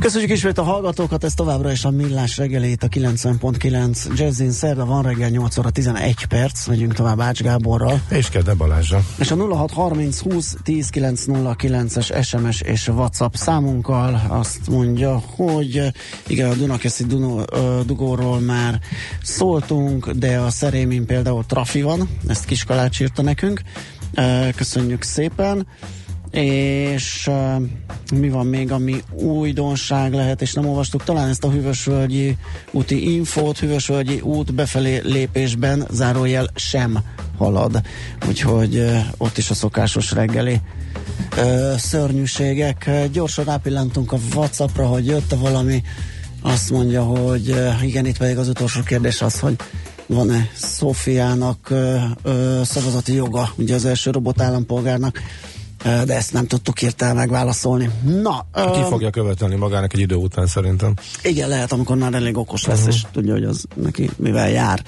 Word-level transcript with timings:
Köszönjük 0.00 0.30
ismét 0.30 0.58
a 0.58 0.62
hallgatókat, 0.62 1.24
ez 1.24 1.34
továbbra 1.34 1.70
is 1.70 1.84
a 1.84 1.90
Millás 1.90 2.36
reggelét, 2.36 2.82
a 2.82 2.88
90.9 2.88 4.16
Jazzin 4.16 4.50
szerda 4.50 4.84
van 4.84 5.02
reggel 5.02 5.28
8 5.28 5.58
óra 5.58 5.70
11 5.70 6.24
perc, 6.24 6.66
megyünk 6.66 6.94
tovább 6.94 7.20
Ács 7.20 7.42
Gáborral. 7.42 8.00
És 8.10 8.28
Kede 8.28 8.54
Balázsa. 8.54 9.02
És 9.18 9.30
a 9.30 9.36
0630 9.36 10.20
20 10.20 10.56
10 10.62 10.88
909-es 10.92 12.24
SMS 12.24 12.60
és 12.60 12.88
WhatsApp 12.88 13.34
számunkkal 13.34 14.22
azt 14.28 14.68
mondja, 14.68 15.22
hogy 15.36 15.82
igen, 16.26 16.50
a 16.50 16.54
Dunakeszi 16.54 17.04
Duno, 17.04 17.42
dugóról 17.84 18.40
már 18.40 18.80
szóltunk, 19.22 20.10
de 20.10 20.38
a 20.38 20.50
Szerémin 20.50 21.06
például 21.06 21.44
trafi 21.46 21.82
van, 21.82 22.08
ezt 22.26 22.44
Kiskalács 22.44 23.00
írta 23.00 23.22
nekünk. 23.22 23.60
Köszönjük 24.56 25.02
szépen 25.02 25.66
és 26.42 27.26
uh, 27.30 27.62
mi 28.14 28.28
van 28.28 28.46
még, 28.46 28.72
ami 28.72 29.02
újdonság 29.12 30.12
lehet, 30.12 30.42
és 30.42 30.52
nem 30.52 30.66
olvastuk, 30.68 31.04
talán 31.04 31.28
ezt 31.28 31.44
a 31.44 31.50
Hűvösvölgyi 31.50 32.36
úti 32.70 33.14
infót, 33.14 33.58
Hűvösvölgyi 33.58 34.20
út 34.20 34.54
befelé 34.54 35.00
lépésben 35.04 35.86
zárójel 35.90 36.50
sem 36.54 36.98
halad, 37.38 37.80
úgyhogy 38.28 38.76
uh, 38.76 38.98
ott 39.16 39.38
is 39.38 39.50
a 39.50 39.54
szokásos 39.54 40.12
reggeli 40.12 40.60
uh, 41.36 41.76
szörnyűségek. 41.76 42.90
Gyorsan 43.12 43.44
rápillantunk 43.44 44.12
a 44.12 44.18
Whatsappra, 44.34 44.86
hogy 44.86 45.06
jött 45.06 45.34
valami, 45.34 45.82
azt 46.42 46.70
mondja, 46.70 47.02
hogy 47.02 47.54
igen, 47.82 48.06
itt 48.06 48.18
pedig 48.18 48.38
az 48.38 48.48
utolsó 48.48 48.80
kérdés 48.80 49.22
az, 49.22 49.38
hogy 49.38 49.56
van-e 50.06 50.48
Szófiának 50.54 51.72
szavazati 52.62 53.14
joga, 53.14 53.52
ugye 53.56 53.74
az 53.74 53.84
első 53.84 54.10
robot 54.10 54.40
állampolgárnak, 54.40 55.20
de 55.82 56.14
ezt 56.14 56.32
nem 56.32 56.46
tudtuk 56.46 56.78
hirtelen 56.78 57.16
megválaszolni. 57.16 57.90
Na, 58.22 58.46
Ki 58.52 58.78
um, 58.78 58.84
fogja 58.84 59.10
követelni 59.10 59.54
magának 59.54 59.92
egy 59.92 60.00
idő 60.00 60.14
után 60.14 60.46
szerintem. 60.46 60.94
Igen, 61.22 61.48
lehet, 61.48 61.72
amikor 61.72 61.96
már 61.96 62.14
elég 62.14 62.36
okos 62.36 62.64
lesz, 62.64 62.78
uh-huh. 62.78 62.94
és 62.94 63.02
tudja, 63.12 63.32
hogy 63.32 63.44
az 63.44 63.64
neki 63.74 64.10
mivel 64.16 64.50
jár. 64.50 64.82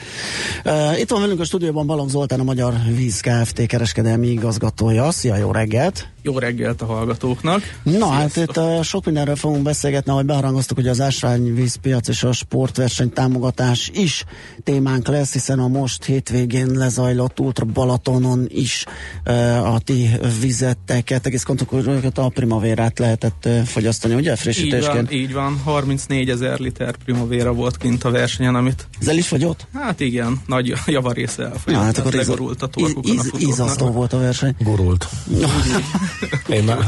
Uh, 0.64 1.00
itt 1.00 1.10
van 1.10 1.20
velünk 1.20 1.40
a 1.40 1.44
stúdióban 1.44 1.86
Balogh 1.86 2.10
Zoltán, 2.10 2.40
a 2.40 2.42
Magyar 2.42 2.74
Víz 2.96 3.20
Kft. 3.20 3.66
kereskedelmi 3.66 4.26
igazgatója. 4.26 5.10
Szia, 5.10 5.36
jó 5.36 5.50
reggelt! 5.50 6.08
Jó 6.22 6.38
reggelt 6.38 6.82
a 6.82 6.86
hallgatóknak! 6.86 7.62
Na, 7.82 8.06
hát 8.06 8.30
Sziasztok. 8.30 8.56
hát 8.56 8.66
itt 8.66 8.78
uh, 8.78 8.82
sok 8.82 9.04
mindenről 9.04 9.36
fogunk 9.36 9.62
beszélgetni, 9.62 10.10
ahogy 10.10 10.24
beharangoztuk, 10.24 10.76
hogy 10.76 10.88
az 10.88 11.00
ásványvízpiac 11.00 12.08
és 12.08 12.22
a 12.22 12.32
sportverseny 12.32 13.12
támogatás 13.12 13.90
is 13.94 14.24
témánk 14.64 15.08
lesz, 15.08 15.32
hiszen 15.32 15.58
a 15.58 15.68
most 15.68 16.04
hétvégén 16.04 16.66
lezajlott 16.66 17.40
Ultra 17.40 17.64
Balatonon 17.64 18.46
is 18.48 18.84
uh, 19.26 19.74
a 19.74 19.78
ti 19.78 20.10
vizet 20.40 20.77
2, 20.86 21.02
2,2 21.06 21.98
hát 22.02 22.18
a 22.18 22.28
primaverát 22.28 22.98
lehetett 22.98 23.48
fogyasztani, 23.64 24.14
ugye 24.14 24.36
frissítésként? 24.36 25.12
Így 25.12 25.32
van, 25.32 25.48
így 25.48 25.56
van 25.56 25.60
34 25.64 26.30
ezer 26.30 26.58
liter 26.58 26.96
primavéra 27.04 27.52
volt 27.52 27.76
kint 27.76 28.04
a 28.04 28.10
versenyen, 28.10 28.54
amit... 28.54 28.88
Ez 29.00 29.08
el 29.08 29.16
is 29.16 29.28
fogyott? 29.28 29.66
Hát 29.74 30.00
igen, 30.00 30.40
nagy 30.46 30.72
javarésze 30.86 31.42
elfogyott, 31.42 31.80
Na, 31.80 31.84
hát 31.84 31.98
akkor 31.98 32.12
legorult 32.12 32.62
a 32.62 32.66
torkukon 32.66 33.12
íz, 33.12 33.30
a 33.32 33.38
Ízasztó 33.38 33.90
volt 33.90 34.12
a 34.12 34.18
verseny. 34.18 34.54
Gorult. 34.58 35.08
Én 36.48 36.64
már, 36.64 36.78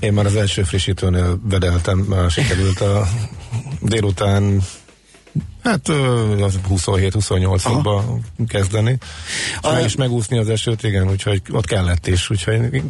én 0.00 0.12
már 0.12 0.26
az 0.26 0.36
első 0.36 0.62
frissítőnél 0.62 1.40
vedeltem, 1.42 1.98
már 1.98 2.30
sikerült 2.30 2.80
a 2.80 3.08
délután 3.80 4.62
Hát 5.62 5.80
27-28-ba 5.88 8.02
kezdeni. 8.48 8.98
És 9.62 9.68
meg 9.72 9.84
is 9.84 9.96
megúszni 9.96 10.38
az 10.38 10.48
esőt, 10.48 10.82
igen, 10.82 11.10
úgyhogy 11.10 11.42
ott 11.50 11.66
kellett 11.66 12.06
is. 12.06 12.30
Úgyhogy 12.30 12.82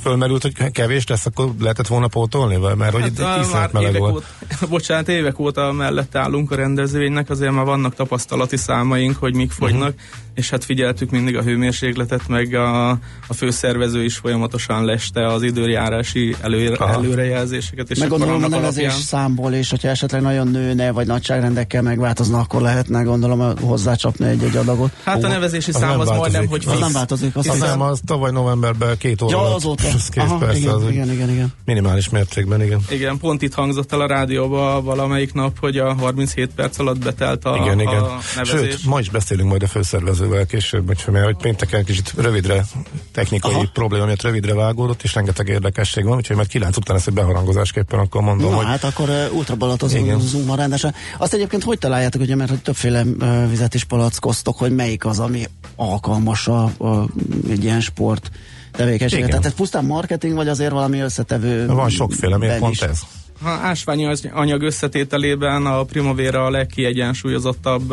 fölmerült, 0.00 0.42
hogy 0.42 0.70
kevés 0.70 1.06
lesz, 1.06 1.26
akkor 1.26 1.52
lehetett 1.60 1.86
volna 1.86 2.08
pótolni, 2.08 2.56
mert 2.76 2.92
hogy 2.92 3.12
hát, 3.18 3.44
itt 3.44 3.52
már 3.52 3.68
meleg 3.72 3.98
volt. 3.98 4.14
Óta, 4.14 4.26
bocsánat, 4.68 5.08
évek 5.08 5.38
óta 5.38 5.72
mellett 5.72 6.16
állunk 6.16 6.50
a 6.50 6.54
rendezvénynek, 6.54 7.30
azért 7.30 7.52
már 7.52 7.64
vannak 7.64 7.94
tapasztalati 7.94 8.56
számaink, 8.56 9.16
hogy 9.16 9.34
mik 9.34 9.50
fogynak, 9.50 9.88
uh-huh. 9.88 10.02
és 10.34 10.50
hát 10.50 10.64
figyeltük 10.64 11.10
mindig 11.10 11.36
a 11.36 11.42
hőmérsékletet, 11.42 12.28
meg 12.28 12.54
a, 12.54 12.90
a 13.26 13.34
főszervező 13.34 14.04
is 14.04 14.16
folyamatosan 14.16 14.84
leste 14.84 15.26
az 15.26 15.42
időjárási 15.42 16.36
előre, 16.40 16.86
előrejelzéseket. 16.86 17.90
És 17.90 17.98
meg 17.98 18.08
gondolom 18.08 18.44
a 18.44 18.48
nevezés 18.48 18.82
alapján... 18.82 19.02
számból, 19.02 19.52
és 19.52 19.70
hogyha 19.70 19.88
esetleg 19.88 20.22
nagyon 20.22 20.48
nőne, 20.48 20.90
vagy 20.90 21.06
nagyságrendekkel 21.06 21.82
megváltozna, 22.12 22.38
akkor 22.38 22.60
lehetne 22.60 23.02
gondolom 23.02 23.58
hozzácsapni 23.60 24.26
egy-egy 24.26 24.56
adagot. 24.56 24.92
Hát 25.04 25.24
a 25.24 25.28
nevezési 25.28 25.70
az 25.70 25.76
szám 25.76 26.00
az 26.00 26.08
majdnem, 26.08 26.46
hogy 26.46 26.64
az 26.66 26.78
nem 26.78 26.92
változik. 26.92 27.36
Az, 27.36 27.48
az 27.48 27.58
nem, 27.58 27.80
az 27.80 28.00
tavaly 28.06 28.30
novemberben 28.30 28.98
két 28.98 29.22
óra 29.22 29.36
ja, 29.36 29.54
azóta. 29.54 29.82
Két 30.10 30.22
Aha, 30.22 30.38
persze, 30.38 30.58
igen, 30.58 30.74
az 30.74 30.82
igen, 30.90 31.10
igen, 31.10 31.30
igen. 31.30 31.52
Minimális 31.64 32.08
mértékben, 32.08 32.62
igen. 32.62 32.80
Igen, 32.90 33.18
pont 33.18 33.42
itt 33.42 33.54
hangzott 33.54 33.92
el 33.92 34.00
a 34.00 34.06
rádióba 34.06 34.82
valamelyik 34.82 35.32
nap, 35.32 35.58
hogy 35.58 35.76
a 35.78 35.94
37 35.94 36.50
perc 36.54 36.78
alatt 36.78 36.98
betelt 36.98 37.44
a, 37.44 37.56
igen, 37.62 37.80
igen. 37.80 38.02
a 38.02 38.18
nevezés. 38.36 38.70
Sőt, 38.70 38.84
ma 38.84 38.98
is 38.98 39.10
beszélünk 39.10 39.48
majd 39.48 39.62
a 39.62 39.66
főszervezővel 39.66 40.46
később, 40.46 40.86
mert 40.86 41.24
hogy 41.24 41.36
pénteken 41.36 41.84
kicsit 41.84 42.12
rövidre 42.16 42.64
technikai 43.12 43.52
Aha. 43.52 43.64
probléma 43.72 44.04
miatt 44.04 44.22
rövidre 44.22 44.54
vágódott, 44.54 45.02
és 45.02 45.14
rengeteg 45.14 45.48
érdekesség 45.48 46.04
van, 46.04 46.16
úgyhogy 46.16 46.36
majd 46.36 46.48
9 46.48 46.76
után 46.76 46.96
ezt 46.96 47.08
egy 47.08 47.14
beharangozásképpen 47.14 47.98
akkor 47.98 48.22
mondom, 48.22 48.50
Na, 48.50 48.56
hogy... 48.56 48.66
hát 48.66 48.84
akkor 48.84 49.08
uh, 49.08 49.36
ultrabalatozunk 49.36 50.46
ma 50.46 50.54
rendesen. 50.54 50.94
Azt 51.18 51.34
egyébként 51.34 51.62
hogy 51.62 51.78
találjátok, 52.02 52.20
ugye, 52.20 52.36
mert 52.36 52.50
hogy 52.50 52.62
többféle 52.62 53.04
vizet 53.48 53.74
is 53.74 53.84
palackoztok, 53.84 54.58
hogy 54.58 54.74
melyik 54.74 55.04
az, 55.04 55.18
ami 55.18 55.44
alkalmas 55.76 56.48
a, 56.48 56.64
a, 56.64 57.08
egy 57.50 57.64
ilyen 57.64 57.80
sport 57.80 58.30
tevékenységet. 58.72 59.28
Tehát 59.28 59.44
ez 59.44 59.54
pusztán 59.54 59.84
marketing, 59.84 60.34
vagy 60.34 60.48
azért 60.48 60.72
valami 60.72 60.98
összetevő? 60.98 61.66
Van 61.66 61.88
sokféle, 61.88 62.36
miért 62.36 62.58
pont 62.58 62.82
ez? 62.82 63.00
Ha 63.42 63.50
ásványi 63.50 64.08
anyag 64.32 64.62
összetételében 64.62 65.66
a 65.66 65.82
Primavera 65.82 66.44
a 66.44 66.50
legkiegyensúlyozottabb 66.50 67.92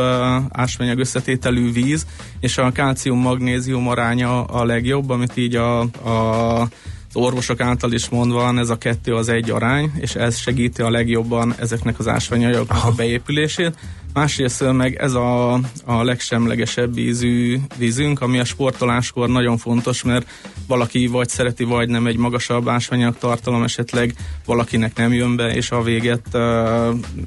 ásványag 0.49 0.99
összetételű 0.99 1.71
víz, 1.71 2.05
és 2.39 2.57
a 2.57 2.71
kálcium-magnézium 2.71 3.87
aránya 3.87 4.43
a 4.43 4.65
legjobb, 4.65 5.09
amit 5.09 5.37
így 5.37 5.55
a, 5.55 5.79
a 5.81 6.67
az 7.09 7.15
orvosok 7.15 7.61
által 7.61 7.91
is 7.91 8.09
mondva 8.09 8.59
ez 8.59 8.69
a 8.69 8.77
kettő 8.77 9.15
az 9.15 9.29
egy 9.29 9.49
arány, 9.49 9.91
és 9.99 10.15
ez 10.15 10.37
segíti 10.37 10.81
a 10.81 10.89
legjobban 10.89 11.55
ezeknek 11.59 11.99
az 11.99 12.07
ásványanyagoknak 12.07 12.85
a 12.85 12.91
beépülését. 12.91 13.77
Másrészt 14.13 14.71
meg 14.71 14.95
ez 14.95 15.13
a, 15.13 15.53
a 15.85 16.03
legsemlegesebb 16.03 16.97
ízű 16.97 17.59
vízünk, 17.77 18.21
ami 18.21 18.39
a 18.39 18.45
sportoláskor 18.45 19.29
nagyon 19.29 19.57
fontos, 19.57 20.03
mert 20.03 20.29
valaki 20.67 21.07
vagy 21.07 21.29
szereti, 21.29 21.63
vagy 21.63 21.89
nem 21.89 22.07
egy 22.07 22.17
magasabb 22.17 22.67
ásványanyag 22.67 23.17
tartalom, 23.17 23.63
esetleg 23.63 24.13
valakinek 24.45 24.95
nem 24.95 25.13
jön 25.13 25.35
be, 25.35 25.53
és 25.53 25.71
a 25.71 25.81
véget 25.81 26.25
uh, 26.33 26.41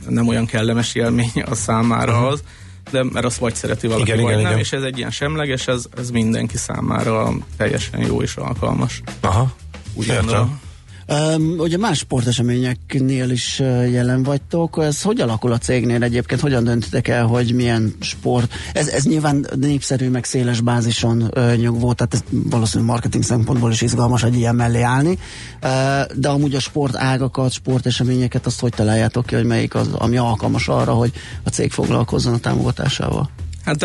nem 0.08 0.28
olyan 0.28 0.46
kellemes 0.46 0.94
élmény 0.94 1.42
a 1.44 1.54
számára 1.54 2.12
uh-huh. 2.12 2.28
az 2.28 2.42
de 2.90 3.02
mert 3.02 3.26
azt 3.26 3.38
vagy 3.38 3.54
szereti 3.54 3.86
valaki, 3.86 4.10
igen, 4.10 4.22
vagy 4.22 4.30
igen, 4.30 4.42
nem, 4.42 4.50
igen. 4.50 4.64
és 4.64 4.72
ez 4.72 4.82
egy 4.82 4.98
ilyen 4.98 5.10
semleges, 5.10 5.68
ez, 5.68 5.86
ez 5.96 6.10
mindenki 6.10 6.56
számára 6.56 7.32
teljesen 7.56 8.00
jó 8.00 8.22
és 8.22 8.36
alkalmas. 8.36 9.02
Aha, 9.20 9.54
úgy 9.94 10.06
gondolom. 10.06 10.60
Um, 11.08 11.54
ugye 11.58 11.76
más 11.76 11.98
sporteseményeknél 11.98 13.30
is 13.30 13.58
jelen 13.90 14.22
vagytok, 14.22 14.78
ez 14.82 15.02
hogy 15.02 15.20
alakul 15.20 15.52
a 15.52 15.58
cégnél 15.58 16.02
egyébként, 16.02 16.40
hogyan 16.40 16.64
döntitek 16.64 17.08
el, 17.08 17.26
hogy 17.26 17.54
milyen 17.54 17.94
sport, 18.00 18.52
ez, 18.72 18.88
ez 18.88 19.04
nyilván 19.04 19.46
népszerű, 19.56 20.08
meg 20.08 20.24
széles 20.24 20.60
bázison 20.60 21.22
uh, 21.22 21.56
nyugvó, 21.56 21.92
tehát 21.92 22.14
ez 22.14 22.22
valószínűleg 22.30 22.92
marketing 22.92 23.24
szempontból 23.24 23.70
is 23.70 23.80
izgalmas 23.80 24.22
egy 24.22 24.36
ilyen 24.36 24.54
mellé 24.54 24.80
állni, 24.80 25.18
uh, 25.62 25.68
de 26.14 26.28
amúgy 26.28 26.54
a 26.54 26.60
sport 26.60 26.96
ágakat, 26.96 27.52
sporteseményeket, 27.52 28.46
azt 28.46 28.60
hogy 28.60 28.72
találjátok 28.72 29.26
ki, 29.26 29.34
hogy 29.34 29.44
melyik 29.44 29.74
az, 29.74 29.88
ami 29.92 30.16
alkalmas 30.16 30.68
arra, 30.68 30.92
hogy 30.92 31.12
a 31.42 31.48
cég 31.48 31.70
foglalkozzon 31.70 32.34
a 32.34 32.38
támogatásával? 32.38 33.30
Hát 33.64 33.82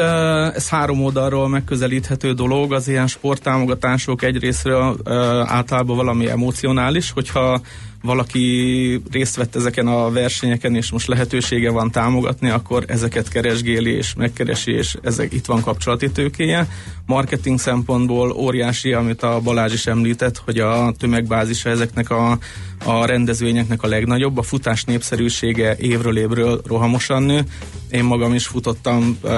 ez 0.56 0.70
három 0.70 1.04
oldalról 1.04 1.48
megközelíthető 1.48 2.34
dolog, 2.34 2.74
az 2.74 2.88
ilyen 2.88 3.08
sporttámogatások 3.08 4.24
egyrésztről 4.24 4.98
általában 5.46 5.96
valami 5.96 6.28
emocionális, 6.28 7.12
hogyha 7.12 7.62
valaki 8.08 9.02
részt 9.12 9.36
vett 9.36 9.56
ezeken 9.56 9.88
a 9.88 10.12
versenyeken, 10.12 10.76
és 10.76 10.92
most 10.92 11.08
lehetősége 11.08 11.72
van 11.72 11.92
támogatni, 11.92 12.50
akkor 12.50 12.84
ezeket 12.88 13.30
keresgéli 13.30 13.92
és 13.92 14.14
megkeresi, 14.14 14.72
és 14.72 14.96
ezek 15.02 15.34
itt 15.34 15.46
van 15.46 15.62
kapcsolati 15.62 16.12
tőkéje. 16.12 16.68
Marketing 17.06 17.60
szempontból 17.60 18.32
óriási, 18.32 18.94
amit 18.94 19.24
a 19.24 19.40
Balázs 19.40 19.74
is 19.74 19.88
említett, 19.88 20.38
hogy 20.38 20.60
a 20.60 20.94
tömegbázisa 20.98 21.70
ezeknek 21.70 22.10
a, 22.10 22.38
a 22.86 23.06
rendezvényeknek 23.06 23.84
a 23.84 23.88
legnagyobb. 23.88 24.38
A 24.38 24.42
futás 24.42 24.84
népszerűsége 24.84 25.76
évről 25.78 26.18
évről 26.18 26.62
rohamosan 26.66 27.24
nő. 27.24 27.44
Én 27.92 28.04
magam 28.04 28.34
is 28.34 28.48
futottam 28.48 29.18
uh, 29.22 29.32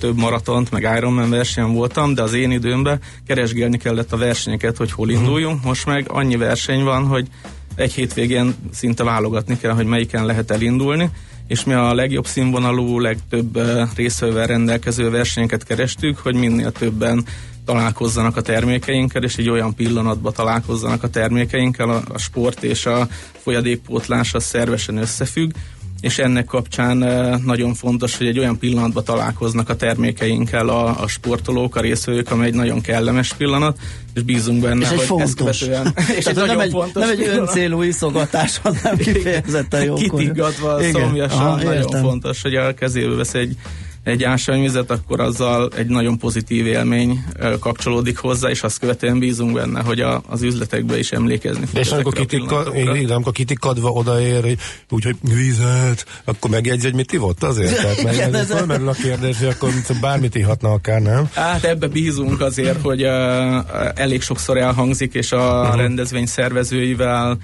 több 0.00 0.16
maratont, 0.18 0.70
meg 0.70 0.96
Ironman 0.96 1.30
versenyen 1.30 1.72
voltam, 1.72 2.14
de 2.14 2.22
az 2.22 2.34
én 2.34 2.50
időmben 2.50 3.00
keresgélni 3.26 3.76
kellett 3.76 4.12
a 4.12 4.16
versenyeket, 4.16 4.76
hogy 4.76 4.92
hol 4.92 5.10
induljunk. 5.10 5.64
Most 5.64 5.86
meg 5.86 6.04
annyi 6.08 6.36
verseny 6.36 6.84
van, 6.84 7.06
hogy 7.06 7.28
egy 7.74 7.92
hétvégén 7.92 8.54
szinte 8.72 9.04
válogatni 9.04 9.58
kell, 9.58 9.72
hogy 9.72 9.86
melyiken 9.86 10.26
lehet 10.26 10.50
elindulni, 10.50 11.10
és 11.46 11.64
mi 11.64 11.72
a 11.72 11.94
legjobb 11.94 12.26
színvonalú, 12.26 12.98
legtöbb 12.98 13.58
részvevővel 13.96 14.46
rendelkező 14.46 15.10
versenyeket 15.10 15.64
kerestük, 15.64 16.18
hogy 16.18 16.34
minél 16.34 16.72
többen 16.72 17.24
találkozzanak 17.64 18.36
a 18.36 18.40
termékeinkkel, 18.40 19.22
és 19.22 19.36
egy 19.36 19.50
olyan 19.50 19.74
pillanatban 19.74 20.32
találkozzanak 20.32 21.02
a 21.02 21.10
termékeinkkel, 21.10 21.90
a, 21.90 22.02
a 22.12 22.18
sport 22.18 22.62
és 22.62 22.86
a 22.86 23.08
folyadékpótlás 23.42 24.34
az 24.34 24.44
szervesen 24.44 24.96
összefügg, 24.96 25.50
és 26.02 26.18
ennek 26.18 26.44
kapcsán 26.44 26.96
nagyon 27.44 27.74
fontos, 27.74 28.16
hogy 28.16 28.26
egy 28.26 28.38
olyan 28.38 28.58
pillanatban 28.58 29.04
találkoznak 29.04 29.68
a 29.68 29.76
termékeinkkel 29.76 30.68
a, 30.68 31.00
a 31.02 31.08
sportolók, 31.08 31.76
a 31.76 31.80
részvevők, 31.80 32.30
amely 32.30 32.46
egy 32.46 32.54
nagyon 32.54 32.80
kellemes 32.80 33.32
pillanat, 33.32 33.78
és 34.14 34.22
bízunk 34.22 34.62
benne, 34.62 34.82
és 34.82 34.88
hogy 34.88 35.00
fontos. 35.00 35.60
ezt 35.60 35.68
követően... 35.68 35.94
és 36.18 36.24
Tehát 36.24 36.46
nem, 36.46 36.60
egy, 36.60 36.70
fontos 36.70 37.02
nem 37.02 37.10
egy 37.10 37.20
öncélú 37.20 37.82
iszogatás, 37.82 38.58
hanem 38.58 38.96
kifejezetten 38.96 39.84
jó. 39.84 39.94
Kitiggatva, 39.94 40.82
szomjasan, 40.82 41.56
nagyon 41.56 41.72
értem. 41.72 42.02
fontos, 42.02 42.42
hogy 42.42 42.54
a 42.54 42.74
kezébe 42.74 43.14
vesz 43.14 43.34
egy 43.34 43.56
egy 44.04 44.22
ásványvizet, 44.24 44.90
akkor 44.90 45.20
azzal 45.20 45.70
egy 45.76 45.86
nagyon 45.86 46.18
pozitív 46.18 46.66
élmény 46.66 47.24
kapcsolódik 47.60 48.18
hozzá, 48.18 48.50
és 48.50 48.62
azt 48.62 48.78
követően 48.78 49.18
bízunk 49.18 49.52
benne, 49.52 49.82
hogy 49.82 50.00
a, 50.00 50.22
az 50.26 50.42
üzletekbe 50.42 50.98
is 50.98 51.12
emlékezni 51.12 51.66
fog. 51.66 51.78
És 51.78 51.90
amikor, 51.90 52.12
kitikad, 52.12 52.76
igen, 52.76 53.10
amikor 53.10 53.32
kitikadva 53.32 53.90
odaér, 53.90 54.56
úgyhogy 54.90 55.16
vizet, 55.34 56.06
akkor 56.24 56.50
megjegyzi, 56.50 56.86
hogy 56.86 56.94
mit 56.94 57.12
ivott 57.12 57.42
azért? 57.42 57.76
Tehát 57.76 58.02
meg, 58.04 58.14
igen, 58.14 58.34
ez 58.34 58.46
felmerül 58.46 58.88
a 58.88 58.92
kérdés, 58.92 59.38
hogy 59.38 59.48
akkor 59.48 59.70
bármit 60.00 60.34
ihatna 60.34 60.72
akár, 60.72 61.00
nem? 61.00 61.28
Hát 61.34 61.64
ebbe 61.64 61.86
bízunk 61.86 62.40
azért, 62.40 62.80
hogy 62.80 63.02
uh, 63.02 63.10
elég 63.94 64.22
sokszor 64.22 64.56
elhangzik, 64.56 65.14
és 65.14 65.32
a 65.32 65.60
uh-huh. 65.60 65.76
rendezvény 65.76 66.26
szervezőivel 66.26 67.38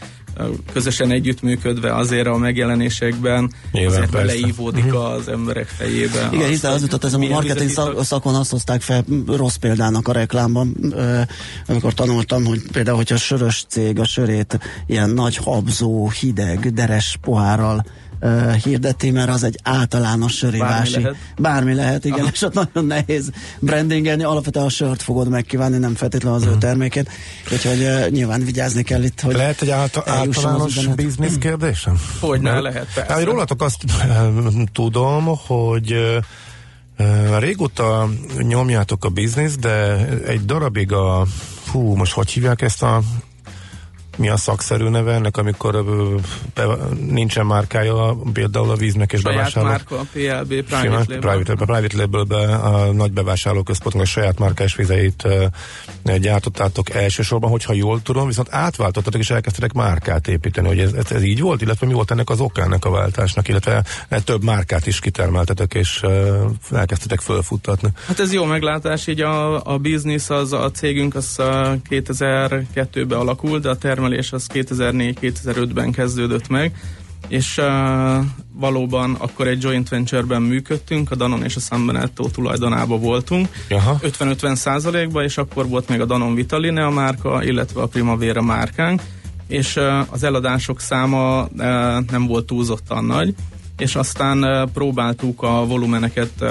közösen 0.73 1.11
együttműködve 1.11 1.95
azért 1.95 2.27
a 2.27 2.37
megjelenésekben 2.37 3.53
Nyilván, 3.73 3.93
azért 3.93 4.11
persze. 4.11 4.27
beleívódik 4.27 4.85
uh-huh. 4.85 5.05
az 5.05 5.29
emberek 5.29 5.67
fejébe. 5.67 6.29
Igen, 6.33 6.49
hiszen 6.49 6.73
az 6.73 6.83
jutott 6.83 7.05
ez 7.05 7.15
a 7.15 7.19
marketing 7.19 7.71
szak, 7.71 8.05
szakon 8.05 8.35
azt 8.35 8.51
hozták 8.51 8.81
fel 8.81 9.05
rossz 9.27 9.57
példának 9.57 10.09
a 10.09 10.13
reklámban, 10.13 10.77
amikor 11.67 11.95
tanultam, 11.95 12.45
hogy 12.45 12.63
például, 12.73 12.97
hogyha 12.97 13.15
a 13.15 13.19
sörös 13.19 13.65
cég 13.69 13.99
a 13.99 14.05
sörét 14.05 14.59
ilyen 14.87 15.11
nagy 15.11 15.37
habzó, 15.37 16.11
hideg, 16.11 16.73
deres 16.73 17.19
pohárral 17.21 17.85
uh, 18.21 18.53
hirdeti, 18.55 19.11
mert 19.11 19.31
az 19.31 19.43
egy 19.43 19.59
általános 19.63 20.37
sörévási. 20.37 20.93
Bármi 20.93 21.03
lehet. 21.03 21.19
Bármi 21.39 21.75
lehet, 21.75 22.05
igen, 22.05 22.21
Aha. 22.21 22.31
és 22.33 22.43
ott 22.43 22.55
nagyon 22.55 22.85
nehéz 22.85 23.31
brandingelni, 23.59 24.23
alapvetően 24.23 24.65
a 24.65 24.69
sört 24.69 25.03
fogod 25.03 25.29
megkívánni, 25.29 25.79
nem 25.79 25.95
feltétlenül 25.95 26.39
az 26.39 26.43
uh-huh. 26.45 26.57
ő 26.57 26.59
mhm. 26.59 26.69
termékét, 26.69 27.11
úgyhogy 27.53 27.83
uh, 27.83 28.09
nyilván 28.09 28.45
vigyázni 28.45 28.83
kell 28.83 29.03
itt, 29.03 29.21
hogy 29.21 29.35
Lehet 29.35 29.63
egy 29.63 29.71
álta, 29.71 30.03
általános 30.07 30.87
biznisz 30.87 31.37
kérdésem? 31.39 32.01
Hogy 32.21 32.41
ne 32.41 32.61
lehet, 32.61 32.87
persze. 32.95 33.13
Hát, 33.13 33.25
rólatok 33.25 33.63
azt 33.63 33.85
tudom, 34.73 35.25
hogy 35.47 35.97
régóta 37.39 38.09
nyomjátok 38.39 39.05
a 39.05 39.09
bizniszt, 39.09 39.59
de 39.59 40.07
egy 40.27 40.45
darabig 40.45 40.93
a 40.93 41.27
hú, 41.73 41.95
most 41.95 42.13
hogy 42.13 42.31
hívják 42.31 42.63
ezt 42.63 42.83
a 42.83 43.03
mi 44.19 44.29
a 44.29 44.37
szakszerű 44.37 44.89
neve 44.89 45.13
ennek, 45.13 45.37
amikor 45.37 45.85
be, 46.55 46.67
nincsen 47.01 47.47
márkája 47.47 48.17
például 48.33 48.71
a 48.71 48.77
víznek 48.77 49.13
és 49.13 49.21
saját 49.21 49.37
bevásárló. 49.37 49.69
márka, 49.69 49.97
PLB, 49.97 50.49
private 50.49 50.89
label. 50.89 51.19
Private, 51.19 51.55
private 51.55 51.97
label 51.97 52.51
a 52.61 52.93
nagy 52.93 53.13
bevásárlóközpontnak 53.13 54.03
a 54.03 54.07
saját 54.07 54.39
márkás 54.39 54.75
vizeit 54.75 55.27
gyártottátok 56.19 56.91
elsősorban, 56.91 57.51
hogyha 57.51 57.73
jól 57.73 58.03
tudom, 58.03 58.27
viszont 58.27 58.49
átváltottatok 58.51 59.21
és 59.21 59.31
elkezdtetek 59.31 59.73
márkát 59.73 60.29
építeni, 60.29 60.69
hogy 60.69 60.79
ez, 60.79 60.93
ez, 60.93 61.13
ez 61.13 61.23
így 61.23 61.41
volt, 61.41 61.63
illetve 61.63 61.87
mi 61.87 61.93
volt 61.93 62.11
ennek 62.11 62.31
az 62.31 62.41
oka 62.41 62.63
ennek 62.63 62.85
a 62.85 62.91
váltásnak, 62.91 63.49
illetve 63.49 63.85
e, 64.09 64.21
több 64.21 64.45
márkát 64.45 64.87
is 64.87 65.01
kitermeltetek 65.01 65.75
és 65.75 66.03
elkezdtetek 66.71 67.21
fölfuttatni. 67.21 67.89
Hát 68.07 68.21
ez 68.21 68.33
jó 68.33 68.45
meglátás, 68.45 69.07
így 69.07 69.21
a, 69.21 69.67
a 69.73 69.79
biznisz, 69.79 70.31
az 70.31 70.53
a 70.53 70.71
cégünk 70.71 71.15
az 71.15 71.37
2002-ben 71.91 73.19
alakult, 73.19 73.63
de 73.63 73.69
a 73.69 73.77
termel 73.77 74.08
termelés 74.09 74.33
az 74.33 74.47
2004-2005-ben 74.55 75.93
kezdődött 75.93 76.49
meg, 76.49 76.73
és 77.29 77.59
uh, 77.59 78.25
valóban 78.53 79.15
akkor 79.15 79.47
egy 79.47 79.63
joint 79.63 79.89
venture-ben 79.89 80.43
működtünk, 80.43 81.11
a 81.11 81.15
Danon 81.15 81.45
és 81.45 81.57
a 81.57 81.61
San 81.61 81.87
Benetto 81.87 82.29
tulajdonában 82.29 83.01
voltunk, 83.01 83.49
50-50 83.69 84.55
százalékban, 84.55 85.25
és 85.25 85.39
akkor 85.39 85.69
volt 85.69 85.89
még 85.89 86.01
a 86.01 86.05
Danon 86.05 86.35
Vitaline 86.35 86.85
a 86.85 86.91
márka, 86.91 87.45
illetve 87.45 87.81
a 87.81 87.87
Primavera 87.87 88.43
márkánk, 88.43 89.03
és 89.47 89.77
uh, 89.77 90.13
az 90.13 90.23
eladások 90.23 90.81
száma 90.81 91.43
uh, 91.43 91.49
nem 92.11 92.27
volt 92.27 92.47
túlzottan 92.47 93.05
nagy, 93.05 93.35
és 93.79 93.97
aztán 93.97 94.69
próbáltuk 94.73 95.43
a 95.43 95.67
volumeneket 95.67 96.45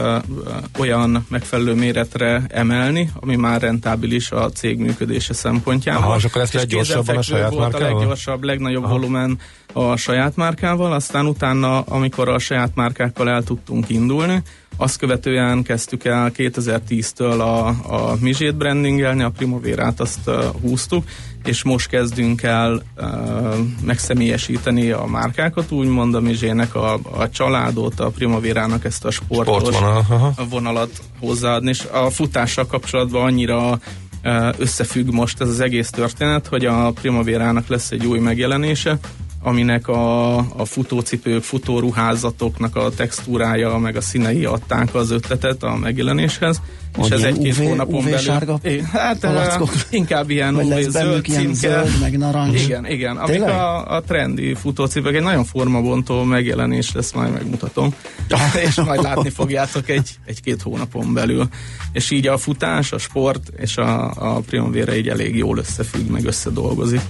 olyan 0.79 1.25
megfelelő 1.29 1.74
méretre 1.74 2.44
emelni, 2.47 3.12
ami 3.19 3.35
már 3.35 3.62
rentábilis 3.62 4.31
a 4.31 4.50
cég 4.50 4.77
működése 4.77 5.33
szempontjából. 5.33 6.03
Aha, 6.03 6.15
és 6.18 6.24
akkor 6.24 6.41
ezt 6.41 6.53
leggyorsabban 6.53 7.18
a 7.18 7.21
saját 7.21 7.50
volt 7.50 7.62
márkával? 7.62 7.95
a 7.95 8.00
leggyorsabb, 8.00 8.44
legnagyobb 8.44 8.83
Aha. 8.83 8.94
volumen 8.94 9.39
a 9.73 9.95
saját 9.95 10.35
márkával, 10.35 10.93
aztán 10.93 11.25
utána, 11.25 11.81
amikor 11.81 12.29
a 12.29 12.39
saját 12.39 12.75
márkákkal 12.75 13.29
el 13.29 13.43
tudtunk 13.43 13.89
indulni, 13.89 14.41
azt 14.77 14.97
követően 14.97 15.63
kezdtük 15.63 16.05
el 16.05 16.31
2010-től 16.35 17.39
a, 17.39 17.67
a 17.67 18.15
Mizsét 18.19 18.55
brandingelni, 18.55 19.23
a 19.23 19.29
Primavérát 19.29 19.99
azt 19.99 20.19
uh, 20.25 20.43
húztuk, 20.61 21.03
és 21.43 21.63
most 21.63 21.89
kezdünk 21.89 22.43
el 22.43 22.81
uh, 22.97 23.55
megszemélyesíteni 23.85 24.89
a 24.89 25.05
márkákat, 25.05 25.71
úgymond 25.71 26.15
a 26.15 26.19
Mizsének 26.19 26.75
a, 26.75 26.93
a 26.93 27.29
családot, 27.29 27.99
a 27.99 28.09
Primavérának 28.09 28.85
ezt 28.85 29.05
a 29.05 29.11
sportos 29.11 29.75
Sportvonal, 29.75 30.33
vonalat 30.49 31.01
hozzáadni, 31.19 31.69
és 31.69 31.85
a 31.91 32.09
futással 32.09 32.65
kapcsolatban 32.65 33.23
annyira 33.23 33.79
uh, 34.23 34.49
összefügg 34.57 35.11
most 35.11 35.41
ez 35.41 35.49
az 35.49 35.59
egész 35.59 35.89
történet, 35.89 36.47
hogy 36.47 36.65
a 36.65 36.91
Primavérának 36.91 37.67
lesz 37.67 37.91
egy 37.91 38.05
új 38.05 38.19
megjelenése, 38.19 38.99
aminek 39.47 39.88
a, 39.88 40.38
a 40.38 40.65
futócipők, 40.65 41.44
futóruházatoknak 41.44 42.75
a 42.75 42.89
textúrája, 42.89 43.77
meg 43.77 43.95
a 43.95 44.01
színei 44.01 44.45
adták 44.45 44.95
az 44.95 45.11
ötletet 45.11 45.63
a 45.63 45.75
megjelenéshez. 45.75 46.61
Hogy 46.97 47.05
és 47.05 47.11
ez 47.11 47.23
egy-két 47.23 47.55
hónapon 47.55 47.95
UV 47.95 48.03
belül... 48.03 48.17
Sárga 48.17 48.60
é, 48.62 48.83
hát 48.91 49.19
palackok. 49.19 49.69
inkább 49.89 50.29
ilyen 50.29 50.55
UV 50.55 50.79
zöld 50.79 51.27
ilyen 51.27 51.53
zöld, 51.53 52.00
meg 52.01 52.17
narancs. 52.17 52.63
Igen, 52.63 52.86
igen. 52.86 53.17
Amik 53.17 53.41
a, 53.41 53.95
a 53.95 54.01
trendi 54.01 54.53
futócipők, 54.53 55.15
egy 55.15 55.22
nagyon 55.22 55.43
formabontó 55.43 56.24
megjelenés 56.24 56.93
lesz, 56.93 57.12
majd 57.12 57.33
megmutatom. 57.33 57.93
és 58.67 58.75
majd 58.75 59.01
látni 59.01 59.29
fogjátok 59.29 59.89
egy, 59.89 60.10
egy-két 60.25 60.62
hónapon 60.62 61.13
belül. 61.13 61.48
És 61.91 62.12
így 62.12 62.27
a 62.27 62.38
futás, 62.38 62.91
a 62.91 62.98
sport 62.98 63.51
és 63.57 63.77
a, 63.77 64.12
a 64.15 64.39
Primavera 64.39 64.95
így 64.95 65.07
elég 65.07 65.36
jól 65.36 65.57
összefügg, 65.57 66.10
meg 66.10 66.25
összedolgozik. 66.25 67.01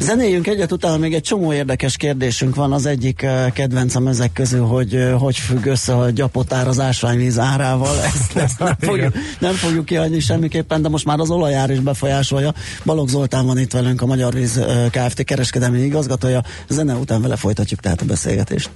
Zenéljünk 0.00 0.46
egyet, 0.46 0.72
utána 0.72 0.96
még 0.96 1.14
egy 1.14 1.22
csomó 1.22 1.52
érdekes 1.52 1.75
kérdésünk 1.96 2.54
van. 2.54 2.72
Az 2.72 2.86
egyik 2.86 3.20
uh, 3.24 3.52
kedvencem 3.52 4.06
ezek 4.06 4.32
közül, 4.32 4.64
hogy 4.64 4.94
uh, 4.94 5.10
hogy 5.10 5.36
függ 5.36 5.66
össze 5.66 5.96
a 5.96 6.10
gyapotár 6.10 6.68
az 6.68 6.80
ásványvíz 6.80 7.38
árával. 7.38 7.96
Ezt, 8.04 8.36
ezt 8.46 8.58
nem, 8.58 8.76
fogjuk, 8.78 9.14
nem 9.38 9.52
fogjuk 9.52 9.84
kihagyni 9.84 10.20
semmiképpen, 10.20 10.82
de 10.82 10.88
most 10.88 11.04
már 11.04 11.18
az 11.18 11.30
olajár 11.30 11.70
is 11.70 11.78
befolyásolja. 11.78 12.54
Balogh 12.84 13.10
Zoltán 13.10 13.46
van 13.46 13.58
itt 13.58 13.72
velünk, 13.72 14.02
a 14.02 14.06
Magyar 14.06 14.34
Víz 14.34 14.56
uh, 14.56 14.86
Kft. 14.90 15.24
kereskedelmi 15.24 15.80
igazgatója. 15.80 16.42
Zene 16.68 16.94
után 16.94 17.22
vele 17.22 17.36
folytatjuk 17.36 17.80
tehát 17.80 18.00
a 18.00 18.04
beszélgetést. 18.04 18.70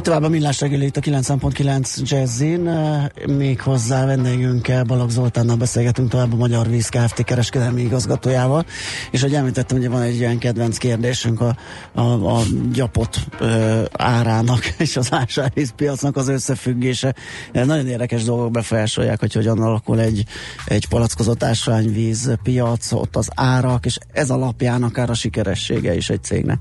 Megy 0.00 0.08
tovább 0.08 0.24
a 0.30 0.32
millás 0.34 0.60
reggeli 0.60 0.84
itt 0.84 0.96
a 0.96 1.00
9.9 1.00 2.10
Jazzin, 2.10 2.70
még 3.26 3.60
hozzá 3.60 4.06
vendégünkkel 4.06 4.84
Balog 4.84 5.10
Zoltánnal 5.10 5.56
beszélgetünk 5.56 6.08
tovább 6.08 6.32
a 6.32 6.36
Magyar 6.36 6.68
Víz 6.68 6.88
Kft. 6.88 7.24
kereskedelmi 7.24 7.82
igazgatójával, 7.82 8.64
és 9.10 9.22
hogy 9.22 9.34
említettem, 9.34 9.78
hogy 9.78 9.88
van 9.88 10.02
egy 10.02 10.14
ilyen 10.14 10.38
kedvenc 10.38 10.76
kérdésünk 10.76 11.40
a, 11.40 11.56
a, 11.92 12.36
a 12.36 12.42
gyapot 12.72 13.18
ö, 13.38 13.82
árának 13.92 14.66
és 14.78 14.96
az 14.96 15.12
ásványvízpiacnak 15.12 16.16
az 16.16 16.28
összefüggése. 16.28 17.14
Nagyon 17.52 17.86
érdekes 17.86 18.24
dolgok 18.24 18.50
befolyásolják, 18.50 19.20
hogy 19.20 19.32
hogyan 19.32 19.58
alakul 19.58 20.00
egy, 20.00 20.24
egy 20.66 20.88
palackozott 20.88 21.42
ásványvíz 21.42 22.38
piac, 22.42 22.92
ott 22.92 23.16
az 23.16 23.28
árak, 23.34 23.86
és 23.86 23.98
ez 24.12 24.30
alapján 24.30 24.82
akár 24.82 25.10
a 25.10 25.14
sikeressége 25.14 25.94
is 25.94 26.10
egy 26.10 26.22
cégnek. 26.22 26.58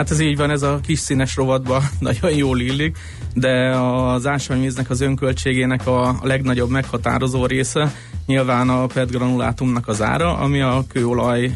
Hát 0.00 0.10
ez 0.10 0.20
így 0.20 0.36
van, 0.36 0.50
ez 0.50 0.62
a 0.62 0.80
kis 0.82 0.98
színes 0.98 1.36
rovatba 1.36 1.82
nagyon 1.98 2.30
jól 2.30 2.60
illik, 2.60 2.98
de 3.34 3.76
az 3.76 4.26
ásványvíznek 4.26 4.90
az 4.90 5.00
önköltségének 5.00 5.86
a 5.86 6.18
legnagyobb 6.22 6.70
meghatározó 6.70 7.46
része 7.46 7.94
nyilván 8.26 8.68
a 8.68 8.86
PET 8.86 9.10
granulátumnak 9.10 9.88
az 9.88 10.02
ára, 10.02 10.36
ami 10.36 10.60
a 10.60 10.84
kőolaj, 10.88 11.50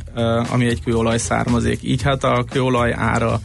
ami 0.52 0.66
egy 0.66 0.82
kőolaj 0.82 1.18
származék. 1.18 1.82
Így 1.82 2.02
hát 2.02 2.24
a 2.24 2.44
kőolaj 2.50 2.92
ára 2.92 3.40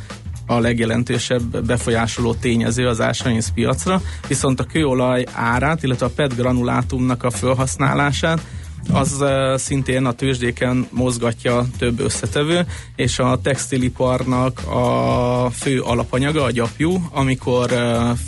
a 0.46 0.60
legjelentősebb 0.60 1.66
befolyásoló 1.66 2.34
tényező 2.34 2.88
az 2.88 3.02
ásványvíz 3.02 3.54
piacra, 3.54 4.02
viszont 4.28 4.60
a 4.60 4.64
kőolaj 4.64 5.24
árát, 5.34 5.84
illetve 5.84 6.06
a 6.06 6.12
PET 6.16 6.36
granulátumnak 6.36 7.24
a 7.24 7.30
felhasználását 7.30 8.42
az 8.92 9.24
szintén 9.56 10.06
a 10.06 10.12
tőzsdéken 10.12 10.88
mozgatja 10.92 11.66
több 11.78 12.00
összetevő, 12.00 12.66
és 12.96 13.20
a 13.20 13.40
textiliparnak 13.42 14.68
a 14.68 15.50
fő 15.54 15.82
alapanyaga, 15.82 16.44
a 16.44 16.52
gyapjú, 16.52 17.10
amikor 17.12 17.74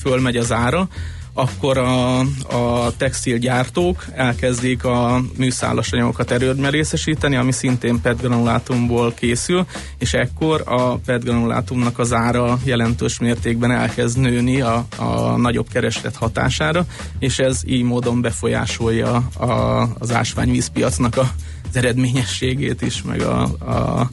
fölmegy 0.01 0.38
az 0.38 0.51
ára, 0.51 0.88
akkor 1.33 1.77
a, 1.77 2.19
a 2.50 2.93
textilgyártók 2.97 4.05
elkezdik 4.15 4.83
a 4.83 5.21
műszálas 5.38 5.91
anyagokat 5.91 6.31
erődmerészesíteni, 6.31 7.35
ami 7.35 7.51
szintén 7.51 8.01
PET 8.01 8.21
granulátumból 8.21 9.13
készül, 9.13 9.65
és 9.97 10.13
ekkor 10.13 10.63
a 10.65 10.95
PET 10.95 11.23
granulátumnak 11.23 12.00
az 12.00 12.13
ára 12.13 12.59
jelentős 12.63 13.19
mértékben 13.19 13.71
elkezd 13.71 14.19
nőni 14.19 14.61
a, 14.61 14.85
a 14.97 15.38
nagyobb 15.38 15.67
kereslet 15.69 16.15
hatására, 16.15 16.85
és 17.19 17.39
ez 17.39 17.61
így 17.65 17.83
módon 17.83 18.21
befolyásolja 18.21 19.15
a, 19.15 19.88
az 20.00 20.11
ásványvízpiacnak 20.11 21.17
a, 21.17 21.31
az 21.69 21.75
eredményességét 21.75 22.81
is, 22.81 23.01
meg 23.01 23.21
a, 23.21 23.41
a 23.41 24.09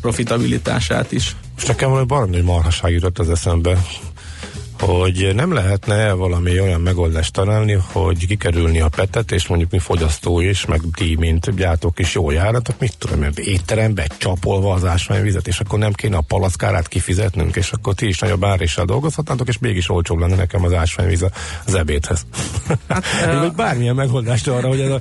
profitabilitását 0.00 1.12
is. 1.12 1.36
Most 1.54 1.68
nekem 1.68 1.88
valami 1.88 2.06
baromi 2.06 2.40
marhaság 2.40 2.92
jutott 2.92 3.18
az 3.18 3.30
eszembe 3.30 3.82
hogy 4.80 5.30
nem 5.34 5.52
lehetne 5.52 6.12
valami 6.12 6.60
olyan 6.60 6.80
megoldást 6.80 7.32
találni, 7.32 7.78
hogy 7.92 8.26
kikerülni 8.26 8.80
a 8.80 8.88
petet, 8.88 9.32
és 9.32 9.46
mondjuk 9.46 9.70
mi 9.70 9.78
fogyasztó 9.78 10.40
is, 10.40 10.66
meg 10.66 10.80
ti, 10.94 11.16
mint 11.18 11.56
gyártók 11.56 11.98
is 11.98 12.14
jól 12.14 12.32
járatok, 12.32 12.78
mit 12.78 12.98
tudom, 12.98 13.26
étterembe 13.34 14.06
csapolva 14.18 14.72
az 14.72 14.84
ásványvizet, 14.84 15.48
és 15.48 15.60
akkor 15.60 15.78
nem 15.78 15.92
kéne 15.92 16.16
a 16.16 16.20
palackkárát 16.20 16.88
kifizetnünk, 16.88 17.56
és 17.56 17.72
akkor 17.72 17.94
ti 17.94 18.06
is 18.06 18.18
nagyobb 18.18 18.44
áréssel 18.44 18.84
dolgozhatnátok, 18.84 19.48
és 19.48 19.58
mégis 19.58 19.90
olcsóbb 19.90 20.18
lenne 20.18 20.36
nekem 20.36 20.64
az 20.64 20.72
ásványvíz 20.72 21.24
az 21.66 21.74
ebédhez. 21.74 22.26
Hát, 22.88 23.04
Vagy 23.40 23.52
bármilyen 23.52 23.94
megoldást 23.94 24.48
arra, 24.48 24.68
hogy 24.68 24.80
ez 24.80 24.90
a, 24.90 25.00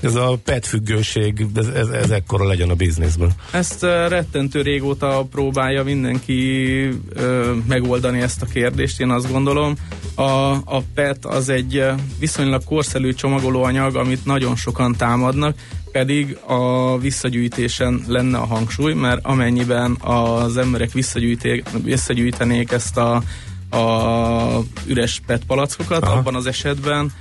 ez 0.00 0.14
a 0.14 0.38
pet 0.44 0.66
függőség, 0.66 1.46
ez, 1.54 1.66
ez, 1.66 1.88
ez 1.88 2.10
ekkora 2.10 2.46
legyen 2.46 2.70
a 2.70 2.74
bizniszben. 2.74 3.30
Ezt 3.50 3.82
rettentő 3.82 4.62
régóta 4.62 5.26
próbálja 5.30 5.82
mindenki 5.82 6.88
ö, 7.08 7.52
megoldani 7.68 8.20
ezt 8.20 8.42
a 8.42 8.46
kérdést. 8.46 9.00
Én 9.00 9.10
azt 9.14 9.30
gondolom. 9.30 9.74
A, 10.14 10.22
a 10.50 10.82
PET 10.94 11.24
az 11.24 11.48
egy 11.48 11.84
viszonylag 12.18 12.64
korszerű 12.64 13.12
csomagolóanyag, 13.12 13.96
amit 13.96 14.24
nagyon 14.24 14.56
sokan 14.56 14.96
támadnak, 14.96 15.56
pedig 15.92 16.38
a 16.46 16.98
visszagyűjtésen 16.98 18.04
lenne 18.06 18.38
a 18.38 18.46
hangsúly, 18.46 18.92
mert 18.92 19.24
amennyiben 19.24 19.96
az 20.00 20.56
emberek 20.56 20.92
visszagyűjtenék 21.82 22.72
ezt 22.72 22.96
a, 22.96 23.22
a 23.76 24.60
üres 24.86 25.20
PET 25.26 25.44
palackokat, 25.44 26.02
Aha. 26.02 26.16
abban 26.16 26.34
az 26.34 26.46
esetben 26.46 27.12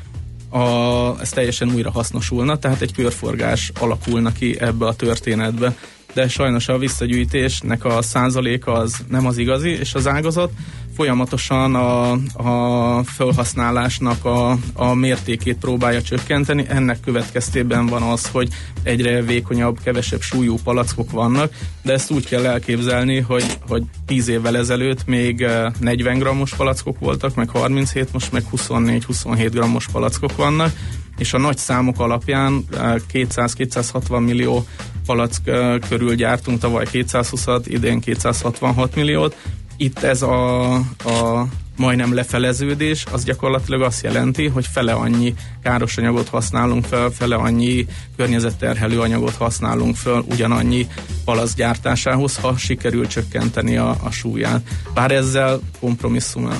a, 0.49 1.21
ez 1.21 1.29
teljesen 1.29 1.71
újra 1.73 1.91
hasznosulna, 1.91 2.57
tehát 2.57 2.81
egy 2.81 2.93
körforgás 2.93 3.71
alakulna 3.79 4.31
ki 4.31 4.59
ebbe 4.59 4.85
a 4.85 4.95
történetbe 4.95 5.75
de 6.13 6.27
sajnos 6.27 6.67
a 6.67 6.77
visszagyűjtésnek 6.77 7.85
a 7.85 8.01
százaléka 8.01 8.71
az 8.71 9.03
nem 9.09 9.25
az 9.25 9.37
igazi, 9.37 9.69
és 9.69 9.93
az 9.93 10.07
ágazat 10.07 10.51
folyamatosan 10.95 11.75
a, 11.75 12.11
a 12.33 13.03
felhasználásnak 13.03 14.25
a, 14.25 14.57
a 14.73 14.93
mértékét 14.93 15.57
próbálja 15.57 16.01
csökkenteni. 16.01 16.65
Ennek 16.67 16.99
következtében 16.99 17.85
van 17.85 18.01
az, 18.01 18.27
hogy 18.27 18.47
egyre 18.83 19.21
vékonyabb, 19.21 19.77
kevesebb 19.83 20.21
súlyú 20.21 20.57
palackok 20.63 21.11
vannak, 21.11 21.53
de 21.81 21.93
ezt 21.93 22.11
úgy 22.11 22.25
kell 22.25 22.45
elképzelni, 22.45 23.19
hogy, 23.19 23.45
hogy 23.67 23.83
10 24.05 24.27
évvel 24.27 24.57
ezelőtt 24.57 25.05
még 25.05 25.47
40 25.79 26.17
grammos 26.17 26.53
palackok 26.53 26.99
voltak, 26.99 27.35
meg 27.35 27.49
37, 27.49 28.13
most 28.13 28.31
meg 28.31 28.43
24-27 28.55 29.49
grammos 29.51 29.87
palackok 29.87 30.35
vannak, 30.35 30.71
és 31.17 31.33
a 31.33 31.37
nagy 31.37 31.57
számok 31.57 31.99
alapján 31.99 32.65
200-260 33.13 34.25
millió 34.25 34.65
palack 35.05 35.43
körül 35.89 36.15
gyártunk, 36.15 36.59
tavaly 36.59 36.85
220-at, 36.91 37.63
idén 37.65 37.99
266 37.99 38.95
milliót. 38.95 39.35
Itt 39.77 40.03
ez 40.03 40.21
a, 40.21 40.73
a 40.75 41.47
majdnem 41.77 42.13
lefeleződés, 42.13 43.05
az 43.11 43.23
gyakorlatilag 43.23 43.81
azt 43.81 44.03
jelenti, 44.03 44.47
hogy 44.47 44.65
fele 44.71 44.93
annyi 44.93 45.33
káros 45.63 45.97
anyagot 45.97 46.27
használunk 46.29 46.85
fel, 46.85 47.09
fele 47.09 47.35
annyi 47.35 47.85
környezetterhelő 48.17 48.99
anyagot 48.99 49.35
használunk 49.35 49.95
fel 49.95 50.23
ugyanannyi 50.29 50.87
palasz 51.25 51.53
gyártásához, 51.53 52.37
ha 52.37 52.57
sikerül 52.57 53.07
csökkenteni 53.07 53.77
a, 53.77 53.97
a 54.03 54.11
súlyát. 54.11 54.61
Bár 54.93 55.11
ezzel 55.11 55.59
kompromisszummal 55.79 56.57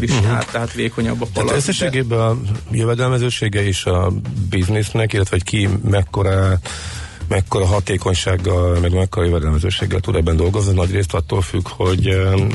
is 0.00 0.10
uh-huh. 0.10 0.26
jár, 0.26 0.44
tehát 0.44 0.72
vékonyabb 0.72 1.22
a 1.22 1.26
palasz. 1.32 1.50
Tehát 1.50 1.68
összességében 1.68 2.18
a 2.18 2.36
jövedelmezősége 2.70 3.62
is 3.68 3.84
a 3.84 4.12
biznisznek, 4.50 5.12
illetve 5.12 5.36
hogy 5.36 5.44
ki 5.44 5.68
mekkora 5.90 6.58
mekkora 7.28 7.66
hatékonysággal, 7.66 8.78
meg 8.80 8.92
mekkora 8.92 9.26
jövedelmezőséggel 9.26 10.00
tud 10.00 10.14
ebben 10.14 10.36
dolgozni, 10.36 10.74
nagy 10.74 10.90
részt 10.90 11.14
attól 11.14 11.42
függ, 11.42 11.68
hogy 11.68 12.06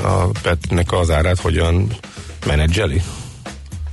a 0.02 0.26
petnek 0.42 0.92
az 0.92 1.10
árát 1.10 1.40
hogyan 1.40 1.96
menedzseli. 2.46 3.02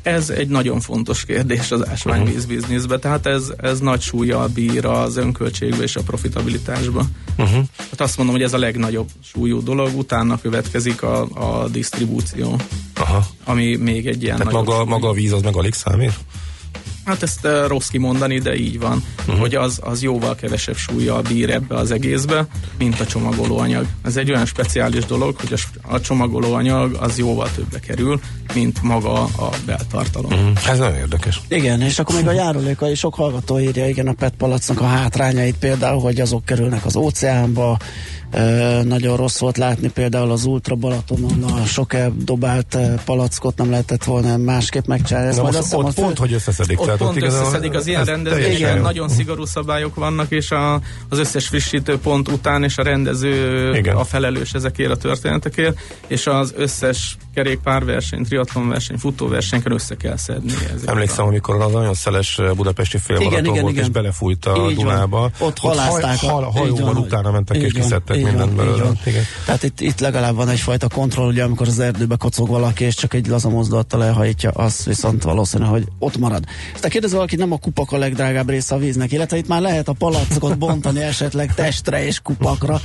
Ez 0.01 0.29
egy 0.29 0.47
nagyon 0.47 0.79
fontos 0.79 1.25
kérdés 1.25 1.71
az 1.71 1.87
ásványvíz 1.87 2.43
uh-huh. 2.43 2.55
bizniszbe, 2.55 2.99
tehát 2.99 3.25
ez, 3.25 3.51
ez 3.57 3.79
nagy 3.79 4.01
súlya 4.01 4.47
bír 4.47 4.85
az 4.85 5.17
önköltségbe 5.17 5.83
és 5.83 5.95
a 5.95 6.01
profitabilitásba. 6.01 7.05
Uh-huh. 7.37 7.63
Hát 7.77 8.01
azt 8.01 8.17
mondom, 8.17 8.35
hogy 8.35 8.43
ez 8.43 8.53
a 8.53 8.57
legnagyobb 8.57 9.09
súlyú 9.23 9.63
dolog, 9.63 9.97
utána 9.97 10.39
következik 10.41 11.01
a, 11.01 11.21
a 11.21 11.67
disztribúció, 11.67 12.59
Aha. 12.95 13.25
ami 13.43 13.75
még 13.75 14.07
egy 14.07 14.23
ilyen 14.23 14.37
Tehát 14.37 14.53
maga, 14.53 14.85
maga 14.85 15.07
a 15.07 15.13
víz 15.13 15.31
az 15.31 15.41
meg 15.41 15.55
alig 15.55 15.73
számít? 15.73 16.13
Hát 17.09 17.23
ezt 17.23 17.45
uh, 17.45 17.67
rossz 17.67 17.87
kimondani, 17.87 18.39
de 18.39 18.55
így 18.55 18.79
van, 18.79 19.03
uh-huh. 19.19 19.39
hogy 19.39 19.55
az, 19.55 19.79
az 19.81 20.01
jóval 20.01 20.35
kevesebb 20.35 20.75
súlya 20.75 21.21
bír 21.21 21.49
ebbe 21.49 21.75
az 21.75 21.91
egészbe, 21.91 22.45
mint 22.77 22.99
a 22.99 23.05
csomagolóanyag. 23.05 23.85
Ez 24.03 24.17
egy 24.17 24.31
olyan 24.31 24.45
speciális 24.45 25.05
dolog, 25.05 25.35
hogy 25.39 25.53
a, 25.53 25.93
a 25.95 26.01
csomagolóanyag 26.01 26.97
az 26.99 27.17
jóval 27.17 27.49
többe 27.55 27.79
kerül, 27.79 28.19
mint 28.53 28.81
maga 28.81 29.23
a 29.23 29.49
beltartalom. 29.65 30.31
Uh-huh. 30.33 30.69
Ez 30.69 30.77
nagyon 30.77 30.95
érdekes. 30.95 31.41
Igen, 31.47 31.81
és 31.81 31.99
akkor 31.99 32.15
még 32.15 32.27
a 32.27 32.31
járuléka, 32.31 32.95
sok 32.95 33.15
hallgató 33.15 33.59
írja, 33.59 33.87
igen, 33.87 34.07
a 34.07 34.13
PET 34.13 34.33
palacnak 34.37 34.81
a 34.81 34.85
hátrányait 34.85 35.55
például, 35.55 36.01
hogy 36.01 36.21
azok 36.21 36.45
kerülnek 36.45 36.85
az 36.85 36.95
óceánba, 36.95 37.77
nagyon 38.83 39.17
rossz 39.17 39.39
volt 39.39 39.57
látni 39.57 39.89
például 39.89 40.31
az 40.31 40.45
Ultra 40.45 40.75
Balatonon 40.75 41.43
a 41.43 41.65
sok 41.65 41.95
dobált 42.23 42.77
palackot 43.05 43.57
nem 43.57 43.69
lehetett 43.69 44.03
volna 44.03 44.37
másképp 44.37 44.85
megcsinálni. 44.85 45.35
Na 45.35 45.41
most 45.41 45.57
azt 45.57 45.73
ott 45.73 45.93
pont, 45.93 46.17
hogy 46.17 46.33
összeszedik. 46.33 46.79
Ott 46.79 46.85
tehát 46.85 46.99
pont 46.99 47.23
összeszedik 47.23 47.73
az 47.73 47.87
ilyen 47.87 48.05
rendezvésen, 48.05 48.81
nagyon 48.81 49.09
szigorú 49.09 49.45
szabályok 49.45 49.95
vannak, 49.95 50.31
és 50.31 50.51
a, 50.51 50.73
az 51.09 51.19
összes 51.19 51.47
frissítő 51.47 51.97
pont 51.97 52.27
után, 52.27 52.63
és 52.63 52.77
a 52.77 52.83
rendező 52.83 53.73
Igen. 53.75 53.95
a 53.95 54.03
felelős 54.03 54.51
ezekért 54.51 54.91
a 54.91 54.97
történetekért, 54.97 55.79
és 56.07 56.27
az 56.27 56.53
összes 56.57 57.17
kerékpárverseny, 57.33 58.23
triatlonverseny, 58.23 58.97
futóversenyken 58.97 59.71
össze 59.71 59.95
kell 59.95 60.17
szedni. 60.17 60.53
Emlékszem, 60.85 61.25
a... 61.25 61.27
amikor 61.27 61.61
az 61.61 61.71
nagyon 61.71 61.93
szeles 61.93 62.39
budapesti 62.55 62.97
félmaraton 62.97 63.53
volt, 63.53 63.71
igen, 63.71 63.83
és 63.83 63.89
belefújt 63.89 64.45
a 64.45 64.67
Így 64.69 64.75
Dunába. 64.75 65.29
Ott 65.39 65.57
halázták. 65.57 66.19
Haj, 66.19 66.29
hal, 66.29 66.43
hajóval 66.43 66.95
utána 66.95 67.31
mentek 67.31 67.57
és 67.57 67.73
kiszedtek 67.73 68.18
így 68.19 68.25
mindent 68.25 68.55
belőle. 68.55 68.91
Tehát 69.45 69.63
itt, 69.63 69.79
itt 69.79 69.99
legalább 69.99 70.35
van 70.35 70.49
egyfajta 70.49 70.87
kontroll, 70.87 71.27
ugye 71.27 71.43
amikor 71.43 71.67
az 71.67 71.79
erdőbe 71.79 72.15
kocog 72.15 72.47
valaki, 72.47 72.83
és 72.83 72.95
csak 72.95 73.13
egy 73.13 73.27
laza 73.27 73.49
mozdulattal 73.49 74.03
elhajítja, 74.03 74.49
az 74.49 74.85
viszont 74.85 75.23
valószínű, 75.23 75.65
hogy 75.65 75.83
ott 75.99 76.17
marad. 76.17 76.43
Ezt 76.73 76.85
a 76.85 76.89
kérdező 76.89 77.15
valaki, 77.15 77.35
nem 77.35 77.51
a 77.51 77.57
kupak 77.57 77.91
a 77.91 77.97
legdrágább 77.97 78.49
része 78.49 78.75
a 78.75 78.77
víznek, 78.77 79.11
illetve 79.11 79.37
itt 79.37 79.47
már 79.47 79.61
lehet 79.61 79.87
a 79.87 79.93
palackot 79.93 80.57
bontani 80.57 81.01
esetleg 81.01 81.53
testre 81.53 82.05
és 82.05 82.19
kupakra. 82.19 82.81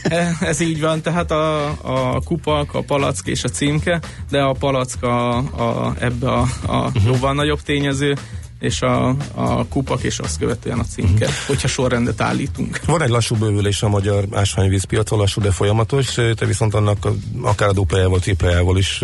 Ez 0.40 0.60
így 0.60 0.80
van, 0.80 1.02
tehát 1.02 1.30
a, 1.30 1.66
a 1.66 2.20
kupak, 2.24 2.74
a 2.74 2.82
palack 2.82 3.26
és 3.26 3.44
a 3.44 3.48
címke, 3.48 4.00
de 4.30 4.40
a 4.40 4.52
palack 4.52 5.02
a, 5.02 5.36
a, 5.36 5.94
ebbe 6.00 6.30
a, 6.30 6.46
a 6.66 6.76
uh-huh. 6.76 7.04
jóval 7.04 7.34
nagyobb 7.34 7.60
tényező, 7.60 8.16
és 8.58 8.82
a, 8.82 9.08
a 9.34 9.66
kupak, 9.66 10.02
és 10.02 10.18
azt 10.18 10.38
követően 10.38 10.78
a 10.78 10.84
címke, 10.84 11.24
uh-huh. 11.24 11.46
hogyha 11.46 11.68
sorrendet 11.68 12.20
állítunk. 12.20 12.80
Van 12.86 13.02
egy 13.02 13.08
lassú 13.08 13.36
bővülés 13.36 13.82
a 13.82 13.88
magyar 13.88 14.24
ásványvízpiacon, 14.32 15.18
lassú, 15.18 15.40
de 15.40 15.50
folyamatos, 15.50 16.14
te 16.14 16.46
viszont 16.46 16.74
annak 16.74 17.08
akár 17.42 17.68
a 17.68 17.72
duplájával, 17.72 18.18
triplájával 18.18 18.78
is 18.78 19.02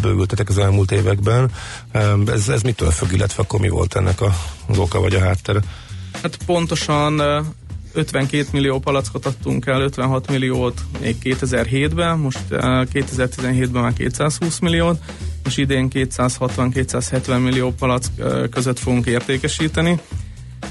bővültetek 0.00 0.48
az 0.48 0.58
elmúlt 0.58 0.92
években. 0.92 1.50
Ez, 2.26 2.48
ez 2.48 2.62
mitől 2.62 2.90
függ, 2.90 3.12
illetve 3.12 3.42
akkor 3.42 3.60
mi 3.60 3.68
volt 3.68 3.96
ennek 3.96 4.20
a, 4.20 4.34
az 4.68 4.78
oka 4.78 5.00
vagy 5.00 5.14
a 5.14 5.20
háttere? 5.20 5.60
Hát 6.22 6.38
pontosan 6.46 7.22
52 7.96 8.46
millió 8.52 8.78
palackot 8.78 9.26
adtunk 9.26 9.66
el, 9.66 9.80
56 9.80 10.30
milliót 10.30 10.80
még 11.00 11.16
2007-ben, 11.22 12.18
most 12.18 12.40
2017-ben 12.50 13.82
már 13.82 13.92
220 13.92 14.58
milliót, 14.58 14.98
és 15.44 15.56
idén 15.56 15.88
260-270 15.94 17.42
millió 17.42 17.72
palack 17.78 18.10
között 18.50 18.78
fogunk 18.78 19.06
értékesíteni. 19.06 20.00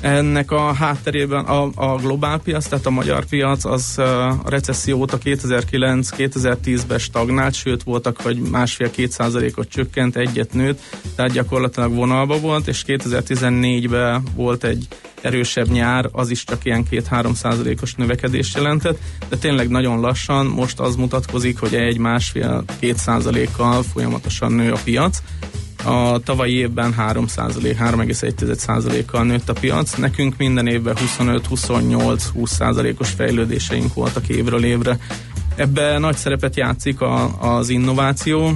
Ennek 0.02 0.52
a 0.52 0.74
hátterében 0.74 1.46
a, 1.46 1.70
a 1.76 1.96
globál 1.96 2.40
piac, 2.40 2.68
tehát 2.68 2.86
a 2.86 2.90
magyar 2.90 3.26
piac, 3.26 3.66
az 3.66 3.98
a 3.98 4.42
recesszió 4.46 4.98
óta 4.98 5.18
2009-2010-ben 5.24 6.98
stagnált, 7.00 7.54
sőt 7.54 7.84
voltak, 7.84 8.22
hogy 8.22 8.38
másfél-két 8.38 9.12
százalékot 9.12 9.70
csökkent, 9.70 10.16
egyet 10.16 10.54
nőtt, 10.54 10.82
tehát 11.16 11.32
gyakorlatilag 11.32 11.94
vonalba 11.94 12.40
volt, 12.40 12.68
és 12.68 12.84
2014-ben 12.88 14.24
volt 14.36 14.64
egy 14.64 14.88
erősebb 15.22 15.68
nyár, 15.68 16.10
az 16.12 16.30
is 16.30 16.44
csak 16.44 16.66
ilyen 16.66 16.86
2-3 16.92 17.34
százalékos 17.34 17.96
növekedést 17.96 18.56
jelentett, 18.56 19.00
de 19.30 19.38
tényleg 19.38 19.70
nagyon 19.70 20.00
lassan 20.00 20.46
most 20.46 20.80
az 20.80 20.96
mutatkozik, 20.96 21.60
hogy 21.60 21.76
egy 21.76 21.98
másfél-két 21.98 22.98
százalékkal 22.98 23.84
folyamatosan 23.84 24.52
nő 24.52 24.72
a 24.72 24.80
piac, 24.84 25.22
a 25.86 26.20
tavalyi 26.20 26.54
évben 26.54 26.94
3 26.94 27.26
3,1 27.28 29.04
kal 29.06 29.24
nőtt 29.24 29.50
a 29.50 29.54
piac. 29.54 29.96
Nekünk 29.96 30.38
minden 30.38 30.68
évben 30.68 30.96
25-28-20 31.20 32.46
százalékos 32.46 33.10
fejlődéseink 33.10 33.94
voltak 33.94 34.28
évről 34.28 34.64
évre. 34.64 34.98
Ebben 35.56 36.02
nagy 36.02 36.16
szerepet 36.16 36.56
játszik 36.56 37.02
a, 37.02 37.42
az 37.58 37.70
innováció, 37.70 38.52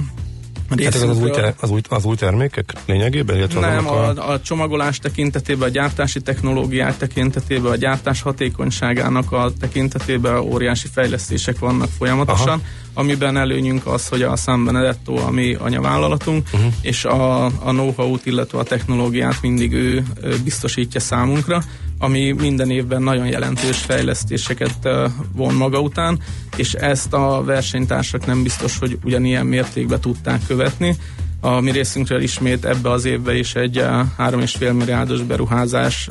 Hát 0.70 0.94
ez 0.94 1.02
az 1.02 1.22
új, 1.22 1.30
ter- 1.30 1.62
az, 1.62 1.70
új, 1.70 1.80
az 1.88 2.04
új 2.04 2.16
termékek 2.16 2.72
lényegében? 2.86 3.36
Illetve 3.36 3.60
Nem, 3.60 3.88
a, 3.88 4.08
a, 4.08 4.30
a 4.30 4.40
csomagolás 4.40 4.98
tekintetében, 4.98 5.68
a 5.68 5.72
gyártási 5.72 6.20
technológiák 6.20 6.96
tekintetében, 6.96 7.72
a 7.72 7.76
gyártás 7.76 8.22
hatékonyságának 8.22 9.32
a 9.32 9.52
tekintetében 9.60 10.38
óriási 10.38 10.88
fejlesztések 10.92 11.58
vannak 11.58 11.88
folyamatosan, 11.98 12.48
Aha. 12.48 12.60
amiben 12.94 13.36
előnyünk 13.36 13.86
az, 13.86 14.08
hogy 14.08 14.22
a 14.22 14.36
San 14.36 14.64
Benedetto 14.64 15.16
a 15.16 15.30
mi 15.30 15.54
anyavállalatunk, 15.54 16.46
uh-huh. 16.52 16.72
és 16.80 17.04
a, 17.04 17.44
a 17.44 17.70
know-how-t, 17.70 18.26
illetve 18.26 18.58
a 18.58 18.62
technológiát 18.62 19.42
mindig 19.42 19.72
ő, 19.72 20.04
ő 20.22 20.38
biztosítja 20.44 21.00
számunkra, 21.00 21.62
ami 22.02 22.32
minden 22.32 22.70
évben 22.70 23.02
nagyon 23.02 23.26
jelentős 23.26 23.78
fejlesztéseket 23.78 24.88
von 25.32 25.54
maga 25.54 25.80
után, 25.80 26.18
és 26.56 26.72
ezt 26.72 27.12
a 27.12 27.42
versenytársak 27.44 28.26
nem 28.26 28.42
biztos, 28.42 28.78
hogy 28.78 28.98
ugyanilyen 29.04 29.46
mértékben 29.46 30.00
tudták 30.00 30.40
követni. 30.46 30.96
A 31.40 31.60
mi 31.60 31.70
részünkről 31.70 32.20
ismét 32.22 32.64
ebbe 32.64 32.90
az 32.90 33.04
évbe 33.04 33.36
is 33.36 33.54
egy 33.54 33.76
3,5 34.18 34.76
milliárdos 34.76 35.22
beruházás 35.22 36.08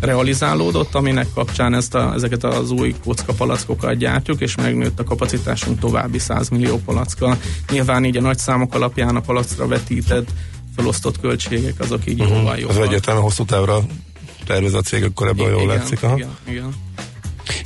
realizálódott, 0.00 0.94
aminek 0.94 1.26
kapcsán 1.34 1.74
ezt 1.74 1.94
a, 1.94 2.12
ezeket 2.14 2.44
az 2.44 2.70
új 2.70 2.94
kockapalackokat 3.04 3.96
gyártjuk, 3.96 4.40
és 4.40 4.54
megnőtt 4.54 5.00
a 5.00 5.04
kapacitásunk 5.04 5.78
további 5.78 6.18
100 6.18 6.48
millió 6.48 6.80
palackkal. 6.84 7.36
Nyilván 7.70 8.04
így 8.04 8.16
a 8.16 8.20
nagy 8.20 8.38
számok 8.38 8.74
alapján 8.74 9.16
a 9.16 9.20
palacra 9.20 9.66
vetített 9.66 10.28
felosztott 10.76 11.20
költségek 11.20 11.80
azok 11.80 12.06
így 12.06 12.20
uh-huh. 12.20 12.36
jóval 12.36 12.56
jóval. 12.58 12.76
Az 12.76 12.82
egyértelműen 12.82 13.24
hosszú 13.24 13.44
távra 13.44 13.84
tervez 14.46 14.74
a 14.74 14.80
cég, 14.80 15.02
akkor 15.02 15.28
ebből 15.28 15.50
jól 15.50 15.66
látszik. 15.66 16.02
Aha. 16.02 16.16
Igen, 16.16 16.36
igen. 16.48 16.74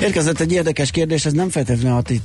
Érkezett 0.01 0.41
egy 0.41 0.53
érdekes 0.53 0.91
kérdés, 0.91 1.25
ez 1.25 1.33
nem 1.33 1.49
feltétlenül 1.49 1.99
a 1.99 2.03
ti 2.03 2.21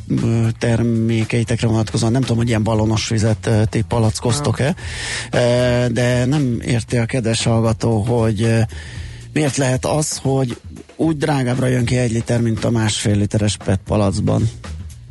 termékeitekre 0.58 1.68
vonatkozóan, 1.68 2.12
nem 2.12 2.22
tudom, 2.22 2.38
hogy 2.38 2.48
ilyen 2.48 2.64
balonos 2.64 3.08
vizet 3.08 3.50
ti 3.70 3.82
palackoztok-e, 3.82 4.76
de 5.92 6.26
nem 6.26 6.62
érti 6.66 6.98
a 6.98 7.06
kedves 7.06 7.44
hallgató, 7.44 8.02
hogy 8.02 8.48
miért 9.34 9.58
lehet 9.58 9.86
az, 9.86 10.20
hogy 10.22 10.58
úgy 10.96 11.18
drágábbra 11.18 11.68
jön 11.68 11.86
ki 11.86 11.98
egy 11.98 12.12
liter, 12.12 12.42
mint 12.42 12.64
a 12.64 12.70
másfél 12.70 13.16
literes 13.16 13.58
PET 13.58 13.80
palacban. 13.86 14.50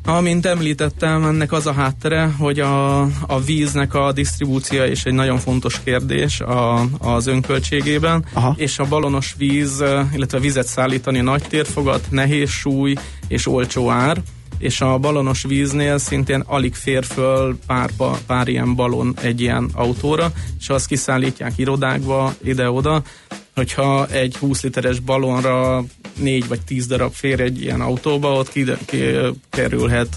Amint 0.04 0.46
említettem, 0.46 1.24
ennek 1.24 1.52
az 1.52 1.66
a 1.66 1.72
háttere, 1.72 2.34
hogy 2.38 2.60
a, 2.60 3.00
a 3.26 3.40
víznek 3.44 3.94
a 3.94 4.12
disztribúcia 4.12 4.86
is 4.86 5.04
egy 5.04 5.12
nagyon 5.12 5.38
fontos 5.38 5.80
kérdés 5.84 6.40
a, 6.40 6.86
az 6.98 7.26
önköltségében, 7.26 8.24
Aha. 8.32 8.54
és 8.56 8.78
a 8.78 8.84
balonos 8.84 9.34
víz, 9.38 9.84
illetve 10.14 10.38
vizet 10.38 10.66
szállítani 10.66 11.20
nagy 11.20 11.42
térfogat, 11.42 12.06
nehéz 12.10 12.50
súly 12.50 12.94
és 13.28 13.46
olcsó 13.46 13.90
ár, 13.90 14.22
és 14.58 14.80
a 14.80 14.98
balonos 14.98 15.42
víznél 15.42 15.98
szintén 15.98 16.42
alig 16.46 16.74
fér 16.74 17.04
föl 17.04 17.58
pár, 17.66 17.90
pár 18.26 18.48
ilyen 18.48 18.74
balon 18.74 19.14
egy 19.20 19.40
ilyen 19.40 19.70
autóra, 19.74 20.32
és 20.58 20.68
azt 20.68 20.86
kiszállítják 20.86 21.52
irodákba, 21.56 22.34
ide-oda, 22.44 23.02
hogyha 23.54 24.06
egy 24.06 24.36
20 24.36 24.62
literes 24.62 25.00
balonra 25.00 25.84
4 26.18 26.48
vagy 26.48 26.60
10 26.60 26.86
darab 26.86 27.12
fér 27.12 27.40
egy 27.40 27.62
ilyen 27.62 27.80
autóba, 27.80 28.32
ott 28.32 28.52
ki, 28.52 28.64
ki, 28.84 28.98
kerülhet 29.50 30.16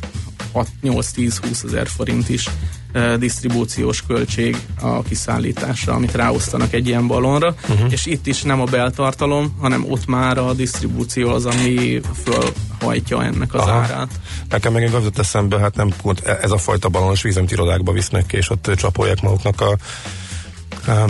8-10-20 0.84 1.64
ezer 1.66 1.88
forint 1.88 2.30
is 2.30 2.50
e, 2.92 3.18
disztribúciós 3.18 4.04
költség 4.08 4.58
a 4.82 5.02
kiszállításra, 5.02 5.94
amit 5.94 6.16
ráosztanak 6.16 6.74
egy 6.74 6.88
ilyen 6.88 7.08
balonra, 7.08 7.56
uh-huh. 7.70 7.92
és 7.92 8.06
itt 8.06 8.28
is 8.28 8.42
nem 8.42 8.62
a 8.62 8.66
beltartalom, 8.66 9.56
hanem 9.60 9.86
ott 9.90 10.06
már 10.06 10.38
a 10.38 10.54
disztribúció 10.54 11.30
az, 11.30 11.46
ami 11.46 12.02
fölhajtja 12.24 13.24
ennek 13.24 13.54
az 13.54 13.62
Aha. 13.62 13.72
árát. 13.72 14.10
Nekem 14.50 14.74
megint 14.74 14.94
az 14.94 15.10
eszembe, 15.16 15.60
hát 15.60 15.76
nem 15.76 15.94
pont 16.02 16.20
ez 16.20 16.52
a 16.52 16.58
fajta 16.58 16.90
balonos 16.90 17.22
víz, 17.22 17.38
amit 17.38 17.52
irodákba 17.52 17.92
visznek 17.92 18.34
és 18.34 18.50
ott 18.50 18.72
csapolják 18.76 19.22
maguknak 19.22 19.62
a 19.62 19.78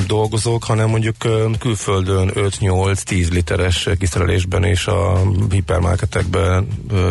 dolgozók, 0.07 0.63
hanem 0.63 0.89
mondjuk 0.89 1.15
külföldön 1.59 2.31
5-8-10 2.33 3.31
literes 3.31 3.89
kiszerelésben 3.99 4.63
és 4.63 4.87
a 4.87 5.21
hipermarketekben 5.49 6.67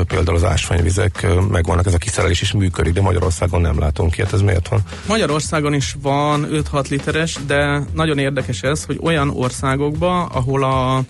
például 0.06 0.36
az 0.36 0.44
ásványvizek 0.44 1.26
megvannak, 1.50 1.86
ez 1.86 1.94
a 1.94 1.98
kiszerelés 1.98 2.42
is 2.42 2.52
működik, 2.52 2.92
de 2.92 3.00
Magyarországon 3.00 3.60
nem 3.60 3.78
látunk 3.78 4.16
ilyet, 4.16 4.32
ez 4.32 4.40
miért 4.40 4.68
van? 4.68 4.80
Magyarországon 5.08 5.74
is 5.74 5.96
van 6.02 6.48
5-6 6.50 6.88
literes, 6.88 7.38
de 7.46 7.82
nagyon 7.92 8.18
érdekes 8.18 8.62
ez, 8.62 8.84
hogy 8.84 8.98
olyan 9.02 9.30
országokban, 9.30 10.28
ahol 10.32 10.64
a 10.64 11.02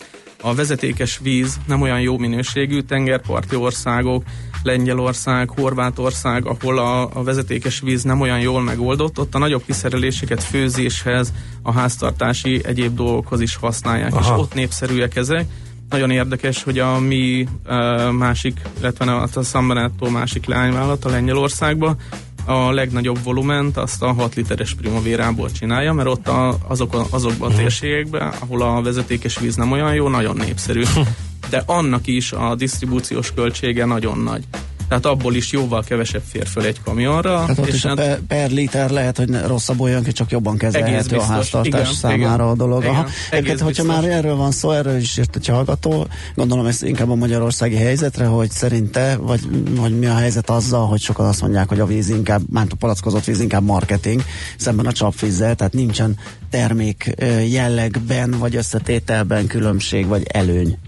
a 0.44 0.54
vezetékes 0.54 1.18
víz 1.22 1.56
nem 1.66 1.80
olyan 1.80 2.00
jó 2.00 2.18
minőségű, 2.18 2.80
tengerparti 2.80 3.56
országok, 3.56 4.22
Lengyelország, 4.64 5.50
Horvátország, 5.50 6.46
ahol 6.46 6.78
a, 6.78 7.10
a 7.12 7.22
vezetékes 7.22 7.80
víz 7.80 8.02
nem 8.02 8.20
olyan 8.20 8.40
jól 8.40 8.62
megoldott, 8.62 9.18
ott 9.18 9.34
a 9.34 9.38
nagyobb 9.38 9.62
kiszereléseket 9.66 10.42
főzéshez, 10.42 11.32
a 11.62 11.72
háztartási 11.72 12.60
egyéb 12.64 12.94
dolgokhoz 12.94 13.40
is 13.40 13.56
használják, 13.56 14.14
Aha. 14.14 14.34
és 14.34 14.40
ott 14.40 14.54
népszerűek 14.54 15.16
ezek. 15.16 15.46
Nagyon 15.88 16.10
érdekes, 16.10 16.62
hogy 16.62 16.78
a 16.78 16.98
mi 16.98 17.48
uh, 17.66 18.10
másik, 18.12 18.60
illetve 18.78 19.14
a 19.14 19.42
San 19.42 19.68
Benedetto 19.68 20.10
másik 20.10 20.46
leányvállalat 20.46 21.04
a 21.04 21.10
Lengyelországban 21.10 21.96
a 22.44 22.72
legnagyobb 22.72 23.18
volument 23.22 23.76
azt 23.76 24.02
a 24.02 24.12
6 24.12 24.34
literes 24.34 24.74
primavérából 24.74 25.50
csinálja, 25.50 25.92
mert 25.92 26.08
ott 26.08 26.28
a, 26.28 26.56
azok 26.66 26.94
a, 26.94 27.06
azokban 27.10 27.48
a 27.48 27.52
mhm. 27.52 27.60
térségekben, 27.60 28.32
ahol 28.38 28.62
a 28.62 28.82
vezetékes 28.82 29.38
víz 29.38 29.56
nem 29.56 29.72
olyan 29.72 29.94
jó, 29.94 30.08
nagyon 30.08 30.36
népszerű. 30.36 30.82
De 31.50 31.62
annak 31.66 32.06
is 32.06 32.32
a 32.32 32.54
disztribúciós 32.54 33.32
költsége 33.34 33.84
nagyon 33.84 34.18
nagy 34.18 34.44
tehát 34.88 35.06
abból 35.06 35.34
is 35.34 35.52
jóval 35.52 35.82
kevesebb 35.82 36.22
fér 36.26 36.46
föl 36.46 36.64
egy 36.64 36.82
kamionra. 36.84 37.38
Hát 37.46 37.58
ott 37.58 37.66
és 37.66 37.74
is 37.74 37.84
hát 37.84 37.94
per, 37.96 38.18
per 38.28 38.50
liter 38.50 38.90
lehet, 38.90 39.16
hogy 39.16 39.40
rosszabbul 39.46 39.88
jön 39.88 40.02
ki, 40.02 40.12
csak 40.12 40.30
jobban 40.30 40.56
kezelhető 40.56 41.16
a 41.16 41.22
háztartás 41.22 41.80
igen, 41.80 41.92
számára 41.92 42.34
igen, 42.34 42.40
a 42.40 42.54
dolog. 42.54 42.82
Igen, 42.82 42.94
Aha. 42.94 43.06
Egyébként, 43.30 43.60
hogyha 43.60 43.84
már 43.84 44.04
erről 44.04 44.36
van 44.36 44.50
szó, 44.50 44.70
erről 44.70 44.96
is 44.96 45.18
írt 45.18 45.36
egy 45.36 45.46
hallgató, 45.46 46.06
gondolom 46.34 46.66
ez 46.66 46.82
inkább 46.82 47.10
a 47.10 47.14
magyarországi 47.14 47.76
helyzetre, 47.76 48.26
hogy 48.26 48.50
szerinte, 48.50 49.16
vagy, 49.16 49.40
vagy 49.70 49.98
mi 49.98 50.06
a 50.06 50.14
helyzet 50.14 50.50
azzal, 50.50 50.86
hogy 50.86 51.00
sokan 51.00 51.26
azt 51.26 51.40
mondják, 51.40 51.68
hogy 51.68 51.80
a 51.80 51.86
víz 51.86 52.08
inkább, 52.08 52.42
már 52.50 52.66
a 52.70 52.74
palackozott 52.74 53.24
víz 53.24 53.40
inkább 53.40 53.64
marketing, 53.64 54.22
szemben 54.56 54.86
a 54.86 54.92
csapvízzel, 54.92 55.54
tehát 55.54 55.72
nincsen 55.72 56.16
termék 56.50 57.14
jellegben, 57.48 58.30
vagy 58.30 58.56
összetételben 58.56 59.46
különbség, 59.46 60.06
vagy 60.06 60.22
előny. 60.28 60.78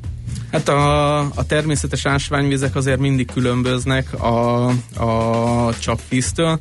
Hát 0.52 0.68
a, 0.68 1.18
a 1.18 1.46
természetes 1.46 2.06
ásványvizek 2.06 2.74
azért 2.74 2.98
mindig 2.98 3.30
különböznek 3.32 4.22
a, 4.22 4.66
a 4.96 5.74
csapvíztől. 5.78 6.58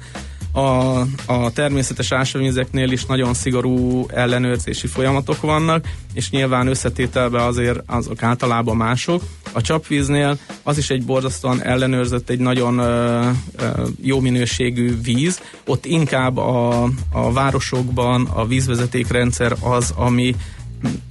A, 0.52 1.00
a 1.26 1.52
természetes 1.54 2.12
ásványvizeknél 2.12 2.92
is 2.92 3.06
nagyon 3.06 3.34
szigorú 3.34 4.06
ellenőrzési 4.08 4.88
folyamatok 4.88 5.42
vannak, 5.42 5.88
és 6.14 6.30
nyilván 6.30 6.68
összetételben 6.68 7.42
azért 7.42 7.80
azok 7.86 8.24
általában 8.24 8.76
mások. 8.76 9.24
A 9.54 9.62
csapvíznél 9.62 10.38
az 10.64 10.78
is 10.78 10.90
egy 10.90 11.06
borzasztóan 11.06 11.64
ellenőrzött, 11.64 12.30
egy 12.30 12.40
nagyon 12.40 12.78
ö, 12.78 13.30
ö, 13.58 13.88
jó 14.02 14.20
minőségű 14.20 15.02
víz. 15.02 15.42
Ott 15.66 15.86
inkább 15.86 16.38
a, 16.38 16.84
a 17.12 17.32
városokban 17.34 18.26
a 18.34 18.46
vízvezetékrendszer 18.46 19.56
az, 19.62 19.94
ami 19.96 20.36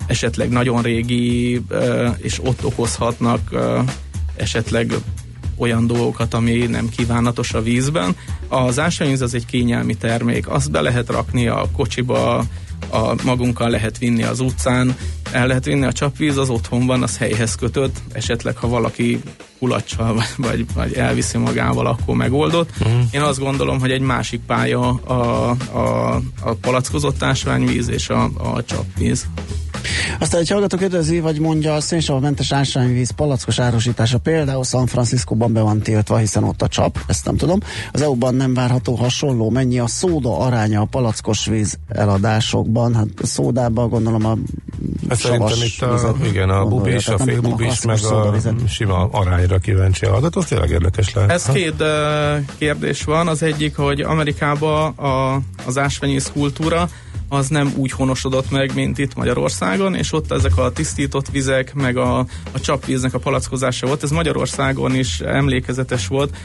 esetleg 0.07 0.49
nagyon 0.49 0.83
régi, 0.83 1.63
és 2.17 2.41
ott 2.45 2.65
okozhatnak 2.65 3.55
esetleg 4.37 4.93
olyan 5.57 5.87
dolgokat, 5.87 6.35
ami 6.35 6.53
nem 6.53 6.89
kívánatos 6.89 7.53
a 7.53 7.63
vízben. 7.63 8.17
Az 8.49 8.79
ásványvíz 8.79 9.21
az 9.21 9.35
egy 9.35 9.47
kényelmi 9.47 9.95
termék, 9.95 10.49
azt 10.49 10.71
be 10.71 10.81
lehet 10.81 11.11
rakni 11.11 11.47
a 11.47 11.69
kocsiba, 11.73 12.45
a 12.91 13.15
magunkkal 13.25 13.71
lehet 13.71 13.99
vinni 13.99 14.23
az 14.23 14.41
utcán, 14.41 14.97
el 15.33 15.47
lehet 15.47 15.65
vinni 15.65 15.85
a 15.85 15.93
csapvíz, 15.93 16.37
az 16.37 16.49
otthon 16.49 16.87
van, 16.87 17.03
az 17.03 17.19
helyhez 17.19 17.55
kötött, 17.55 17.97
esetleg 18.13 18.57
ha 18.57 18.69
valaki 18.69 19.21
kulacsal 19.65 20.23
vagy, 20.37 20.67
vagy, 20.75 20.95
elviszi 20.95 21.39
magával, 21.39 21.87
akkor 21.87 22.15
megoldott. 22.15 22.71
Uh-huh. 22.81 23.01
Én 23.11 23.21
azt 23.21 23.39
gondolom, 23.39 23.81
hogy 23.81 23.91
egy 23.91 24.01
másik 24.01 24.41
pálya 24.47 24.89
a, 24.91 25.51
a, 25.73 26.15
a 26.41 26.55
palackozott 26.61 27.23
ásványvíz 27.23 27.89
és 27.89 28.09
a, 28.09 28.23
a 28.25 28.65
csapvíz. 28.65 29.27
Aztán 30.19 30.41
egy 30.41 30.49
hallgató 30.49 30.77
kérdezi, 30.77 31.21
vagy 31.21 31.41
mondja, 31.41 31.75
a 31.75 31.81
szénsavamentes 31.81 32.53
ásványvíz 32.53 33.11
palackos 33.11 33.59
árusítása 33.59 34.19
például 34.19 34.65
San 34.65 34.87
Franciscóban 34.87 35.53
be 35.53 35.61
van 35.61 35.81
tiltva, 35.81 36.17
hiszen 36.17 36.45
ott 36.45 36.63
a 36.63 36.69
csap, 36.69 36.99
ezt 37.07 37.25
nem 37.25 37.37
tudom. 37.37 37.61
Az 37.93 38.03
EU-ban 38.03 38.35
nem 38.35 38.55
várható 38.55 38.95
hasonló, 38.95 39.51
mennyi 39.51 39.79
a 39.79 39.87
szóda 39.87 40.39
aránya 40.39 40.81
a 40.81 40.85
palackos 40.85 41.47
víz 41.47 41.79
eladásokban? 41.89 42.95
Hát 42.95 43.07
a 43.23 43.27
szódában 43.27 43.89
gondolom 43.89 44.25
a 44.25 44.37
Hát 45.09 45.19
szerintem 45.19 45.59
itt 45.61 45.83
a, 45.83 46.15
igen, 46.25 46.51
a 46.51 46.67
bubis, 46.67 47.09
a 47.09 47.19
félbubis, 47.19 47.85
meg 47.85 47.99
a 48.05 48.35
sima 48.69 49.09
arányra 49.55 49.59
kíváncsi 49.59 50.07
hallgató, 50.07 50.41
az 50.41 50.47
tényleg 50.47 50.71
érdekes 50.71 51.15
lehet. 51.15 51.31
Ez 51.31 51.47
két 51.47 51.75
uh, 51.81 52.57
kérdés 52.59 53.05
van. 53.05 53.29
Az 53.29 53.43
egyik, 53.43 53.77
hogy 53.77 54.01
Amerikában 54.01 54.93
a, 54.93 55.41
az 55.67 55.79
ásványvíz 55.79 56.31
kultúra 56.33 56.89
az 57.29 57.49
nem 57.49 57.73
úgy 57.77 57.91
honosodott 57.91 58.51
meg, 58.51 58.75
mint 58.75 58.99
itt 58.99 59.15
Magyarországon, 59.15 59.95
és 59.95 60.13
ott 60.13 60.33
ezek 60.33 60.57
a 60.57 60.73
tisztított 60.73 61.31
vizek, 61.31 61.75
meg 61.75 61.97
a, 61.97 62.19
a 62.53 62.61
csapvíznek 62.61 63.15
a 63.15 63.19
palackozása 63.19 63.87
volt. 63.87 64.03
Ez 64.03 64.11
Magyarországon 64.11 64.95
is 64.95 65.21
emlékezetes 65.21 66.07
volt. 66.07 66.37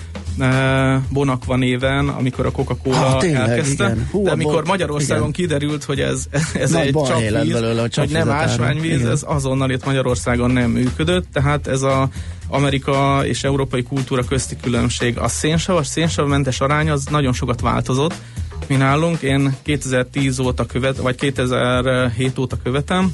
Bonakva 1.09 1.55
néven, 1.55 2.07
amikor 2.07 2.45
a 2.45 2.51
Coca-Cola 2.51 2.95
ha, 2.95 3.17
tényleg, 3.17 3.49
elkezdte. 3.49 3.95
Hú, 4.11 4.23
de 4.23 4.31
amikor 4.31 4.65
Magyarországon 4.65 5.29
igen. 5.29 5.31
kiderült, 5.31 5.83
hogy 5.83 5.99
ez, 5.99 6.25
ez 6.53 6.73
egy 6.73 6.97
csapvíz, 7.07 7.53
hogy 7.95 8.09
nem 8.09 8.29
ásványvíz, 8.29 9.05
ez 9.05 9.21
azonnal 9.25 9.69
itt 9.69 9.85
Magyarországon 9.85 10.51
nem 10.51 10.71
működött, 10.71 11.25
tehát 11.33 11.67
ez 11.67 11.81
a 11.81 12.09
Amerika 12.49 13.21
és 13.25 13.43
európai 13.43 13.83
kultúra 13.83 14.23
közti 14.23 14.55
különbség. 14.61 15.17
A 15.17 15.27
szénsavas, 15.27 15.87
szénsavmentes 15.87 16.59
arány 16.59 16.89
az 16.89 17.05
nagyon 17.05 17.33
sokat 17.33 17.61
változott, 17.61 18.13
mi 18.67 18.75
nálunk. 18.75 19.21
Én 19.21 19.55
2010 19.61 20.39
óta 20.39 20.65
követ, 20.65 20.97
vagy 20.97 21.15
2007 21.15 22.37
óta 22.37 22.57
követem, 22.63 23.13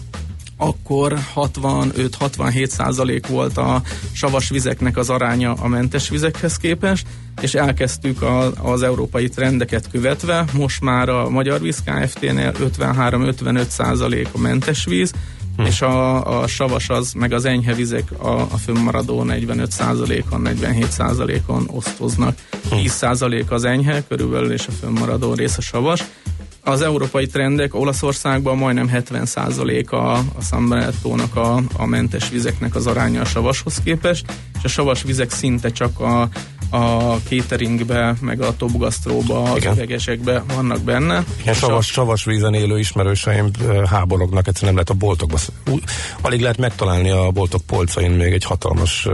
akkor 0.57 1.17
65-67 1.35 2.65
százalék 2.65 3.27
volt 3.27 3.57
a 3.57 3.81
savas 4.11 4.49
vizeknek 4.49 4.97
az 4.97 5.09
aránya 5.09 5.53
a 5.53 5.67
mentes 5.67 6.09
vizekhez 6.09 6.57
képest, 6.57 7.07
és 7.41 7.53
elkezdtük 7.53 8.21
a, 8.21 8.51
az 8.71 8.83
európai 8.83 9.29
trendeket 9.29 9.89
követve, 9.91 10.45
most 10.53 10.81
már 10.81 11.09
a 11.09 11.29
Magyar 11.29 11.61
Víz 11.61 11.83
Kft-nél 11.85 12.51
53-55 12.79 13.67
százalék 13.67 14.27
a 14.31 14.37
mentes 14.37 14.85
víz, 14.85 15.11
hm. 15.57 15.65
és 15.65 15.81
a, 15.81 16.41
a 16.41 16.47
savas 16.47 16.89
az, 16.89 17.13
meg 17.13 17.33
az 17.33 17.45
enyhe 17.45 17.73
vizek 17.73 18.11
a, 18.17 18.41
a 18.41 18.57
fönnmaradó 18.57 19.23
45%-on, 19.27 20.41
47%-on 20.45 21.69
osztoznak. 21.71 22.37
10% 22.69 23.43
hm. 23.47 23.53
az 23.53 23.63
enyhe 23.63 24.03
körülbelül, 24.07 24.51
és 24.51 24.67
a 24.67 24.71
fönnmaradó 24.71 25.33
rész 25.33 25.57
a 25.57 25.61
savas. 25.61 26.03
Az 26.67 26.81
európai 26.81 27.25
trendek 27.25 27.75
Olaszországban 27.75 28.57
majdnem 28.57 28.89
70% 28.93 29.89
a, 29.89 29.95
a 29.95 30.41
San 30.41 30.69
Benettónak 30.69 31.35
a, 31.35 31.61
a 31.77 31.85
mentes 31.85 32.29
vizeknek 32.29 32.75
az 32.75 32.87
aránya 32.87 33.21
a 33.21 33.25
savashoz 33.25 33.81
képest, 33.83 34.25
és 34.57 34.63
a 34.63 34.67
savas 34.67 35.03
vizek 35.03 35.31
szinte 35.31 35.71
csak 35.71 35.99
a 35.99 36.29
a 36.69 37.15
cateringbe, 37.27 38.15
meg 38.21 38.41
a 38.41 38.55
top 38.55 38.77
gasztróba, 38.77 39.51
az 39.51 39.65
üvegesekbe 39.65 40.43
vannak 40.55 40.81
benne. 40.81 41.23
Igen, 41.41 41.53
savas, 41.53 41.85
savas 41.85 42.25
vízen 42.25 42.53
élő 42.53 42.79
ismerőseim 42.79 43.49
háborognak, 43.89 44.47
egyszerűen 44.47 44.73
nem 44.73 44.83
lehet 44.85 44.89
a 44.89 45.05
boltokba. 45.05 45.37
Alig 46.21 46.39
lehet 46.39 46.57
megtalálni 46.57 47.09
a 47.09 47.31
boltok 47.31 47.61
polcain 47.61 48.11
még 48.11 48.33
egy 48.33 48.43
hatalmas 48.43 49.07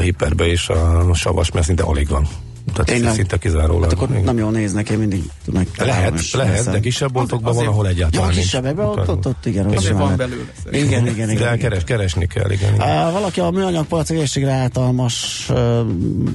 hiperbe 0.00 0.46
is 0.46 0.68
a 0.68 1.14
savas, 1.14 1.50
mert 1.50 1.66
szinte 1.66 1.82
alig 1.82 2.08
van. 2.08 2.28
Tehát 2.72 2.86
Tényleg? 2.86 3.14
szinte 3.14 3.36
kizárólag. 3.36 3.82
Hát 3.82 3.92
akkor 3.92 4.08
nem 4.08 4.38
jól 4.38 4.50
néznek, 4.50 4.90
én 4.90 4.98
mindig 4.98 5.30
meg 5.52 5.68
Lehet, 5.78 6.30
lehet, 6.30 6.70
de 6.70 6.80
kisebb 6.80 7.12
boltokban 7.12 7.54
van, 7.54 7.66
ahol 7.66 7.88
egyáltalán 7.88 8.32
ja, 8.32 8.40
kisebbekben, 8.40 8.86
ott, 8.86 9.08
ott, 9.08 9.26
ott, 9.26 9.46
igen. 9.46 9.66
Ott 9.66 9.88
van 9.88 10.16
belőle. 10.16 10.44
Igen, 10.70 11.06
igen, 11.06 11.30
igen. 11.30 11.50
De 11.50 11.56
keres, 11.56 11.84
keresni 11.84 12.26
kell, 12.26 12.50
igen. 12.50 12.74
igen. 12.74 13.12
Valaki 13.12 13.40
a 13.40 13.50
műanyag 13.50 13.86
palac 13.86 14.10
egészségre 14.10 14.52
általmas, 14.52 15.46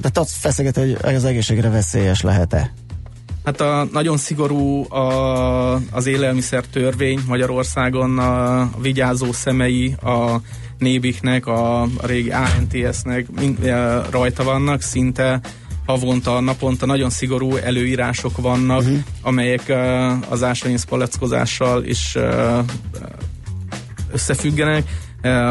de 0.00 0.10
azt 0.14 0.36
feszeget, 0.38 0.76
hogy 0.76 1.14
az 1.14 1.24
egészségre 1.24 1.68
veszélyes 1.68 2.20
lehet-e? 2.20 2.72
Hát 3.44 3.60
a, 3.60 3.88
nagyon 3.92 4.16
szigorú 4.16 4.92
a, 4.92 5.74
az 5.90 6.06
élelmiszer 6.06 6.64
törvény 6.64 7.20
Magyarországon, 7.26 8.18
a, 8.18 8.60
a 8.60 8.70
vigyázó 8.80 9.32
szemei, 9.32 9.94
a 10.02 10.36
nébiknek, 10.78 11.46
a, 11.46 11.82
a 11.82 11.88
régi 12.02 12.30
ANTS-nek 12.30 13.26
mind, 13.30 13.64
a, 13.64 14.06
rajta 14.10 14.44
vannak, 14.44 14.80
szinte 14.80 15.40
havonta, 15.86 16.40
naponta 16.40 16.86
nagyon 16.86 17.10
szigorú 17.10 17.56
előírások 17.56 18.36
vannak, 18.36 18.80
uh-huh. 18.80 18.98
amelyek 19.22 19.62
uh, 19.68 20.32
az 20.32 20.42
ásványvíz 20.42 20.84
palackozással 20.84 21.84
is 21.84 22.14
uh, 22.14 22.64
összefüggenek. 24.12 24.84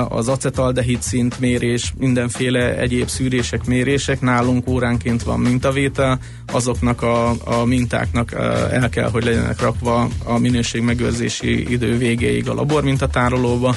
Az 0.10 0.28
acetaldehid 0.28 1.02
szint 1.02 1.40
mérés, 1.40 1.94
mindenféle 1.98 2.78
egyéb 2.78 3.08
szűrések, 3.08 3.66
mérések, 3.66 4.22
nálunk 4.22 4.68
óránként 4.68 5.24
van 5.24 5.40
mintavétel, 5.40 6.20
azoknak 6.52 7.02
a, 7.02 7.30
a 7.30 7.66
mintáknak 7.66 8.32
el 8.72 8.90
kell, 8.90 9.10
hogy 9.10 9.24
legyenek 9.24 9.62
rakva 9.62 10.08
a 10.24 10.38
minőségmegőrzési 10.38 11.72
idő 11.72 11.98
végéig 11.98 12.50
a 12.50 12.54
labormintatárolóba, 12.54 13.76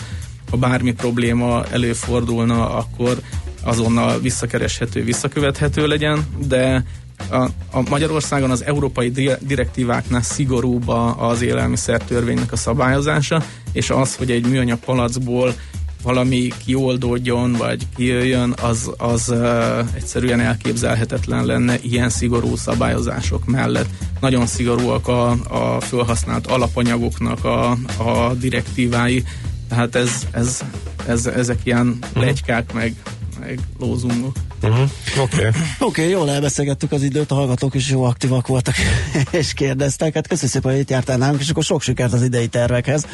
ha 0.50 0.56
bármi 0.56 0.92
probléma 0.92 1.64
előfordulna, 1.70 2.70
akkor 2.76 3.18
azonnal 3.64 4.20
visszakereshető, 4.20 5.04
visszakövethető 5.04 5.86
legyen, 5.86 6.26
de 6.46 6.84
a, 7.30 7.42
a 7.70 7.82
Magyarországon 7.88 8.50
az 8.50 8.64
európai 8.64 9.10
direktíváknál 9.40 10.22
szigorúbb 10.22 10.88
az 11.18 11.42
élelmiszer 11.42 12.02
törvénynek 12.02 12.52
a 12.52 12.56
szabályozása, 12.56 13.42
és 13.72 13.90
az, 13.90 14.16
hogy 14.16 14.30
egy 14.30 14.46
műanyag 14.46 14.78
palacból 14.78 15.54
valami 16.02 16.48
kioldódjon, 16.64 17.52
vagy 17.52 17.86
kijöjjön, 17.96 18.54
az, 18.62 18.90
az 18.96 19.28
uh, 19.28 19.78
egyszerűen 19.94 20.40
elképzelhetetlen 20.40 21.44
lenne 21.44 21.78
ilyen 21.82 22.08
szigorú 22.08 22.56
szabályozások 22.56 23.44
mellett. 23.44 23.88
Nagyon 24.20 24.46
szigorúak 24.46 25.08
a, 25.08 25.30
a 25.30 25.80
felhasznált 25.80 26.46
alapanyagoknak 26.46 27.44
a, 27.44 27.70
a 27.98 28.34
direktívái, 28.38 29.24
tehát 29.68 29.94
ez, 29.94 30.26
ez, 30.30 30.60
ez, 31.06 31.26
ezek 31.26 31.58
ilyen 31.62 31.86
mhm. 31.86 32.20
legykák, 32.20 32.72
meg 32.72 32.94
meg 33.40 33.58
lózungok. 33.78 34.36
Uh-huh. 34.62 34.90
Oké. 35.18 35.36
Okay. 35.36 35.46
Oké, 35.78 36.00
okay, 36.02 36.08
jól 36.08 36.30
elbeszélgettük 36.30 36.92
az 36.92 37.02
időt, 37.02 37.30
a 37.30 37.34
hallgatók 37.34 37.74
is 37.74 37.90
jó 37.90 38.04
aktívak 38.04 38.46
voltak, 38.46 38.74
és 39.30 39.52
kérdeztek. 39.52 40.14
Hát 40.14 40.26
köszönjük 40.26 40.52
szépen, 40.52 40.70
hogy 40.70 40.80
itt 40.80 40.90
jártál 40.90 41.16
nálunk, 41.16 41.40
és 41.40 41.50
akkor 41.50 41.64
sok 41.64 41.82
sikert 41.82 42.12
az 42.12 42.22
idei 42.22 42.46
tervekhez, 42.46 43.06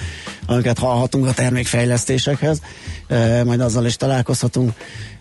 amiket 0.46 0.78
hallhatunk 0.78 1.26
a 1.26 1.32
termékfejlesztésekhez. 1.32 2.62
E, 3.08 3.44
majd 3.44 3.60
azzal 3.60 3.86
is 3.86 3.96
találkozhatunk. 3.96 4.72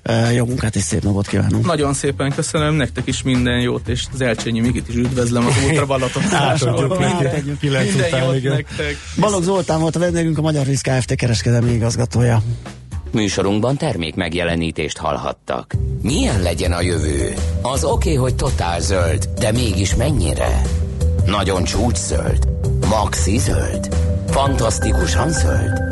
E, 0.03 0.31
jó 0.31 0.45
munkát 0.45 0.75
és 0.75 0.83
szép 0.83 1.03
napot 1.03 1.27
kívánunk. 1.27 1.65
Nagyon 1.65 1.93
szépen 1.93 2.31
köszönöm, 2.31 2.75
nektek 2.75 3.07
is 3.07 3.21
minden 3.21 3.61
jót, 3.61 3.87
és 3.87 4.05
az 4.13 4.21
Elcsényi 4.21 4.59
Migit 4.59 4.87
is 4.87 4.95
üdvözlöm 4.95 5.45
az 5.45 5.53
Ultra 5.67 5.85
Balaton 5.85 6.23
Minden 7.91 8.23
jót 8.23 8.43
nektek. 8.43 8.95
Balogh 9.19 9.43
Zoltán 9.43 9.79
volt 9.79 9.95
a 9.95 9.99
vendégünk, 9.99 10.37
a 10.37 10.41
Magyar 10.41 10.65
Rizk 10.65 10.89
Kft. 10.89 11.15
kereskedelmi 11.15 11.71
igazgatója. 11.71 12.43
Műsorunkban 13.11 13.77
termék 13.77 14.15
megjelenítést 14.15 14.97
hallhattak. 14.97 15.75
Milyen 16.01 16.41
legyen 16.41 16.71
a 16.71 16.81
jövő? 16.81 17.33
Az 17.61 17.83
oké, 17.83 17.91
okay, 17.91 18.15
hogy 18.15 18.35
totál 18.35 18.79
zöld, 18.79 19.29
de 19.39 19.51
mégis 19.51 19.95
mennyire? 19.95 20.61
Nagyon 21.25 21.63
csúcs 21.63 21.97
zöld? 21.97 22.47
Maxi 22.89 23.37
zöld? 23.37 23.95
Fantasztikusan 24.27 25.29
zöld? 25.29 25.89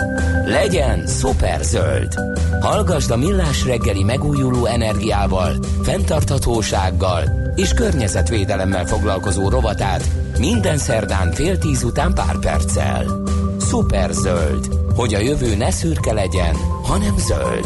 legyen 0.48 1.08
szuper 1.08 1.64
zöld. 1.64 2.14
Hallgasd 2.62 3.12
a 3.12 3.18
Millás 3.18 3.66
reggeli 3.66 4.04
megújuló 4.04 4.66
energiával, 4.66 5.54
fenntarthatósággal 5.82 7.24
és 7.56 7.74
környezetvédelemmel 7.74 8.86
foglalkozó 8.86 9.50
rovatát 9.50 10.04
minden 10.40 10.78
szerdán 10.78 11.32
fél 11.32 11.58
tíz 11.58 11.84
után 11.84 12.14
pár 12.14 12.40
perccel. 12.40 13.24
Szuper 13.60 14.12
zöld, 14.12 14.68
hogy 14.98 15.14
a 15.14 15.20
jövő 15.20 15.56
ne 15.56 15.72
szürke 15.72 16.14
legyen, 16.14 16.56
hanem 16.84 17.18
zöld. 17.18 17.66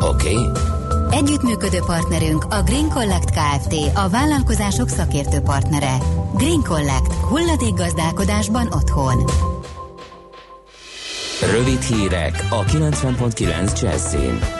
Oké? 0.00 0.34
Okay? 0.34 0.50
Együttműködő 1.10 1.78
partnerünk 1.86 2.44
a 2.50 2.62
Green 2.62 2.88
Collect 2.88 3.30
Kft. 3.30 3.74
A 3.94 4.08
vállalkozások 4.08 4.88
szakértő 4.88 5.38
partnere. 5.38 5.96
Green 6.36 6.62
Collect. 6.62 7.74
gazdálkodásban 7.74 8.66
otthon. 8.72 9.24
Rövid 11.52 11.82
hírek 11.82 12.46
a 12.50 12.64
90.9 12.64 13.80
Jazzin. 13.80 14.59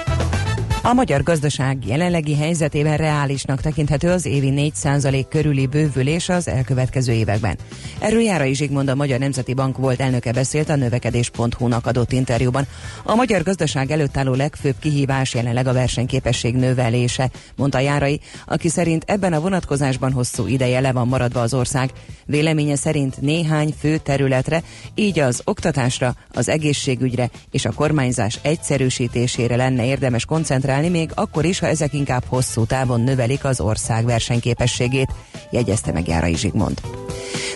A 0.83 0.93
magyar 0.93 1.23
gazdaság 1.23 1.87
jelenlegi 1.87 2.37
helyzetében 2.37 2.97
reálisnak 2.97 3.61
tekinthető 3.61 4.11
az 4.11 4.27
évi 4.27 4.73
4% 4.83 5.25
körüli 5.29 5.67
bővülés 5.67 6.29
az 6.29 6.49
elkövetkező 6.49 7.13
években. 7.13 7.59
Erről 7.99 8.21
Járai 8.21 8.55
Zsigmond 8.55 8.89
a 8.89 8.95
Magyar 8.95 9.19
Nemzeti 9.19 9.55
Bank 9.55 9.77
volt 9.77 10.01
elnöke 10.01 10.33
beszélt 10.33 10.69
a 10.69 10.77
növekedés.hu-nak 10.77 11.87
adott 11.87 12.13
interjúban. 12.13 12.67
A 13.05 13.15
magyar 13.15 13.43
gazdaság 13.43 13.91
előtt 13.91 14.17
álló 14.17 14.35
legfőbb 14.35 14.75
kihívás 14.81 15.35
jelenleg 15.35 15.67
a 15.67 15.73
versenyképesség 15.73 16.55
növelése, 16.55 17.31
mondta 17.57 17.79
Járai, 17.79 18.21
aki 18.47 18.69
szerint 18.69 19.05
ebben 19.07 19.33
a 19.33 19.41
vonatkozásban 19.41 20.13
hosszú 20.13 20.47
ideje 20.47 20.81
le 20.81 20.93
van 20.93 21.09
maradva 21.09 21.41
az 21.41 21.55
ország. 21.55 21.91
Véleménye 22.27 22.77
szerint 22.77 23.21
néhány 23.21 23.75
fő 23.79 23.99
területre, 23.99 24.63
így 24.95 25.19
az 25.19 25.43
oktatásra, 25.45 26.15
az 26.33 26.49
egészségügyre 26.49 27.31
és 27.51 27.65
a 27.65 27.73
kormányzás 27.73 28.39
egyszerűsítésére 28.43 29.57
lenne 29.57 29.85
érdemes 29.85 30.25
koncentrálni, 30.25 30.69
koncentrálni, 30.71 30.99
még 30.99 31.11
akkor 31.15 31.45
is, 31.45 31.59
ha 31.59 31.67
ezek 31.67 31.93
inkább 31.93 32.25
hosszú 32.27 32.65
távon 32.65 33.01
növelik 33.01 33.45
az 33.45 33.61
ország 33.61 34.05
versenyképességét, 34.05 35.13
jegyezte 35.51 35.93
meg 35.93 36.09
Járai 36.09 36.37
Zsigmond. 36.37 36.81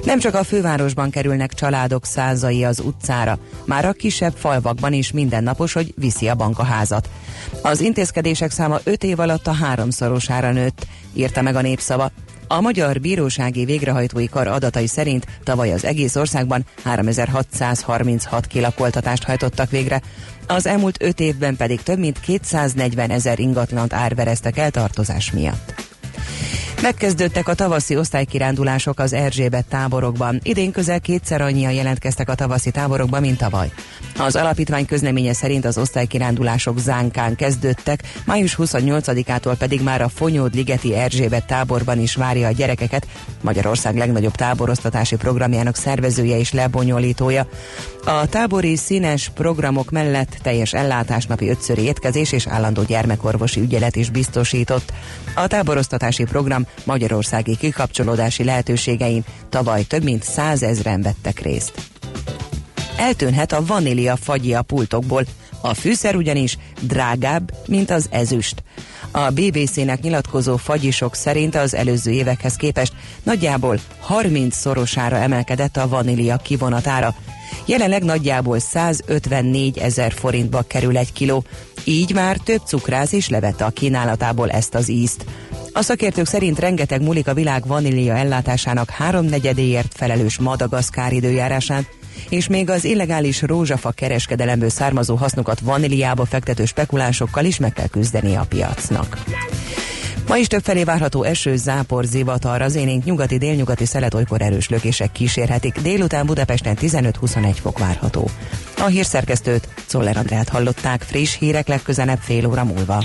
Nem 0.04 0.18
csak 0.18 0.34
a 0.34 0.44
fővárosban 0.44 1.10
kerülnek 1.10 1.54
családok 1.54 2.04
százai 2.04 2.64
az 2.64 2.80
utcára, 2.80 3.38
már 3.66 3.84
a 3.84 3.92
kisebb 3.92 4.34
falvakban 4.36 4.92
is 4.92 5.12
mindennapos, 5.12 5.72
hogy 5.72 5.94
viszi 5.96 6.28
a 6.28 6.34
bank 6.34 6.58
a 6.58 6.62
házat. 6.62 7.08
Az 7.62 7.80
intézkedések 7.80 8.50
száma 8.50 8.78
öt 8.84 9.04
év 9.04 9.18
alatt 9.18 9.46
a 9.46 9.52
háromszorosára 9.52 10.52
nőtt, 10.52 10.86
írta 11.12 11.42
meg 11.42 11.56
a 11.56 11.60
népszava. 11.60 12.10
A 12.54 12.60
Magyar 12.60 13.00
Bírósági 13.00 13.64
Végrehajtói 13.64 14.28
Kar 14.28 14.46
adatai 14.46 14.86
szerint 14.86 15.26
tavaly 15.44 15.72
az 15.72 15.84
egész 15.84 16.16
országban 16.16 16.64
3636 16.82 18.46
kilakoltatást 18.46 19.24
hajtottak 19.24 19.70
végre, 19.70 20.02
az 20.46 20.66
elmúlt 20.66 21.02
öt 21.02 21.20
évben 21.20 21.56
pedig 21.56 21.82
több 21.82 21.98
mint 21.98 22.20
240 22.20 23.10
ezer 23.10 23.38
ingatlant 23.38 23.92
árvereztek 23.92 24.58
el 24.58 24.70
tartozás 24.70 25.32
miatt. 25.32 25.83
Megkezdődtek 26.84 27.48
a 27.48 27.54
tavaszi 27.54 27.96
osztálykirándulások 27.96 28.98
az 28.98 29.12
Erzsébet 29.12 29.66
táborokban. 29.66 30.40
Idén 30.42 30.72
közel 30.72 31.00
kétszer 31.00 31.40
annyian 31.40 31.72
jelentkeztek 31.72 32.28
a 32.28 32.34
tavaszi 32.34 32.70
táborokban, 32.70 33.20
mint 33.20 33.38
tavaly. 33.38 33.72
Az 34.18 34.36
alapítvány 34.36 34.86
közleménye 34.86 35.32
szerint 35.32 35.64
az 35.64 35.78
osztálykirándulások 35.78 36.78
zánkán 36.78 37.36
kezdődtek, 37.36 38.02
május 38.24 38.56
28-ától 38.58 39.54
pedig 39.58 39.82
már 39.82 40.02
a 40.02 40.08
Fonyód-ligeti 40.08 40.94
Erzsébet 40.94 41.46
táborban 41.46 42.00
is 42.00 42.14
várja 42.14 42.48
a 42.48 42.52
gyerekeket, 42.52 43.06
Magyarország 43.40 43.96
legnagyobb 43.96 44.34
táboroztatási 44.34 45.16
programjának 45.16 45.76
szervezője 45.76 46.38
és 46.38 46.52
lebonyolítója. 46.52 47.46
A 48.04 48.26
tábori 48.26 48.76
színes 48.76 49.30
programok 49.34 49.90
mellett 49.90 50.36
teljes 50.42 50.72
ellátás, 50.72 51.26
napi 51.26 51.48
ötszöri 51.48 51.82
étkezés 51.82 52.32
és 52.32 52.46
állandó 52.46 52.82
gyermekorvosi 52.82 53.60
ügyelet 53.60 53.96
is 53.96 54.10
biztosított. 54.10 54.92
A 55.34 55.46
táboroztatási 55.46 56.24
program 56.24 56.66
magyarországi 56.84 57.56
kikapcsolódási 57.56 58.44
lehetőségein 58.44 59.24
tavaly 59.48 59.82
több 59.82 60.02
mint 60.02 60.22
százezren 60.22 61.02
vettek 61.02 61.40
részt. 61.40 61.72
Eltűnhet 62.96 63.52
a 63.52 63.64
vanília 63.66 64.16
fagyi 64.16 64.54
a 64.54 64.62
pultokból, 64.62 65.24
a 65.60 65.74
fűszer 65.74 66.16
ugyanis 66.16 66.58
drágább, 66.80 67.52
mint 67.66 67.90
az 67.90 68.06
ezüst. 68.10 68.62
A 69.10 69.30
BBC-nek 69.30 70.00
nyilatkozó 70.00 70.56
fagyisok 70.56 71.14
szerint 71.14 71.54
az 71.54 71.74
előző 71.74 72.10
évekhez 72.10 72.56
képest 72.56 72.92
nagyjából 73.22 73.78
30 74.00 74.56
szorosára 74.56 75.16
emelkedett 75.16 75.76
a 75.76 75.88
vanília 75.88 76.36
kivonatára. 76.36 77.14
Jelenleg 77.66 78.04
nagyjából 78.04 78.58
154 78.58 79.78
ezer 79.78 80.12
forintba 80.12 80.62
kerül 80.62 80.98
egy 80.98 81.12
kiló, 81.12 81.44
így 81.84 82.14
már 82.14 82.36
több 82.36 82.60
cukrász 82.66 83.12
is 83.12 83.28
levette 83.28 83.64
a 83.64 83.70
kínálatából 83.70 84.50
ezt 84.50 84.74
az 84.74 84.88
ízt. 84.88 85.24
A 85.76 85.82
szakértők 85.82 86.26
szerint 86.26 86.58
rengeteg 86.58 87.02
múlik 87.02 87.28
a 87.28 87.34
világ 87.34 87.66
vanília 87.66 88.16
ellátásának 88.16 88.90
háromnegyedéért 88.90 89.94
felelős 89.96 90.38
Madagaszkár 90.38 91.12
időjárásán, 91.12 91.86
és 92.28 92.48
még 92.48 92.70
az 92.70 92.84
illegális 92.84 93.42
rózsafa 93.42 93.90
kereskedelemből 93.90 94.68
származó 94.68 95.14
hasznokat 95.14 95.60
vaníliába 95.60 96.24
fektető 96.24 96.64
spekulánsokkal 96.64 97.44
is 97.44 97.58
meg 97.58 97.72
kell 97.72 97.86
küzdeni 97.86 98.34
a 98.34 98.44
piacnak. 98.48 99.18
Ma 100.28 100.36
is 100.36 100.46
többfelé 100.46 100.84
várható 100.84 101.22
eső, 101.22 101.56
zápor, 101.56 102.04
zivatar, 102.04 102.62
az 102.62 102.74
énénk 102.74 103.04
nyugati, 103.04 103.38
délnyugati 103.38 103.84
szelet 103.84 104.14
olykor 104.14 104.42
erős 104.42 104.68
lökések 104.68 105.12
kísérhetik. 105.12 105.80
Délután 105.80 106.26
Budapesten 106.26 106.76
15-21 106.80 107.56
fok 107.60 107.78
várható. 107.78 108.30
A 108.78 108.86
hírszerkesztőt, 108.86 109.68
Czoller 109.86 110.16
Andrát 110.16 110.48
hallották, 110.48 111.02
friss 111.02 111.38
hírek 111.38 111.68
legközelebb 111.68 112.18
fél 112.20 112.46
óra 112.46 112.64
múlva. 112.64 113.04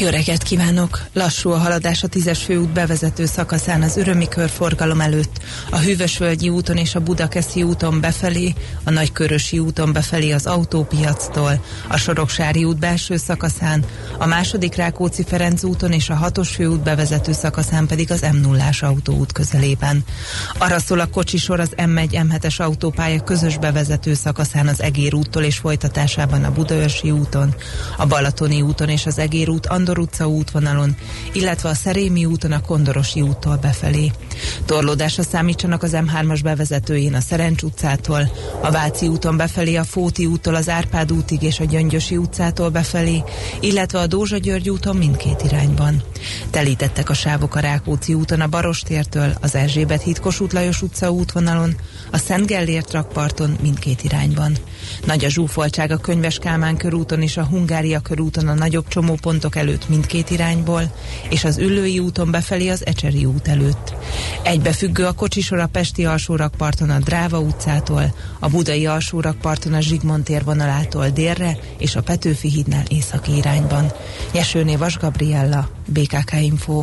jó 0.00 0.08
reggelt 0.08 0.42
kívánok! 0.42 1.00
Lassú 1.12 1.50
a 1.50 1.58
haladás 1.58 2.02
a 2.02 2.06
tízes 2.06 2.42
főút 2.42 2.68
bevezető 2.68 3.26
szakaszán 3.26 3.82
az 3.82 3.96
Örömi 3.96 4.28
körforgalom 4.28 5.00
előtt, 5.00 5.38
a 5.70 5.78
Hűvösvölgyi 5.78 6.48
úton 6.48 6.76
és 6.76 6.94
a 6.94 7.00
Budakeszi 7.00 7.62
úton 7.62 8.00
befelé, 8.00 8.54
a 8.84 8.90
Nagykörösi 8.90 9.58
úton 9.58 9.92
befelé 9.92 10.30
az 10.30 10.46
autópiactól, 10.46 11.64
a 11.88 11.96
Soroksári 11.96 12.64
út 12.64 12.78
belső 12.78 13.16
szakaszán, 13.16 13.84
a 14.18 14.26
második 14.26 14.74
Rákóczi 14.74 15.24
Ferenc 15.28 15.62
úton 15.62 15.92
és 15.92 16.10
a 16.10 16.14
hatos 16.14 16.50
főút 16.50 16.82
bevezető 16.82 17.32
szakaszán 17.32 17.86
pedig 17.86 18.10
az 18.10 18.26
m 18.32 18.36
0 18.36 18.70
autóút 18.80 19.32
közelében. 19.32 20.04
Arra 20.58 20.78
szól 20.78 21.00
a 21.00 21.06
kocsisor 21.06 21.60
az 21.60 21.72
M1 21.76 22.08
M7-es 22.10 22.60
autópálya 22.60 23.22
közös 23.22 23.58
bevezető 23.58 24.14
szakaszán 24.14 24.68
az 24.68 24.82
Egér 24.82 25.14
úttól 25.14 25.42
és 25.42 25.56
folytatásában 25.56 26.44
a 26.44 26.52
Budaörsi 26.52 27.10
úton, 27.10 27.54
a 27.96 28.06
Balatoni 28.06 28.62
úton 28.62 28.88
és 28.88 29.06
az 29.06 29.18
Egér 29.18 29.48
út 29.48 29.66
Andor 29.66 29.89
Sándor 29.90 30.08
utca 30.08 30.28
útvonalon, 30.28 30.96
illetve 31.32 31.68
a 31.68 31.74
Szerémi 31.74 32.24
úton 32.24 32.52
a 32.52 32.60
Kondorosi 32.60 33.20
úttól 33.20 33.56
befelé. 33.56 34.10
Torlódásra 34.64 35.22
számítsanak 35.22 35.82
az 35.82 35.90
M3-as 35.94 36.40
bevezetőjén 36.42 37.14
a 37.14 37.20
Szerencs 37.20 37.62
utcától, 37.62 38.30
a 38.62 38.70
Váci 38.70 39.08
úton 39.08 39.36
befelé 39.36 39.76
a 39.76 39.84
Fóti 39.84 40.26
úttól 40.26 40.54
az 40.54 40.68
Árpád 40.68 41.12
útig 41.12 41.42
és 41.42 41.60
a 41.60 41.64
Gyöngyösi 41.64 42.16
utcától 42.16 42.68
befelé, 42.68 43.22
illetve 43.60 43.98
a 43.98 44.06
Dózsa 44.06 44.36
György 44.36 44.70
úton 44.70 44.96
mindkét 44.96 45.42
irányban. 45.42 46.02
Telítettek 46.50 47.10
a 47.10 47.14
sávok 47.14 47.54
a 47.54 47.60
Rákóczi 47.60 48.14
úton 48.14 48.40
a 48.40 48.48
Barostértől, 48.48 49.32
az 49.40 49.54
Erzsébet 49.54 50.02
híd 50.02 50.20
Kossuth 50.20 50.54
Lajos 50.54 50.82
utca 50.82 51.10
útvonalon, 51.10 51.76
a 52.10 52.18
Szent 52.18 52.46
Gellért 52.46 52.92
rakparton 52.92 53.56
mindkét 53.62 54.02
irányban. 54.02 54.56
Nagy 55.04 55.24
a 55.24 55.28
zsúfoltság 55.28 55.90
a 55.90 55.96
Könyves 55.96 56.38
Kálmán 56.38 56.76
körúton 56.76 57.22
és 57.22 57.36
a 57.36 57.44
Hungária 57.44 58.00
körúton 58.00 58.48
a 58.48 58.54
nagyobb 58.54 58.88
csomópontok 58.88 59.56
előtt 59.56 59.88
mindkét 59.88 60.30
irányból, 60.30 60.82
és 61.30 61.44
az 61.44 61.58
Üllői 61.58 61.98
úton 61.98 62.30
befelé 62.30 62.68
az 62.68 62.86
Ecseri 62.86 63.24
út 63.24 63.48
előtt. 63.48 63.94
Egybefüggő 64.42 65.06
a 65.06 65.12
kocsisor 65.12 65.58
a 65.58 65.66
Pesti 65.66 66.04
alsórakparton 66.04 66.90
a 66.90 66.98
Dráva 66.98 67.38
utcától, 67.38 68.14
a 68.38 68.48
Budai 68.48 68.86
alsórakparton 68.86 69.72
a 69.72 69.80
Zsigmond 69.80 70.24
térvonalától 70.24 71.08
délre 71.08 71.56
és 71.78 71.96
a 71.96 72.02
Petőfi 72.02 72.48
hídnál 72.48 72.84
északi 72.88 73.36
irányban. 73.36 73.92
Jesőné 74.32 74.76
Vas 74.76 74.98
Gabriella, 74.98 75.68
BKK 75.86 76.32
Info. 76.40 76.82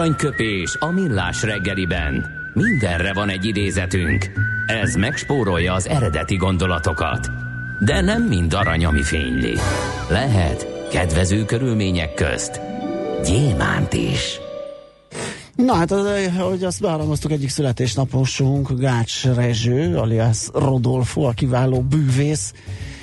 Aranyköpés 0.00 0.76
a 0.78 0.90
millás 0.90 1.42
reggeliben. 1.42 2.26
Mindenre 2.54 3.12
van 3.12 3.28
egy 3.28 3.44
idézetünk. 3.44 4.30
Ez 4.66 4.94
megspórolja 4.94 5.74
az 5.74 5.88
eredeti 5.88 6.36
gondolatokat. 6.36 7.30
De 7.80 8.00
nem 8.00 8.22
mind 8.22 8.54
arany, 8.54 8.84
ami 8.84 9.02
fényli. 9.02 9.54
Lehet 10.08 10.88
kedvező 10.90 11.44
körülmények 11.44 12.14
közt 12.14 12.60
gyémánt 13.24 13.92
is. 13.92 14.40
Na 15.54 15.74
hát, 15.74 15.90
ahogy 15.90 16.64
azt 16.64 16.80
beharangoztuk, 16.80 17.30
egyik 17.30 17.48
születésnaposunk 17.48 18.70
Gács 18.78 19.24
Rezső, 19.24 19.96
alias 19.96 20.48
Rodolfo, 20.54 21.22
a 21.22 21.32
kiváló 21.32 21.80
bűvész, 21.80 22.52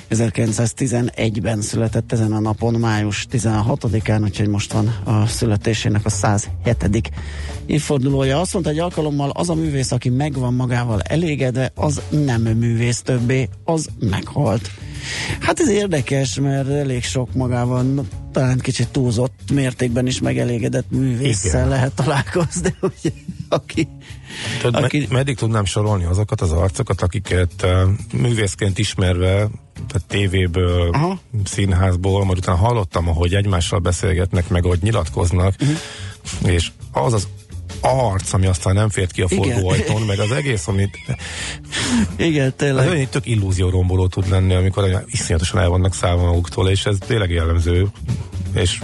1911-ben 0.09 1.61
született 1.61 2.11
ezen 2.11 2.31
a 2.31 2.39
napon, 2.39 2.73
május 2.73 3.27
16-án, 3.31 4.23
úgyhogy 4.23 4.47
most 4.47 4.73
van 4.73 4.95
a 5.03 5.25
születésének 5.25 6.05
a 6.05 6.09
107. 6.09 7.11
évfordulója. 7.65 8.39
Azt 8.39 8.53
mondta 8.53 8.71
egy 8.71 8.79
alkalommal, 8.79 9.29
az 9.29 9.49
a 9.49 9.55
művész, 9.55 9.91
aki 9.91 10.09
megvan 10.09 10.53
magával 10.53 11.01
elégedve, 11.01 11.71
az 11.75 12.01
nem 12.09 12.41
művész 12.41 13.01
többé, 13.01 13.49
az 13.63 13.89
meghalt. 13.99 14.69
Hát 15.39 15.59
ez 15.59 15.69
érdekes, 15.69 16.39
mert 16.39 16.69
elég 16.69 17.03
sok 17.03 17.33
magában, 17.33 18.07
talán 18.31 18.57
kicsit 18.57 18.87
túlzott 18.87 19.51
mértékben 19.53 20.07
is 20.07 20.19
megelégedett 20.19 20.91
művésszel 20.91 21.49
Igen. 21.49 21.67
lehet 21.67 21.93
találkozni, 21.93 22.75
ugye, 23.01 23.11
aki 23.49 23.87
Tudod, 24.61 24.83
aki... 24.83 24.97
Me- 24.97 25.09
meddig 25.09 25.35
tudnám 25.35 25.65
sorolni 25.65 26.03
azokat 26.03 26.41
az 26.41 26.51
arcokat, 26.51 27.01
akiket 27.01 27.51
uh, 27.63 27.81
művészként 28.13 28.77
ismerve, 28.77 29.49
tehát 29.87 30.07
tévéből, 30.07 30.89
Aha. 30.91 31.19
színházból, 31.43 32.25
majd 32.25 32.37
utána 32.37 32.57
hallottam, 32.57 33.07
ahogy 33.07 33.33
egymással 33.33 33.79
beszélgetnek, 33.79 34.49
meg 34.49 34.63
hogy 34.63 34.79
nyilatkoznak, 34.81 35.55
uh-huh. 35.59 36.51
és 36.51 36.71
az 36.91 37.13
az 37.13 37.27
arc, 37.81 38.33
ami 38.33 38.45
aztán 38.45 38.73
nem 38.73 38.89
fért 38.89 39.11
ki 39.11 39.21
a 39.21 39.27
forgóajtón, 39.27 40.01
meg 40.01 40.19
az 40.19 40.31
egész, 40.31 40.67
amit... 40.67 40.97
Igen, 42.15 42.53
tényleg. 42.55 42.87
Az 42.87 42.91
olyan 42.91 43.07
tök 43.09 43.25
romboló 43.71 44.07
tud 44.07 44.29
lenni, 44.29 44.53
amikor 44.53 45.03
iszonyatosan 45.05 45.61
el 45.61 45.69
vannak 45.69 45.93
szállva 45.93 46.25
maguktól, 46.25 46.69
és 46.69 46.85
ez 46.85 46.97
tényleg 47.07 47.31
jellemző, 47.31 47.87
és 48.53 48.79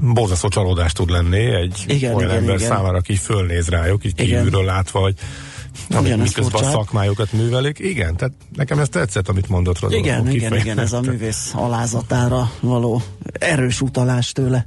borzasztó 0.00 0.48
csalódást 0.48 0.96
tud 0.96 1.10
lenni 1.10 1.44
egy 1.54 1.84
igen, 1.86 2.14
olyan 2.14 2.28
igen, 2.28 2.40
ember 2.40 2.54
igen. 2.54 2.68
számára, 2.68 2.96
aki 2.96 3.16
fölnéz 3.16 3.68
rájuk, 3.68 4.04
így 4.04 4.14
kívülről 4.14 4.64
látva, 4.64 5.00
hogy 5.00 5.14
amit 5.90 6.16
miközben 6.16 6.62
a 6.62 6.70
szakmájukat 6.70 7.32
művelik. 7.32 7.78
Igen, 7.78 8.16
tehát 8.16 8.34
nekem 8.56 8.78
ez 8.78 8.88
tetszett, 8.88 9.28
amit 9.28 9.48
mondott 9.48 9.78
Rodolfo. 9.78 10.04
Igen, 10.04 10.30
igen, 10.30 10.56
igen, 10.56 10.78
ez 10.78 10.92
a 10.92 11.00
művész 11.00 11.52
alázatára 11.54 12.50
való 12.60 13.02
erős 13.32 13.80
utalás 13.80 14.32
tőle. 14.32 14.66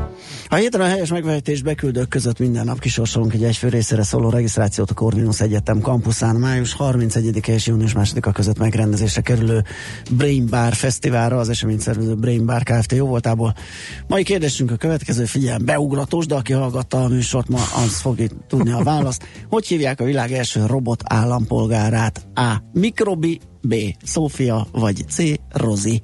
A 0.51 0.55
héten 0.55 0.81
a 0.81 0.85
helyes 0.85 1.09
megvehetés 1.09 1.61
beküldők 1.61 2.09
között 2.09 2.39
minden 2.39 2.65
nap 2.65 2.79
kisorsolunk 2.79 3.33
egy 3.33 3.43
egyfő 3.43 3.67
részére 3.67 4.03
szóló 4.03 4.29
regisztrációt 4.29 4.89
a 4.89 4.93
Corvinus 4.93 5.41
Egyetem 5.41 5.81
kampuszán. 5.81 6.35
Május 6.35 6.75
31-e 6.79 7.53
és 7.53 7.67
június 7.67 7.93
2-a 7.95 8.31
között 8.31 8.57
megrendezésre 8.57 9.21
kerülő 9.21 9.63
Brain 10.09 10.45
Bar 10.49 10.73
Fesztiválra, 10.73 11.37
az 11.37 11.49
esemény 11.49 11.79
szervező 11.79 12.15
Brain 12.15 12.45
Bar 12.45 12.63
Kft. 12.63 12.91
jó 12.91 13.07
voltából. 13.07 13.53
Mai 14.07 14.23
kérdésünk 14.23 14.71
a 14.71 14.75
következő, 14.75 15.25
figyelj, 15.25 15.63
beugratós, 15.63 16.25
de 16.25 16.35
aki 16.35 16.53
hallgatta 16.53 17.03
a 17.03 17.07
műsort 17.07 17.47
ma, 17.47 17.61
az 17.85 17.99
fogja 17.99 18.27
tudni 18.47 18.71
a 18.71 18.83
választ. 18.83 19.23
Hogy 19.49 19.67
hívják 19.67 19.99
a 19.99 20.03
világ 20.03 20.31
első 20.31 20.65
robot 20.65 21.03
állampolgárát? 21.05 22.27
A. 22.33 22.55
Mikrobi, 22.73 23.39
B. 23.61 23.75
Szófia, 24.03 24.67
vagy 24.71 25.05
C. 25.09 25.23
Rozi? 25.49 26.01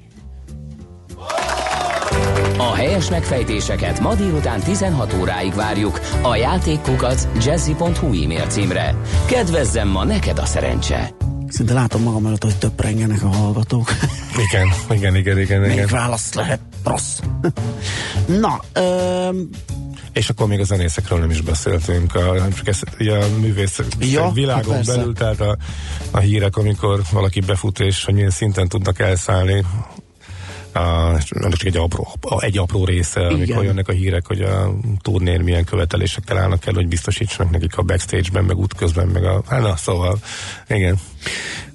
A 2.78 2.80
helyes 2.80 3.10
megfejtéseket 3.10 4.00
ma 4.00 4.14
délután 4.14 4.60
16 4.60 5.14
óráig 5.20 5.54
várjuk 5.54 6.00
a 6.22 6.36
játékkukac 6.36 7.26
jazzy.hu 7.44 8.22
e-mail 8.22 8.46
címre. 8.46 8.94
Kedvezzem 9.26 9.88
ma 9.88 10.04
neked 10.04 10.38
a 10.38 10.44
szerencse! 10.44 11.10
Szinte 11.48 11.72
látom 11.72 12.02
magam 12.02 12.26
előtt, 12.26 12.42
hogy 12.42 12.58
több 12.58 12.80
rengenek 12.80 13.22
a 13.22 13.26
hallgatók. 13.26 13.90
Igen, 14.48 14.68
igen, 14.90 15.16
igen, 15.16 15.38
igen. 15.38 15.60
Még 15.60 15.72
igen. 15.72 15.88
választ 15.90 16.34
lehet 16.34 16.60
rossz. 16.84 17.18
Na, 18.40 18.60
öm, 18.72 19.48
és 20.12 20.28
akkor 20.28 20.46
még 20.46 20.60
a 20.60 20.64
zenészekről 20.64 21.18
nem 21.18 21.30
is 21.30 21.40
beszéltünk, 21.40 22.14
a, 22.14 22.48
csak 22.54 22.68
ezt, 22.68 22.84
ugye 23.00 23.16
a 23.16 23.26
művész 23.40 23.80
ja, 23.98 24.30
világon 24.30 24.74
hát 24.74 24.86
belül, 24.86 25.14
tehát 25.14 25.40
a, 25.40 25.56
a 26.10 26.18
hírek, 26.18 26.56
amikor 26.56 27.00
valaki 27.12 27.40
befut 27.40 27.80
és 27.80 28.04
hogy 28.04 28.14
milyen 28.14 28.30
szinten 28.30 28.68
tudnak 28.68 28.98
elszállni 28.98 29.64
uh, 30.74 31.18
csak 31.50 31.64
egy 31.64 31.76
apró, 31.76 32.06
egy 32.38 32.58
apró 32.58 32.84
része, 32.84 33.20
Igen. 33.20 33.34
amikor 33.34 33.64
jönnek 33.64 33.88
a 33.88 33.92
hírek, 33.92 34.26
hogy 34.26 34.40
a 34.40 34.74
turnér 35.00 35.40
milyen 35.40 35.64
követelésekkel 35.64 36.38
állnak 36.38 36.66
el, 36.66 36.74
hogy 36.74 36.88
biztosítsanak 36.88 37.52
nekik 37.52 37.76
a 37.76 37.82
backstage-ben, 37.82 38.44
meg 38.44 38.56
útközben, 38.56 39.06
meg 39.06 39.24
a... 39.24 39.42
Hát 39.46 39.60
na, 39.60 39.76
szóval, 39.76 40.18
igen. 40.68 40.98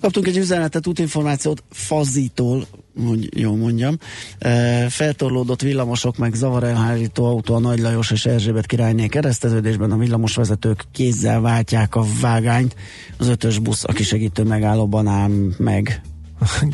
Kaptunk 0.01 0.27
egy 0.27 0.37
üzenetet, 0.37 0.87
útinformációt 0.87 1.63
Fazitól, 1.71 2.67
hogy 3.07 3.39
jó 3.39 3.55
mondjam. 3.55 3.97
E, 4.39 4.89
feltorlódott 4.89 5.61
villamosok, 5.61 6.17
meg 6.17 6.33
zavarelhárító 6.33 7.25
autó 7.25 7.55
a 7.55 7.59
Nagy 7.59 7.79
Lajos 7.79 8.11
és 8.11 8.25
Erzsébet 8.25 8.65
királyné 8.65 9.07
kereszteződésben 9.07 9.91
a 9.91 9.97
villamosvezetők 9.97 10.83
kézzel 10.91 11.41
váltják 11.41 11.95
a 11.95 12.05
vágányt. 12.21 12.75
Az 13.17 13.27
ötös 13.27 13.59
busz, 13.59 13.83
aki 13.83 14.03
segítő 14.03 14.43
megállóban 14.43 15.07
áll 15.07 15.31
meg 15.57 16.01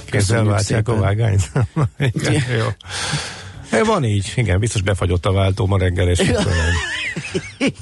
Kézzel 0.05 0.43
váltják 0.43 0.88
a 0.88 0.99
vágányt. 0.99 1.51
igen, 1.97 2.34
jó. 2.57 2.67
É, 3.74 3.82
van 3.86 4.03
így, 4.03 4.34
igen, 4.36 4.59
biztos 4.59 4.82
befagyott 4.82 5.26
a 5.26 5.32
váltó 5.32 5.65
ma 5.65 5.78
reggel, 5.78 6.09
és 6.09 6.20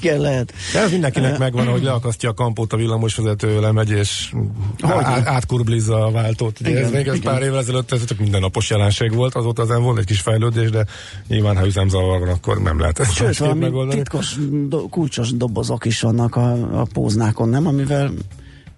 Igen, 0.00 0.20
lehet. 0.20 0.52
De 0.72 0.80
ez 0.80 0.90
mindenkinek 0.90 1.38
megvan, 1.38 1.66
hogy 1.66 1.82
leakasztja 1.82 2.30
a 2.30 2.34
kampót 2.34 2.72
a 2.72 2.76
villamosvezető, 2.76 3.60
lemegy, 3.60 3.90
és 3.90 4.32
á- 4.80 5.26
átkurblizza 5.26 6.04
a 6.06 6.10
váltót. 6.10 6.60
Igen, 6.60 6.84
ez 6.84 6.90
még 6.90 7.06
ez 7.06 7.20
pár 7.20 7.42
évvel 7.42 7.58
ezelőtt 7.58 7.92
ez 7.92 8.04
csak 8.04 8.18
mindennapos 8.18 8.70
jelenség 8.70 9.14
volt, 9.14 9.34
azóta 9.34 9.62
ezen 9.62 9.82
volt 9.82 9.98
egy 9.98 10.04
kis 10.04 10.20
fejlődés, 10.20 10.70
de 10.70 10.86
nyilván, 11.28 11.56
ha 11.56 11.66
üzemzavar 11.66 12.18
van, 12.18 12.28
akkor 12.28 12.62
nem 12.62 12.80
lehet 12.80 12.98
ezt 12.98 13.14
Sőt, 13.14 13.54
megoldani. 13.54 14.00
titkos, 14.00 14.36
do, 14.68 14.88
kulcsos 14.88 15.36
dobozok 15.36 15.84
is 15.84 16.00
vannak 16.00 16.36
a, 16.36 16.80
a 16.80 16.86
póznákon, 16.92 17.48
nem? 17.48 17.66
Amivel 17.66 18.10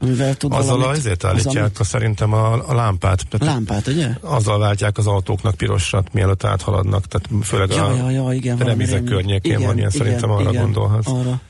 mivel 0.01 0.34
tud 0.34 0.53
Azzal 0.53 0.76
valamit, 0.76 0.98
azért 0.98 1.24
állítják 1.24 1.80
az, 1.80 1.86
szerintem 1.86 2.32
a, 2.32 2.68
a 2.68 2.74
lámpát. 2.74 3.28
Tehát 3.28 3.55
lámpát, 3.55 3.86
ugye? 3.86 4.09
Azzal 4.20 4.59
váltják 4.59 4.98
az 4.98 5.07
autóknak 5.07 5.55
pirosat, 5.55 6.12
mielőtt 6.12 6.44
áthaladnak. 6.44 7.07
Tehát 7.07 7.44
főleg 7.44 7.70
ja, 7.70 7.86
a 7.86 7.94
ja, 7.94 8.11
ja, 8.11 8.32
igen, 8.32 8.57
remizek 8.57 9.05
környékén 9.05 9.53
igen, 9.53 9.66
van 9.66 9.76
ilyen, 9.76 9.90
igen, 9.90 10.05
szerintem 10.05 10.30
arra 10.30 10.51
igen, 10.51 10.62
gondolhatsz. 10.62 11.09
Arra. 11.09 11.40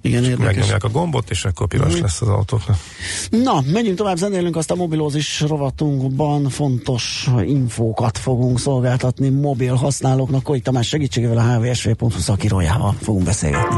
Igen, 0.00 0.24
érdekes. 0.24 0.46
Megnyomják 0.46 0.84
a 0.84 0.88
gombot, 0.88 1.30
és 1.30 1.44
akkor 1.44 1.66
piros 1.66 1.96
mm. 1.96 2.00
lesz 2.00 2.20
az 2.22 2.28
autóknak. 2.28 2.76
Na, 3.30 3.60
menjünk 3.72 3.96
tovább, 3.96 4.16
zenélünk 4.16 4.56
azt 4.56 4.70
a 4.70 4.74
mobilózis 4.74 5.40
rovatunkban 5.40 6.48
fontos 6.48 7.28
infókat 7.44 8.18
fogunk 8.18 8.58
szolgáltatni 8.58 9.28
mobil 9.28 9.74
használóknak. 9.74 10.42
Koik 10.42 10.62
Tamás 10.62 10.88
segítségével 10.88 11.38
a 11.38 11.58
hvsv.hu 11.58 12.10
szakírójával 12.10 12.94
fogunk 13.02 13.24
beszélgetni. 13.24 13.76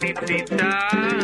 ratitita. 0.00 1.23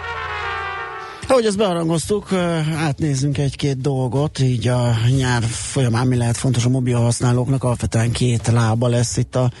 Ahogy 1.31 1.45
ezt 1.45 1.57
bearangoztuk, 1.57 2.33
átnézzünk 2.75 3.37
egy-két 3.37 3.81
dolgot, 3.81 4.39
így 4.39 4.67
a 4.67 4.93
nyár 5.17 5.43
folyamán 5.43 6.07
mi 6.07 6.17
lehet 6.17 6.37
fontos 6.37 6.65
a 6.65 6.69
mobil 6.69 6.97
használóknak, 6.97 7.63
alapvetően 7.63 8.11
két 8.11 8.47
lába 8.47 8.87
lesz 8.87 9.17
itt 9.17 9.35
a, 9.35 9.51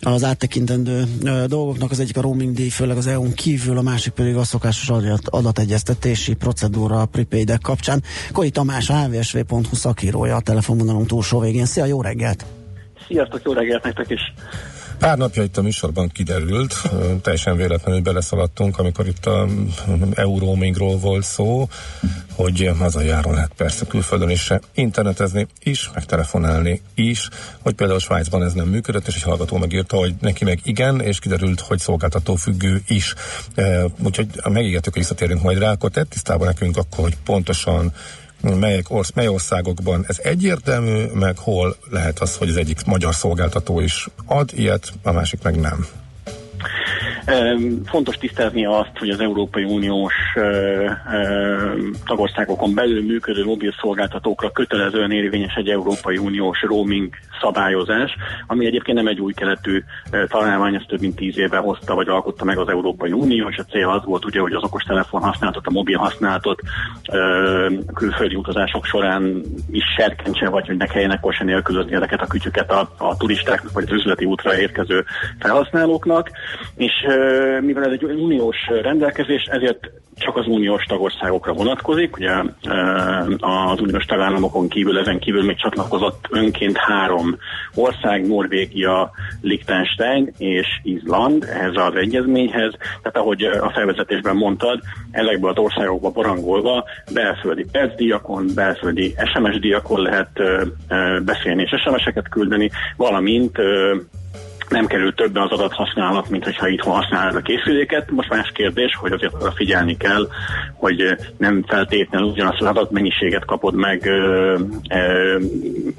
az 0.00 0.24
áttekintendő 0.24 1.04
dolgoknak, 1.46 1.90
az 1.90 2.00
egyik 2.00 2.16
a 2.16 2.20
roaming 2.20 2.54
díj, 2.54 2.68
főleg 2.68 2.96
az 2.96 3.06
EU-n 3.06 3.34
kívül, 3.34 3.78
a 3.78 3.82
másik 3.82 4.12
pedig 4.12 4.36
a 4.36 4.44
szokásos 4.44 4.88
adat, 4.88 5.28
adategyeztetési 5.28 6.34
procedúra 6.34 7.00
a 7.00 7.06
prepaid 7.06 7.58
kapcsán. 7.62 8.02
Koi 8.32 8.50
Tamás, 8.50 8.88
hvsv.hu 8.88 9.74
szakírója 9.74 10.36
a 10.36 10.40
telefonvonalunk 10.40 11.06
túlsó 11.06 11.40
végén. 11.40 11.66
Szia, 11.66 11.84
jó 11.84 12.02
reggelt! 12.02 12.44
Sziasztok, 13.06 13.40
jó 13.44 13.52
reggelt 13.52 13.84
nektek 13.84 14.10
is! 14.10 14.20
Pár 15.02 15.18
napja 15.18 15.42
itt 15.42 15.56
a 15.56 15.62
műsorban 15.62 16.08
kiderült, 16.08 16.74
teljesen 17.22 17.56
véletlenül 17.56 18.00
beleszaladtunk, 18.00 18.78
amikor 18.78 19.06
itt 19.06 19.26
a 19.26 19.48
Euroamingról 20.14 20.98
volt 20.98 21.24
szó, 21.24 21.68
hogy 22.34 22.70
hazajáron 22.78 23.34
lehet 23.34 23.52
persze 23.56 23.86
külföldön 23.86 24.30
is 24.30 24.50
internetezni 24.74 25.46
is, 25.62 25.90
meg 25.94 26.04
telefonálni 26.04 26.80
is, 26.94 27.28
hogy 27.62 27.74
például 27.74 27.98
Svájcban 27.98 28.42
ez 28.42 28.52
nem 28.52 28.68
működött, 28.68 29.06
és 29.06 29.14
egy 29.14 29.22
hallgató 29.22 29.56
megírta, 29.56 29.96
hogy 29.96 30.14
neki 30.20 30.44
meg 30.44 30.60
igen, 30.62 31.00
és 31.00 31.18
kiderült, 31.18 31.60
hogy 31.60 31.78
szolgáltató 31.78 32.34
függő 32.34 32.82
is. 32.86 33.14
Úgyhogy 34.02 34.26
megígértük, 34.48 34.92
hogy 34.92 35.02
visszatérünk 35.02 35.42
majd 35.42 35.58
rá, 35.58 35.70
akkor 35.70 35.90
tett 35.90 36.10
tisztában 36.10 36.46
nekünk 36.46 36.76
akkor, 36.76 37.04
hogy 37.04 37.16
pontosan 37.24 37.92
melyek 38.42 38.90
orsz, 38.90 39.12
mely 39.14 39.28
országokban 39.28 40.04
ez 40.08 40.18
egyértelmű, 40.18 41.04
meg 41.14 41.38
hol 41.38 41.76
lehet 41.90 42.18
az, 42.18 42.36
hogy 42.36 42.48
az 42.48 42.56
egyik 42.56 42.84
magyar 42.84 43.14
szolgáltató 43.14 43.80
is 43.80 44.08
ad 44.26 44.50
ilyet, 44.54 44.92
a 45.02 45.12
másik 45.12 45.42
meg 45.42 45.60
nem. 45.60 45.86
Fontos 47.84 48.16
tisztázni 48.16 48.66
azt, 48.66 48.98
hogy 48.98 49.08
az 49.08 49.20
Európai 49.20 49.64
Uniós 49.64 50.14
tagországokon 52.04 52.74
belül 52.74 53.04
működő 53.04 53.44
mobil 53.44 53.74
szolgáltatókra 53.80 54.50
kötelezően 54.50 55.10
érvényes 55.10 55.54
egy 55.54 55.68
Európai 55.68 56.16
Uniós 56.16 56.62
roaming 56.62 57.14
szabályozás, 57.40 58.16
ami 58.46 58.66
egyébként 58.66 58.96
nem 58.96 59.06
egy 59.06 59.20
új 59.20 59.32
keletű 59.32 59.82
találmány, 60.26 60.74
ezt 60.74 60.86
több 60.86 61.00
mint 61.00 61.16
tíz 61.16 61.38
éve 61.38 61.56
hozta 61.56 61.94
vagy 61.94 62.08
alkotta 62.08 62.44
meg 62.44 62.58
az 62.58 62.68
Európai 62.68 63.12
Unió, 63.12 63.48
és 63.48 63.56
a 63.56 63.64
cél 63.64 63.88
az 63.88 64.04
volt 64.04 64.24
ugye, 64.24 64.40
hogy 64.40 64.52
az 64.52 64.62
okostelefon 64.62 65.22
használatot, 65.22 65.66
a 65.66 65.70
mobil 65.70 65.98
használatot 65.98 66.60
külföldi 67.94 68.34
utazások 68.34 68.84
során 68.84 69.42
is 69.70 69.84
serkentse, 69.96 70.48
vagy 70.48 70.66
hogy 70.66 70.76
ne 70.76 70.86
kelljen 70.86 71.12
ekkor 71.12 71.34
se 71.34 71.44
nélkülözni 71.44 71.94
ezeket 71.94 72.20
a 72.20 72.26
kütyüket 72.26 72.70
a, 72.70 72.90
a 72.98 73.16
turistáknak, 73.16 73.72
vagy 73.72 73.84
az 73.84 73.92
üzleti 73.92 74.24
útra 74.24 74.58
érkező 74.58 75.04
felhasználóknak, 75.38 76.30
és 76.76 76.92
mivel 77.60 77.84
ez 77.84 77.92
egy 77.92 78.04
uniós 78.04 78.56
rendelkezés, 78.82 79.42
ezért 79.42 79.90
csak 80.14 80.36
az 80.36 80.46
uniós 80.46 80.84
tagországokra 80.84 81.52
vonatkozik. 81.52 82.16
Ugye 82.16 82.32
az 83.38 83.80
uniós 83.80 84.04
tagállamokon 84.04 84.68
kívül, 84.68 84.98
ezen 84.98 85.18
kívül 85.18 85.44
még 85.44 85.56
csatlakozott 85.56 86.26
önként 86.30 86.76
három 86.76 87.36
ország, 87.74 88.26
Norvégia, 88.26 89.10
Liechtenstein 89.40 90.32
és 90.38 90.66
Izland 90.82 91.44
ehhez 91.44 91.72
az 91.74 91.94
egyezményhez. 91.94 92.72
Tehát 92.78 93.16
ahogy 93.16 93.42
a 93.42 93.70
felvezetésben 93.74 94.36
mondtad, 94.36 94.80
ezekből 95.10 95.50
az 95.50 95.58
országokba 95.58 96.10
barangolva 96.10 96.84
belföldi 97.12 97.66
percdíjakon, 97.72 98.46
belföldi 98.54 99.14
SMS 99.34 99.58
díjakon 99.58 100.02
lehet 100.02 100.30
beszélni 101.24 101.62
és 101.62 101.80
SMS-eket 101.84 102.28
küldeni, 102.28 102.70
valamint 102.96 103.58
nem 104.68 104.86
kerül 104.86 105.14
többe 105.14 105.42
az 105.42 105.50
adathasználat, 105.50 106.28
mint 106.28 106.44
hogyha 106.44 106.68
itthon 106.68 106.94
használod 106.94 107.36
a 107.36 107.40
készüléket. 107.40 108.10
Most 108.10 108.28
más 108.28 108.50
kérdés, 108.54 108.96
hogy 109.00 109.12
azért 109.12 109.34
arra 109.34 109.50
figyelni 109.50 109.96
kell, 109.96 110.28
hogy 110.74 111.16
nem 111.36 111.64
feltétlenül 111.66 112.28
ugyanazt 112.28 112.60
az 112.60 112.66
adatmennyiséget 112.66 113.44
kapod 113.44 113.74
meg 113.74 114.06
ö, 114.06 114.58
ö, 114.88 115.38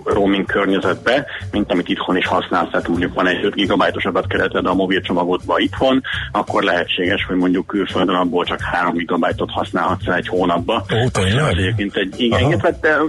roaming 0.04 0.46
környezetbe, 0.46 1.26
mint 1.52 1.72
amit 1.72 1.90
itthon 1.90 2.18
is 2.18 2.28
használsz. 2.28 2.70
Tehát 2.72 2.88
mondjuk 2.88 3.14
van 3.14 3.28
egy 3.28 3.46
5 3.46 3.54
gigabájtos 3.54 4.06
adatkereted 4.06 4.66
a 4.66 4.74
mobilcsomagodba 4.74 5.60
itthon, 5.60 6.02
akkor 6.32 6.64
lehetséges, 6.64 7.26
hogy 7.26 7.36
mondjuk 7.36 7.68
külföldön 7.68 8.16
abból 8.16 8.46
csak 8.46 8.62
3 8.62 8.94
gigabájtot 8.96 9.52
használhatsz 9.52 10.08
egy 10.08 10.28
hónapba. 10.28 10.86
Ó, 10.94 11.10
tényleg? 11.12 11.58
Egyébként 11.58 11.96
egy, 11.96 12.22
igen, 12.22 12.52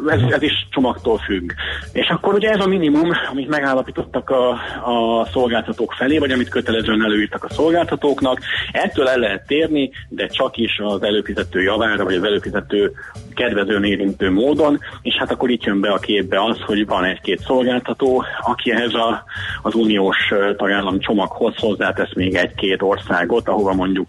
ez, 0.07 0.21
ez 0.31 0.43
is 0.43 0.67
csomagtól 0.71 1.19
függ. 1.19 1.51
És 1.93 2.09
akkor 2.09 2.35
ugye 2.35 2.51
ez 2.51 2.61
a 2.61 2.67
minimum, 2.67 3.11
amit 3.31 3.49
megállapítottak 3.49 4.31
a, 4.31 4.51
a 4.91 5.27
szolgáltatók 5.33 5.54
felé, 5.97 6.19
vagy 6.19 6.31
amit 6.31 6.49
kötelezően 6.49 7.05
előírtak 7.05 7.45
a 7.45 7.53
szolgáltatóknak. 7.53 8.39
Ettől 8.73 9.09
el 9.09 9.19
lehet 9.19 9.47
térni, 9.47 9.91
de 10.09 10.27
csak 10.27 10.57
is 10.57 10.79
az 10.85 11.03
előfizető 11.03 11.63
javára, 11.63 12.05
vagy 12.05 12.15
az 12.15 12.25
előfizető 12.25 12.93
kedvezően 13.35 13.85
érintő 13.85 14.31
módon, 14.31 14.81
és 15.03 15.15
hát 15.19 15.31
akkor 15.31 15.51
itt 15.51 15.63
jön 15.65 15.81
be 15.81 15.91
a 15.91 15.99
képbe 15.99 16.45
az, 16.45 16.61
hogy 16.61 16.87
van 16.87 17.05
egy-két 17.05 17.41
szolgáltató, 17.41 18.25
aki 18.41 18.71
ehhez 18.71 18.95
a, 18.95 19.25
az 19.63 19.75
uniós 19.75 20.33
tagállam 20.57 20.99
csomaghoz 20.99 21.55
hozzátesz 21.57 22.15
még 22.15 22.35
egy-két 22.35 22.83
országot, 22.83 23.49
ahova 23.49 23.73
mondjuk 23.73 24.09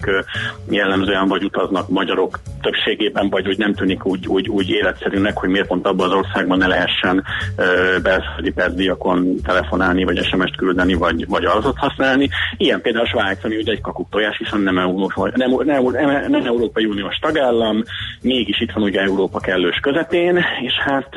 jellemzően 0.69 1.27
vagy 1.27 1.43
utaznak 1.43 1.89
magyarok 1.89 2.39
többségében, 2.61 3.29
vagy 3.29 3.45
hogy 3.45 3.57
nem 3.57 3.73
tűnik 3.73 4.05
úgy, 4.05 4.27
úgy, 4.27 4.49
úgy 4.49 4.69
életszerűnek, 4.69 5.37
hogy 5.37 5.49
miért 5.49 5.67
pont 5.67 5.87
abban 5.87 6.09
az 6.09 6.15
országban 6.15 6.57
ne 6.57 6.67
lehessen 6.67 7.23
belföldi 8.03 8.51
percdiakon 8.51 9.35
telefonálni, 9.43 10.03
vagy 10.03 10.23
SMS-t 10.23 10.55
küldeni, 10.55 10.93
vagy, 10.93 11.27
vagy 11.27 11.45
adatot 11.45 11.77
használni. 11.77 12.29
Ilyen 12.57 12.81
például 12.81 13.05
a 13.05 13.07
Svájc, 13.07 13.43
ami 13.43 13.55
ugye 13.55 13.71
egy 13.71 13.81
kakuk 13.81 14.09
tojás, 14.09 14.37
hiszen 14.37 14.59
nem, 14.59 14.77
Euró, 14.77 15.11
nem, 15.33 15.51
nem, 15.63 15.83
nem, 15.91 16.31
nem 16.31 16.45
Európai 16.45 16.85
Uniós 16.85 17.17
tagállam, 17.21 17.83
mégis 18.21 18.61
itt 18.61 18.71
van 18.71 18.83
ugye 18.83 19.01
Európa 19.15 19.39
kellős 19.39 19.79
közepén, 19.81 20.35
és 20.61 20.73
hát 20.85 21.09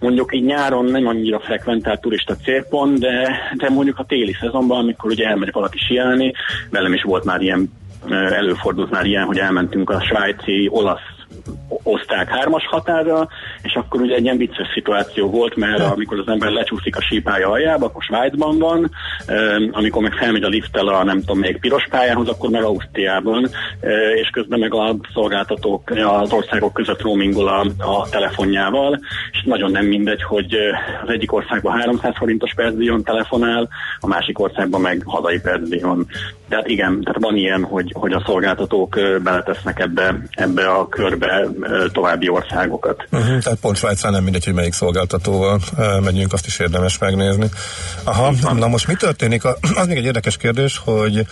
mondjuk 0.00 0.34
így 0.34 0.44
nyáron 0.44 0.84
nem 0.84 1.06
annyira 1.06 1.40
frekventált 1.40 2.00
turista 2.00 2.36
célpont, 2.36 2.98
de, 2.98 3.38
de 3.56 3.68
mondjuk 3.68 3.98
a 3.98 4.04
téli 4.04 4.32
szezonban, 4.40 4.78
amikor 4.78 5.10
ugye 5.10 5.26
elmegy 5.26 5.52
valaki 5.52 5.78
siálni, 5.78 6.32
velem 6.70 6.92
is 6.92 7.02
volt 7.02 7.24
már 7.24 7.40
ilyen, 7.40 7.72
előfordult 8.10 8.90
már 8.90 9.04
ilyen, 9.04 9.24
hogy 9.24 9.38
elmentünk 9.38 9.90
a 9.90 10.00
svájci, 10.00 10.68
olasz 10.72 11.19
hozták 11.82 12.28
hármas 12.28 12.66
határra, 12.66 13.28
és 13.62 13.74
akkor 13.74 14.00
ugye 14.00 14.14
egy 14.14 14.24
ilyen 14.24 14.36
vicces 14.36 14.66
szituáció 14.74 15.30
volt, 15.30 15.56
mert 15.56 15.80
amikor 15.80 16.18
az 16.18 16.28
ember 16.28 16.50
lecsúszik 16.50 16.96
a 16.96 17.02
sípálya 17.02 17.48
aljába, 17.48 17.86
akkor 17.86 18.02
Svájcban 18.02 18.58
van, 18.58 18.90
amikor 19.70 20.02
meg 20.02 20.12
felmegy 20.12 20.42
a 20.42 20.48
lifttel 20.48 20.88
a 20.88 21.04
nem 21.04 21.20
tudom 21.20 21.38
még 21.38 21.58
piros 21.60 21.86
pályához, 21.90 22.28
akkor 22.28 22.50
meg 22.50 22.62
Ausztriában, 22.62 23.48
ö, 23.80 24.08
és 24.08 24.28
közben 24.28 24.58
meg 24.58 24.74
a 24.74 24.96
szolgáltatók 25.12 25.90
az 25.90 26.32
országok 26.32 26.72
között 26.72 27.02
roamingol 27.02 27.48
a, 27.48 27.66
a 27.78 28.08
telefonjával, 28.08 29.00
és 29.32 29.42
nagyon 29.44 29.70
nem 29.70 29.86
mindegy, 29.86 30.22
hogy 30.22 30.54
ö, 30.54 30.70
az 31.02 31.08
egyik 31.08 31.32
országban 31.32 31.78
300 31.78 32.14
forintos 32.16 32.52
percdíjon 32.54 33.02
telefonál, 33.02 33.68
a 34.00 34.06
másik 34.06 34.38
országban 34.38 34.80
meg 34.80 35.02
hazai 35.04 35.40
percdíjon. 35.40 36.06
Tehát 36.50 36.68
igen, 36.68 37.00
tehát 37.02 37.20
van 37.20 37.36
ilyen, 37.36 37.62
hogy, 37.62 37.92
hogy 37.94 38.12
a 38.12 38.22
szolgáltatók 38.26 38.98
beletesznek 39.22 39.78
ebbe, 39.78 40.22
ebbe 40.30 40.66
a 40.66 40.88
körbe 40.88 41.48
további 41.92 42.28
országokat. 42.28 43.06
Uh-huh, 43.10 43.38
tehát 43.38 43.58
pont 43.60 43.76
Svájcán 43.76 44.12
nem 44.12 44.22
mindegy, 44.22 44.44
hogy 44.44 44.54
melyik 44.54 44.72
szolgáltatóval 44.72 45.60
megyünk, 46.04 46.32
azt 46.32 46.46
is 46.46 46.58
érdemes 46.58 46.98
megnézni. 46.98 47.46
Aha, 48.04 48.32
na 48.54 48.68
most 48.68 48.86
mi 48.86 48.94
történik? 48.94 49.42
Az 49.80 49.86
még 49.86 49.96
egy 49.96 50.04
érdekes 50.04 50.36
kérdés, 50.36 50.80
hogy 50.84 51.26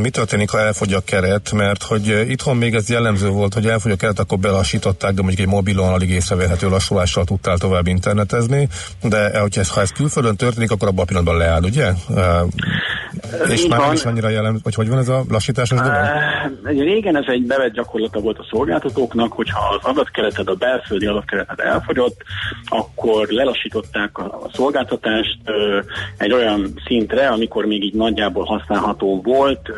mi 0.00 0.10
történik, 0.10 0.50
ha 0.50 0.60
elfogy 0.60 0.92
a 0.92 1.00
keret, 1.00 1.52
mert 1.52 1.82
hogy 1.82 2.24
itthon 2.28 2.56
még 2.56 2.74
ez 2.74 2.88
jellemző 2.88 3.28
volt, 3.28 3.54
hogy 3.54 3.66
elfogy 3.66 3.92
a 3.92 3.96
keret, 3.96 4.18
akkor 4.18 4.38
belassították, 4.38 5.14
de 5.14 5.22
mondjuk 5.22 5.46
egy 5.46 5.54
mobilon 5.54 5.92
alig 5.92 6.10
észrevehető 6.10 6.68
lassulással 6.68 7.24
tudtál 7.24 7.58
tovább 7.58 7.86
internetezni, 7.86 8.68
de 9.02 9.40
hogyha 9.40 9.60
ez, 9.60 9.70
ha 9.70 9.80
ez 9.80 9.90
külföldön 9.90 10.36
történik, 10.36 10.70
akkor 10.70 10.88
abban 10.88 11.02
a 11.02 11.04
pillanatban 11.04 11.36
leáll, 11.36 11.62
ugye? 11.62 11.92
És 13.48 13.62
Így 13.62 13.68
már 13.68 13.78
nem 13.78 13.88
van. 13.88 13.96
is 13.96 14.04
annyira 14.04 14.28
jellemző, 14.28 14.60
hogy 14.62 14.74
hogy 14.74 14.88
van 14.88 14.98
ez 14.98 15.08
a 15.08 15.24
lassításos 15.28 15.78
dolog? 15.78 15.94
Uh, 16.62 16.70
régen 16.70 17.16
ez 17.16 17.24
egy 17.26 17.46
bevett 17.46 17.72
gyakorlata 17.72 18.20
volt 18.20 18.38
a 18.38 18.46
szolgáltatóknak, 18.50 19.32
hogyha 19.32 19.78
az 19.78 19.90
adatkereted, 19.90 20.48
a 20.48 20.54
belföldi 20.54 21.06
adatkereted 21.06 21.60
elfogyott, 21.60 22.22
akkor 22.64 23.28
lelassították 23.28 24.18
a, 24.18 24.24
a 24.24 24.48
szolgáltatást 24.52 25.38
uh, 25.46 25.84
egy 26.16 26.32
olyan 26.32 26.80
szintre, 26.86 27.28
amikor 27.28 27.64
még 27.64 27.84
így 27.84 27.94
nagyjából 27.94 28.44
használható 28.44 29.20
volt, 29.22 29.68
uh, 29.68 29.76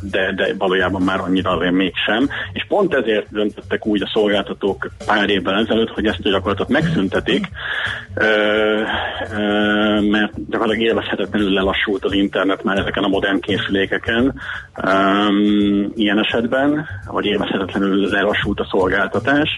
de, 0.00 0.32
de 0.32 0.54
valójában 0.58 1.02
már 1.02 1.20
annyira 1.20 1.50
azért 1.50 1.72
mégsem. 1.72 2.28
És 2.52 2.64
pont 2.68 2.94
ezért 2.94 3.26
döntöttek 3.30 3.86
úgy 3.86 4.02
a 4.02 4.10
szolgáltatók 4.12 4.90
pár 5.06 5.28
évvel 5.28 5.58
ezelőtt, 5.58 5.90
hogy 5.90 6.06
ezt 6.06 6.26
a 6.26 6.30
gyakorlatot 6.30 6.68
megszüntetik, 6.68 7.48
mert 10.10 10.50
gyakorlatilag 10.50 10.88
élvezhetetlenül 10.88 11.52
lelassult 11.52 12.04
az 12.04 12.12
internet 12.26 12.64
már 12.64 12.78
ezeken 12.78 13.04
a 13.04 13.08
modern 13.08 13.40
készülékeken. 13.40 14.34
Um, 14.84 15.92
ilyen 15.94 16.18
esetben, 16.18 16.86
hogy 17.06 17.24
élvezhetetlenül 17.24 18.08
lelassult 18.08 18.60
a 18.60 18.68
szolgáltatás, 18.70 19.48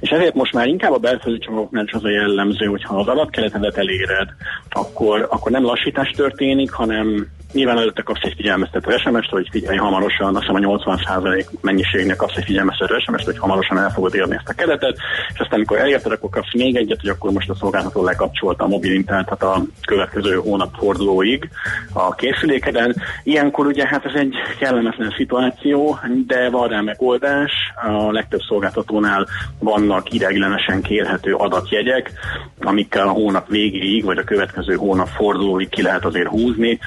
és 0.00 0.10
ezért 0.10 0.34
most 0.34 0.52
már 0.52 0.66
inkább 0.66 0.92
a 0.92 0.98
belföldi 0.98 1.38
csomagoknál 1.38 1.84
is 1.84 1.92
az 1.92 2.04
a 2.04 2.10
jellemző, 2.10 2.66
hogy 2.66 2.84
ha 2.84 2.96
az 2.96 3.08
adatkeretedet 3.08 3.76
eléred, 3.76 4.28
akkor, 4.70 5.26
akkor 5.30 5.50
nem 5.50 5.64
lassítás 5.64 6.10
történik, 6.10 6.72
hanem 6.72 7.26
Nyilván 7.54 7.78
előtte 7.78 8.02
kapsz 8.02 8.22
egy 8.22 8.34
figyelmeztető 8.36 8.96
SMS-t, 8.96 9.30
hogy 9.30 9.48
figyelj 9.50 9.76
hamarosan, 9.76 10.36
azt 10.36 10.46
hiszem 10.46 10.64
a 10.64 10.78
80% 10.78 11.46
mennyiségnek 11.60 12.16
kapsz 12.16 12.36
egy 12.36 12.44
figyelmeztető 12.44 12.98
SMS-t, 12.98 13.24
hogy 13.24 13.38
hamarosan 13.38 13.78
el 13.78 13.90
fogod 13.90 14.14
érni 14.14 14.34
ezt 14.34 14.48
a 14.48 14.52
keretet, 14.52 14.96
és 15.32 15.40
aztán 15.40 15.54
amikor 15.58 15.78
elérted, 15.78 16.12
akkor 16.12 16.30
kapsz 16.30 16.54
még 16.54 16.76
egyet, 16.76 17.00
hogy 17.00 17.10
akkor 17.10 17.32
most 17.32 17.50
a 17.50 17.54
szolgáltató 17.54 18.04
lekapcsolta 18.04 18.64
a 18.64 18.68
mobil 18.68 18.92
internetet 18.92 19.42
a 19.42 19.62
következő 19.86 20.34
hónap 20.34 20.74
fordulóig 20.78 21.48
a 21.92 22.13
készülékeden. 22.14 22.94
Ilyenkor 23.22 23.66
ugye 23.66 23.86
hát 23.86 24.04
ez 24.04 24.14
egy 24.14 24.34
kellemetlen 24.58 25.14
szituáció, 25.16 25.98
de 26.26 26.50
van 26.50 26.68
rá 26.68 26.80
megoldás. 26.80 27.52
A 27.86 28.12
legtöbb 28.12 28.40
szolgáltatónál 28.48 29.26
vannak 29.58 30.12
ideiglenesen 30.12 30.82
kérhető 30.82 31.34
adatjegyek, 31.34 32.12
amikkel 32.60 33.08
a 33.08 33.10
hónap 33.10 33.48
végéig, 33.48 34.04
vagy 34.04 34.18
a 34.18 34.24
következő 34.24 34.74
hónap 34.74 35.08
fordulóig 35.08 35.68
ki 35.68 35.82
lehet 35.82 36.04
azért 36.04 36.28
húzni 36.28 36.78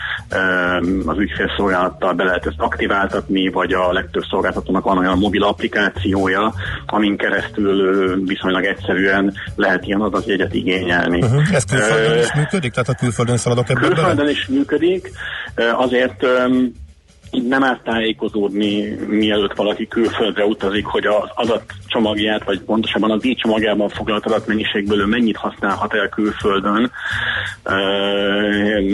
az 1.06 1.18
ügyfélszolgálattal 1.18 2.14
be 2.14 2.24
lehet 2.24 2.46
ezt 2.46 2.60
aktiváltatni, 2.60 3.50
vagy 3.50 3.74
a 3.74 3.92
legtöbb 3.92 4.24
szolgáltatónak 4.30 4.84
van 4.84 4.98
olyan 4.98 5.18
mobil 5.18 5.44
applikációja, 5.44 6.54
amin 6.86 7.18
keresztül 7.18 8.26
viszonylag 8.26 8.64
egyszerűen 8.64 9.34
lehet 9.56 9.86
ilyen 9.86 10.02
adatjegyet 10.02 10.54
igényelni. 10.54 11.22
Uh-huh. 11.22 11.54
Ez 11.54 11.64
külföldön 11.64 12.20
is 12.20 12.34
működik? 12.34 12.72
Tehát 12.72 12.90
a 12.90 12.94
külföldön 12.94 13.38
szaladok 13.38 13.70
ebben 13.70 13.82
bele? 13.82 13.96
Külföldön 13.96 14.30
is 14.30 14.48
működik, 14.48 15.12
azért 15.55 16.26
nem 17.32 17.64
árt 17.64 17.84
tájékozódni, 17.84 18.98
mielőtt 19.08 19.56
valaki 19.56 19.88
külföldre 19.88 20.46
utazik, 20.46 20.86
hogy 20.86 21.06
az 21.06 21.30
adatcsomagját, 21.36 22.44
vagy 22.44 22.60
pontosabban 22.60 23.12
a 23.12 23.18
díjcsomagjában 23.18 23.90
foglalt 23.90 24.26
adatmennyiségből 24.26 25.00
ő 25.00 25.06
mennyit 25.06 25.38
használhat 25.38 25.94
el 25.94 26.10
külföldön. 26.10 26.92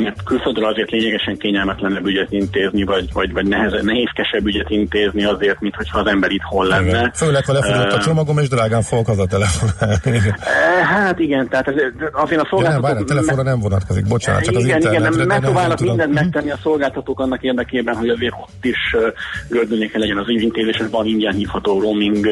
Mert 0.03 0.23
külföldről 0.23 0.65
azért 0.65 0.91
lényegesen 0.91 1.37
kényelmetlenebb 1.37 2.05
ügyet 2.05 2.31
intézni, 2.31 2.83
vagy, 2.83 3.13
vagy, 3.13 3.33
vagy 3.33 3.47
nehez, 3.47 3.83
nehézkesebb 3.83 4.45
ügyet 4.45 4.69
intézni 4.69 5.23
azért, 5.23 5.59
mint 5.59 5.75
hogyha 5.75 5.99
az 5.99 6.07
ember 6.07 6.31
itthon 6.31 6.65
lenne. 6.65 6.89
Igen. 6.89 7.11
Főleg, 7.13 7.45
ha 7.45 7.53
lefogyott 7.53 7.91
a 7.91 7.99
csomagom, 7.99 8.37
és 8.37 8.49
drágán 8.49 8.81
fogok 8.81 9.05
haza 9.05 9.25
telefonálni. 9.25 10.01
Igen. 10.05 10.35
Hát 10.83 11.19
igen, 11.19 11.49
tehát 11.49 11.67
ez, 11.67 11.75
azért 12.11 12.41
a 12.41 12.47
Ja, 12.51 12.69
nem, 12.69 12.81
várjál, 12.81 12.81
szolgáltatók... 12.81 13.07
telefonra 13.07 13.43
nem 13.43 13.59
vonatkozik, 13.59 14.07
bocsánat, 14.07 14.43
csak 14.43 14.55
az 14.55 14.63
igen, 14.63 14.79
igen, 14.79 14.93
internetre. 14.93 15.17
nem, 15.17 15.27
megpróbálnak 15.27 15.79
mindent 15.79 16.13
megtenni 16.13 16.51
a 16.51 16.57
szolgáltatók 16.61 17.19
annak 17.19 17.41
érdekében, 17.43 17.95
hogy 17.95 18.09
azért 18.23 18.41
ott 18.41 18.65
is 18.65 18.93
uh, 18.93 19.13
gördüléke 19.49 19.99
legyen 19.99 20.17
az 20.17 20.29
ügyintézés, 20.29 20.77
és 20.79 20.85
van 20.91 21.05
ingyen 21.05 21.33
hívható 21.33 21.79
roaming 21.79 22.27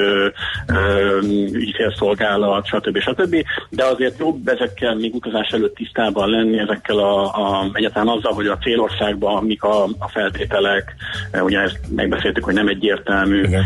ügyfélszolgálat, 1.51 2.65
stb. 2.65 2.99
stb. 2.99 3.35
De 3.69 3.85
azért 3.85 4.19
jobb 4.19 4.47
ezekkel 4.47 4.95
még 4.95 5.13
utazás 5.13 5.49
előtt 5.49 5.75
tisztában 5.75 6.29
lenni, 6.29 6.59
ezekkel 6.59 6.97
a, 6.97 7.23
a 7.23 7.69
egyáltalán 7.73 8.17
azzal, 8.17 8.33
hogy 8.33 8.47
a 8.47 8.57
célországban 8.57 9.43
mik 9.43 9.63
a, 9.63 9.83
a 9.83 10.07
feltételek, 10.07 10.95
ugye 11.41 11.59
ezt 11.59 11.79
megbeszéltük, 11.95 12.43
hogy 12.43 12.53
nem 12.53 12.67
egyértelmű. 12.67 13.41
Igen. 13.41 13.63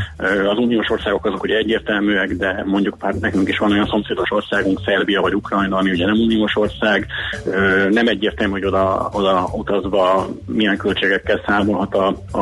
Az 0.48 0.58
uniós 0.58 0.90
országok 0.90 1.26
azok 1.26 1.44
ugye 1.44 1.58
egyértelműek, 1.58 2.34
de 2.34 2.64
mondjuk 2.66 2.98
pár 2.98 3.14
nekünk 3.14 3.50
is 3.50 3.58
van 3.58 3.72
olyan 3.72 3.88
szomszédos 3.88 4.32
országunk, 4.32 4.82
Szerbia 4.86 5.22
vagy 5.22 5.36
Ukrajna, 5.36 5.78
ami 5.78 5.92
ugye 5.92 6.06
nem 6.06 6.20
uniós 6.20 6.56
ország, 6.56 7.08
nem 7.90 8.08
egyértelmű, 8.08 8.52
hogy 8.52 8.66
oda, 8.66 9.10
oda 9.14 9.50
utazva 9.54 10.28
milyen 10.46 10.78
költségekkel 10.78 11.42
számolhat 11.46 11.96
a, 11.96 12.15
a, 12.32 12.40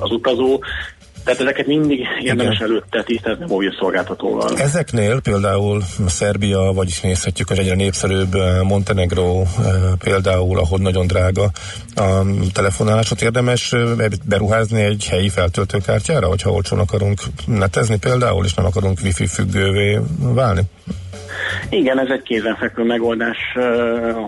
az 0.00 0.10
utazó. 0.10 0.60
Tehát 1.24 1.40
ezeket 1.40 1.66
mindig 1.66 2.06
érdemes 2.22 2.56
Igen. 2.56 2.70
előtte 2.70 3.02
tisztázni 3.02 3.44
mobil 3.48 3.74
szolgáltatóval. 3.78 4.58
Ezeknél 4.58 5.20
például 5.20 5.82
Szerbia, 6.06 6.72
vagyis 6.72 7.00
nézhetjük, 7.00 7.48
hogy 7.48 7.58
egyre 7.58 7.74
népszerűbb 7.74 8.34
eh, 8.34 8.62
Montenegro 8.62 9.40
eh, 9.40 9.46
például, 9.98 10.58
ahol 10.58 10.78
nagyon 10.78 11.06
drága 11.06 11.50
a 11.94 12.22
telefonálásot 12.52 13.22
érdemes 13.22 13.72
eh, 13.72 13.80
beruházni 14.24 14.82
egy 14.82 15.06
helyi 15.10 15.28
feltöltőkártyára, 15.28 16.26
hogyha 16.26 16.50
olcsón 16.50 16.78
akarunk 16.78 17.20
netezni 17.46 17.98
például, 17.98 18.44
és 18.44 18.54
nem 18.54 18.66
akarunk 18.66 18.98
wifi 19.02 19.26
függővé 19.26 19.98
válni. 20.18 20.62
Igen, 21.68 21.98
ez 21.98 22.08
egy 22.10 22.22
kézenfekvő 22.22 22.84
megoldás, 22.84 23.38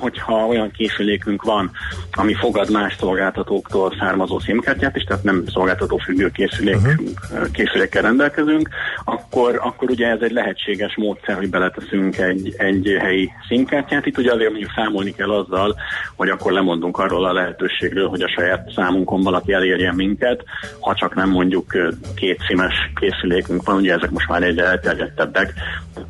hogyha 0.00 0.46
olyan 0.46 0.70
készülékünk 0.70 1.42
van, 1.42 1.70
ami 2.12 2.34
fogad 2.34 2.70
más 2.70 2.96
szolgáltatóktól 2.98 3.94
származó 3.98 4.38
szimkártyát 4.38 4.96
is, 4.96 5.02
tehát 5.02 5.24
nem 5.24 5.44
szolgáltató 5.46 5.96
függő 5.96 6.30
készülék, 6.30 6.76
uh-huh. 6.76 7.50
készülékkel 7.52 8.02
rendelkezünk, 8.02 8.68
akkor, 9.04 9.60
akkor 9.62 9.90
ugye 9.90 10.06
ez 10.06 10.20
egy 10.20 10.32
lehetséges 10.32 10.96
módszer, 10.96 11.36
hogy 11.36 11.50
beleteszünk 11.50 12.18
egy, 12.18 12.54
egy 12.56 12.96
helyi 12.98 13.30
szimkártyát. 13.48 14.06
Itt 14.06 14.18
ugye 14.18 14.32
azért 14.32 14.50
mondjuk 14.50 14.72
számolni 14.74 15.12
kell 15.14 15.30
azzal, 15.30 15.74
hogy 16.16 16.28
akkor 16.28 16.52
lemondunk 16.52 16.98
arról 16.98 17.24
a 17.24 17.32
lehetőségről, 17.32 18.08
hogy 18.08 18.22
a 18.22 18.28
saját 18.28 18.70
számunkon 18.74 19.20
valaki 19.22 19.52
elérjen 19.52 19.94
minket, 19.94 20.44
ha 20.80 20.94
csak 20.94 21.14
nem 21.14 21.30
mondjuk 21.30 21.76
két 22.14 22.40
színes 22.46 22.74
készülékünk 23.00 23.66
van, 23.66 23.76
ugye 23.76 23.94
ezek 23.94 24.10
most 24.10 24.28
már 24.28 24.42
egyre 24.42 24.64
elterjedtebbek, 24.64 25.52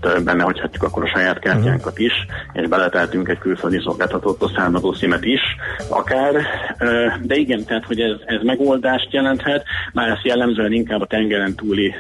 tehát 0.01 0.25
benne 0.25 0.43
hagyhatjuk 0.43 0.83
akkor 0.83 1.05
a 1.05 1.12
saját 1.13 1.39
kártyánkat 1.39 1.99
is, 1.99 2.13
és 2.53 2.69
beleteltünk 2.69 3.29
egy 3.29 3.39
külföldi 3.39 3.81
szolgáltatótól 3.85 4.51
származó 4.57 4.93
szímet 4.93 5.25
is, 5.25 5.41
akár, 5.89 6.35
de 7.23 7.35
igen, 7.35 7.65
tehát 7.65 7.85
hogy 7.85 8.01
ez, 8.01 8.17
ez 8.25 8.41
megoldást 8.43 9.13
jelenthet, 9.13 9.65
már 9.93 10.09
ezt 10.09 10.25
jellemzően 10.25 10.73
inkább 10.73 11.01
a 11.01 11.07
tengeren 11.07 11.55
túli 11.55 11.95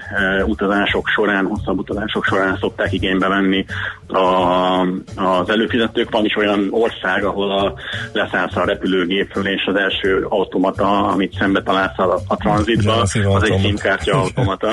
utazások 0.46 1.08
során, 1.08 1.46
hosszabb 1.46 1.78
utazások 1.78 2.24
során 2.24 2.56
szokták 2.60 2.92
igénybe 2.92 3.28
venni 3.28 3.64
a, 4.06 4.80
az 5.16 5.50
előfizetők. 5.50 6.10
Van 6.10 6.24
is 6.24 6.36
olyan 6.36 6.68
ország, 6.70 7.24
ahol 7.24 7.50
a, 7.50 7.74
leszállsz 8.12 8.56
a 8.56 8.64
repülőgépről, 8.64 9.46
és 9.46 9.64
az 9.66 9.76
első 9.76 10.26
automata, 10.28 11.06
amit 11.06 11.36
szembe 11.38 11.62
találsz 11.62 11.98
a, 11.98 12.18
a 12.28 12.36
tranzitba, 12.36 13.00
az 13.00 13.42
egy 13.42 13.58
színkártya 13.60 14.20
automata, 14.20 14.70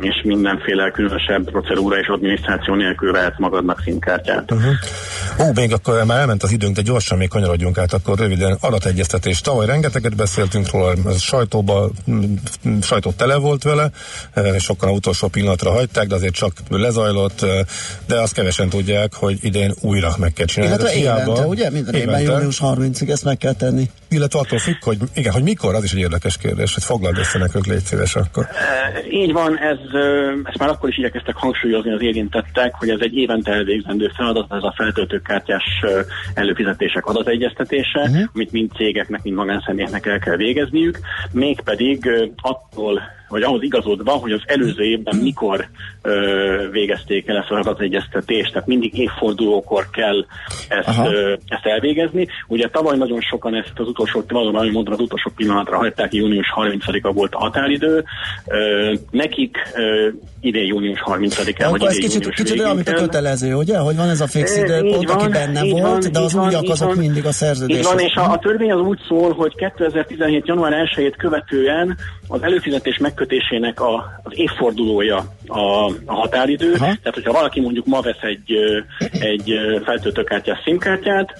és 0.00 0.22
mindenféle 0.24 0.90
különösebb 0.90 1.50
procedúra 1.50 1.98
és 1.98 2.06
adminisztráció 2.06 2.74
nélkül 2.74 2.99
vehetsz 3.00 3.38
magadnak 3.38 3.80
színkártyát. 3.84 4.50
Uh-huh. 4.52 4.72
Ó, 5.38 5.52
még 5.54 5.72
akkor 5.72 6.04
már 6.04 6.18
elment 6.18 6.42
az 6.42 6.52
időnk, 6.52 6.76
de 6.76 6.82
gyorsan 6.82 7.18
még 7.18 7.28
kanyarodjunk 7.28 7.78
át, 7.78 7.92
akkor 7.92 8.18
röviden 8.18 8.56
adategyeztetés. 8.60 9.40
Tavaly 9.40 9.66
rengeteget 9.66 10.16
beszéltünk 10.16 10.70
róla, 10.70 10.94
ez 11.06 11.20
sajtóba, 11.20 11.90
mm, 12.10 12.34
sajtó 12.82 13.12
tele 13.12 13.36
volt 13.36 13.62
vele, 13.62 13.90
eh, 14.32 14.54
és 14.54 14.62
sokan 14.62 14.88
a 14.88 14.92
utolsó 14.92 15.28
pillanatra 15.28 15.70
hagyták, 15.70 16.06
de 16.06 16.14
azért 16.14 16.34
csak 16.34 16.52
lezajlott, 16.68 17.42
ö, 17.42 17.60
de 18.06 18.20
azt 18.20 18.32
kevesen 18.32 18.68
tudják, 18.68 19.14
hogy 19.14 19.38
idén 19.42 19.74
újra 19.80 20.14
meg 20.18 20.32
kell 20.32 20.46
csinálni. 20.46 20.74
Illetve 20.74 20.98
hiába- 20.98 21.22
évente, 21.22 21.46
ugye? 21.46 21.70
Minden 21.70 21.94
évben 21.94 22.20
június 22.20 22.58
30-ig 22.62 23.08
ezt 23.10 23.24
meg 23.24 23.36
kell 23.36 23.52
tenni. 23.52 23.90
Illetve 24.10 24.38
attól 24.38 24.58
függ, 24.58 24.76
hogy 24.80 24.98
igen, 25.14 25.32
hogy 25.32 25.42
mikor, 25.42 25.74
az 25.74 25.84
is 25.84 25.92
egy 25.92 25.98
érdekes 25.98 26.36
kérdés, 26.38 26.74
hogy 26.74 26.84
foglald 26.84 27.18
össze 27.18 27.38
nekünk, 27.38 27.66
légy 27.66 27.84
szíves 27.84 28.16
akkor. 28.16 28.46
E, 28.50 29.02
Így 29.10 29.32
van, 29.32 29.58
ez, 29.58 29.78
ezt 30.44 30.58
már 30.58 30.68
akkor 30.68 30.88
is 30.88 30.98
igyekeztek 30.98 31.36
hangsúlyozni 31.36 31.92
az 31.92 32.02
érintettek, 32.02 32.74
hogy 32.74 32.88
ez 32.88 32.98
egy 33.00 33.16
évente 33.16 33.52
elvégzendő 33.52 34.10
feladat, 34.16 34.52
ez 34.52 34.62
a 34.62 34.74
feltöltőkártyás 34.76 35.64
előfizetések 36.34 37.06
adategyeztetése, 37.06 38.00
uh-huh. 38.00 38.22
amit 38.34 38.52
mind 38.52 38.70
cégeknek, 38.76 39.22
mind 39.22 39.36
magánszemélyeknek 39.36 40.06
el 40.06 40.18
kell 40.18 40.36
végezniük, 40.36 40.98
mégpedig 41.32 42.10
attól, 42.36 43.02
vagy 43.30 43.42
ahhoz 43.42 43.62
igazodva, 43.62 44.12
hogy 44.12 44.32
az 44.32 44.40
előző 44.46 44.82
évben 44.82 45.16
mikor 45.16 45.68
ö, 46.02 46.68
végezték 46.70 47.28
el 47.28 47.36
ezt 47.36 47.50
az 47.50 47.56
adategyeztetést, 47.58 48.52
tehát 48.52 48.68
mindig 48.68 48.98
évfordulókor 48.98 49.90
kell 49.90 50.24
ezt, 50.68 50.88
Aha. 50.88 51.12
ö, 51.12 51.32
ezt 51.46 51.66
elvégezni. 51.66 52.28
Ugye 52.46 52.68
tavaly 52.68 52.96
nagyon 52.96 53.20
sokan 53.20 53.54
ezt 53.54 53.72
az 53.74 53.88
utolsó, 53.88 54.22
valóban, 54.28 54.54
ahogy 54.60 54.72
mondom, 54.72 54.92
az 54.92 55.00
utolsó 55.00 55.30
pillanatra 55.36 55.76
hagyták, 55.76 56.12
június 56.14 56.52
30-a 56.56 57.12
volt 57.12 57.34
a 57.34 57.38
határidő. 57.38 58.04
Ö, 58.46 58.92
nekik 59.10 59.56
ö, 59.74 60.08
idén 60.40 60.66
június 60.66 61.02
30-a, 61.06 61.64
Akkor 61.64 61.78
vagy 61.78 61.88
ez 61.88 61.96
idén 61.96 62.08
kicsit, 62.08 62.22
június 62.22 62.36
kicsit 62.36 62.60
olyan, 62.60 62.74
mint 62.74 62.88
a 62.88 62.92
kötelező, 62.94 63.54
ugye? 63.54 63.78
Hogy 63.78 63.96
van 63.96 64.08
ez 64.08 64.20
a 64.20 64.26
fix 64.26 64.56
időpont, 64.56 65.02
így 65.02 65.10
aki 65.10 65.28
benne 65.28 65.64
így 65.64 65.70
volt, 65.70 65.84
van, 66.02 66.12
de 66.12 66.18
az 66.18 66.32
így 66.32 66.38
van, 66.38 66.48
újak 66.48 66.62
így 66.62 66.70
azok 66.70 66.88
van. 66.88 66.98
mindig 66.98 67.24
a 67.24 67.28
Így 67.28 67.34
szerződés. 67.34 67.84
van, 67.86 67.98
és 67.98 68.14
a, 68.14 68.30
a 68.32 68.38
törvény 68.38 68.72
az 68.72 68.80
úgy 68.80 68.98
szól, 69.08 69.32
hogy 69.32 69.54
2017. 69.54 70.46
január 70.46 70.72
1-ét 70.96 71.14
követően 71.18 71.96
az 72.30 72.42
előfizetés 72.42 72.98
megkötésének 72.98 73.80
a, 73.80 74.20
az 74.22 74.32
évfordulója 74.34 75.24
a, 75.46 75.84
a 76.04 76.14
határidő. 76.14 76.72
Aha. 76.72 76.78
Tehát, 76.78 77.14
hogyha 77.14 77.32
valaki 77.32 77.60
mondjuk 77.60 77.86
ma 77.86 78.00
vesz 78.00 78.22
egy, 78.22 78.54
egy 79.10 79.54
feltöltőkártyás 79.84 80.58
szimkártyát, 80.64 81.32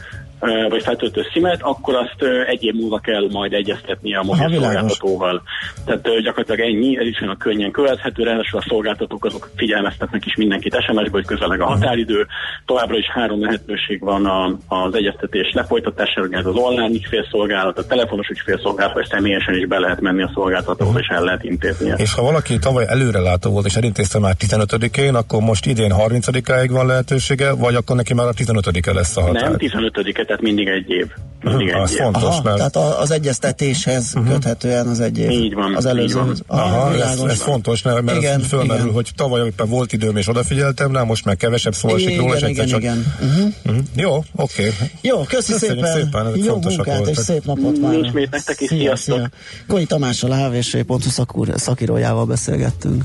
vagy 0.69 0.83
feltöltő 0.83 1.27
szimet, 1.33 1.63
akkor 1.63 1.95
azt 1.95 2.23
egy 2.47 2.65
év 2.65 2.75
múlva 2.75 2.99
kell 2.99 3.29
majd 3.31 3.53
egyeztetnie 3.53 4.19
a 4.19 4.23
mobil 4.23 4.61
szolgáltatóval. 4.61 5.43
Tehát 5.85 6.03
gyakorlatilag 6.23 6.61
ennyi, 6.61 6.99
ez 6.99 7.07
is 7.07 7.21
olyan 7.21 7.37
könnyen 7.39 7.71
követhető, 7.71 8.23
ráadásul 8.23 8.59
a 8.59 8.65
szolgáltatók 8.69 9.25
azok 9.25 9.51
figyelmeztetnek 9.57 10.27
is 10.27 10.37
mindenkit 10.37 10.77
SMS-be, 10.81 11.11
hogy 11.11 11.27
közeleg 11.27 11.61
a 11.61 11.67
határidő. 11.67 12.27
Továbbra 12.67 12.97
is 12.97 13.11
három 13.11 13.41
lehetőség 13.41 14.01
van 14.01 14.27
a, 14.27 14.59
az 14.69 14.95
egyeztetés 14.95 15.53
lefolytatására, 15.53 16.27
ez 16.31 16.47
az 16.47 16.57
online 16.57 16.95
ügyfélszolgálat, 16.95 17.79
a 17.79 17.87
telefonos 17.87 18.29
ügyfélszolgálat, 18.29 18.95
vagy 18.95 19.07
személyesen 19.11 19.55
is 19.55 19.67
be 19.67 19.79
lehet 19.79 20.01
menni 20.01 20.23
a 20.23 20.31
szolgáltatóhoz, 20.35 20.97
és 21.01 21.07
el 21.07 21.23
lehet 21.23 21.45
intézni. 21.45 21.93
És 21.97 22.15
ha 22.15 22.23
valaki 22.23 22.59
tavaly 22.59 22.85
előrelátó 22.89 23.51
volt, 23.51 23.67
és 23.67 23.75
elintézte 23.75 24.19
már 24.19 24.35
15-én, 24.39 25.15
akkor 25.15 25.41
most 25.41 25.67
idén 25.67 25.93
30-áig 25.99 26.69
van 26.71 26.87
lehetősége, 26.87 27.53
vagy 27.53 27.75
akkor 27.75 27.97
neki 27.97 28.15
már 28.15 28.27
a 28.27 28.33
15-e 28.33 28.93
lesz 28.93 29.17
a 29.17 29.21
határ? 29.21 29.43
Nem, 29.43 29.57
15 29.57 29.99
tehát 30.31 30.45
mindig 30.45 30.69
egy 30.69 30.91
év. 30.91 31.07
Mindig 31.43 31.69
egy 31.69 31.75
az 31.75 31.93
év. 31.93 31.99
fontos. 31.99 32.23
Aha, 32.23 32.43
mert- 32.43 32.57
tehát 32.73 32.77
az 33.01 33.11
egyeztetéshez 33.11 34.13
köthetően 34.29 34.87
az 34.87 35.01
egy 35.01 35.19
év. 35.19 35.31
Így 35.31 35.55
van, 35.55 35.75
Az 35.77 35.87
előzőhöz. 35.87 36.43
van. 36.47 36.59
Aha, 36.59 36.95
ez, 36.95 37.21
ez 37.21 37.41
fontos, 37.41 37.83
mert, 37.83 38.03
mert 38.03 38.19
Igen, 38.19 38.41
fölmerül, 38.41 38.83
igen. 38.83 38.95
hogy 38.95 39.11
tavaly 39.17 39.47
éppen 39.47 39.69
volt 39.69 39.93
időm 39.93 40.17
és 40.17 40.29
odafigyeltem 40.29 40.93
rá, 40.93 41.03
most 41.03 41.25
már 41.25 41.37
kevesebb 41.37 41.75
szó 41.75 41.95
esik 41.95 42.19
róla, 42.19 42.35
és 42.35 42.41
Igen, 42.41 42.51
egyszer 42.51 42.67
igen, 42.67 42.81
csak... 42.81 42.81
igen. 42.81 43.15
Uh-huh. 43.31 43.53
Mhm. 43.65 43.79
Jó, 43.97 44.25
oké. 44.37 44.73
Jó, 45.01 45.23
köszi 45.23 45.53
Köszönjük 45.53 45.85
szépen. 45.87 46.03
szépen, 46.03 46.27
ezek 46.27 46.45
Jó 46.45 46.59
munkát 46.61 47.07
és 47.09 47.17
szép 47.17 47.45
napot 47.45 47.81
már. 47.81 47.91
Nincs 47.93 48.13
mit, 48.13 48.31
nektek 48.31 48.61
is, 48.61 48.69
Szia, 48.69 48.79
sziasztok. 48.79 49.17
szia. 49.17 49.29
Konyi 49.69 49.85
Tamással, 49.85 50.31
a 50.33 50.49
hvsv.hu 50.49 51.45
szakírójával 51.57 52.25
beszélgettünk. 52.25 53.05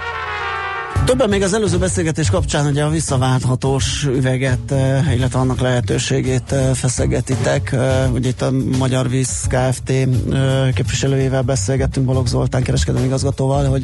Többen 1.05 1.29
még 1.29 1.41
az 1.41 1.53
előző 1.53 1.77
beszélgetés 1.77 2.29
kapcsán 2.29 2.65
ugye 2.65 2.83
a 2.83 2.89
visszaválthatós 2.89 4.05
üveget, 4.05 4.71
eh, 4.71 5.15
illetve 5.15 5.39
annak 5.39 5.59
lehetőségét 5.59 6.51
eh, 6.51 6.73
feszegetitek. 6.73 7.71
Eh, 7.71 8.13
Ugye 8.13 8.29
itt 8.29 8.41
a 8.41 8.51
Magyar 8.77 9.09
Víz 9.09 9.47
Kft. 9.47 9.93
képviselőjével 10.73 11.41
beszélgettünk, 11.41 12.05
Balogh 12.05 12.27
Zoltán 12.27 12.63
kereskedelmi 12.63 13.07
igazgatóval, 13.07 13.65
hogy, 13.65 13.83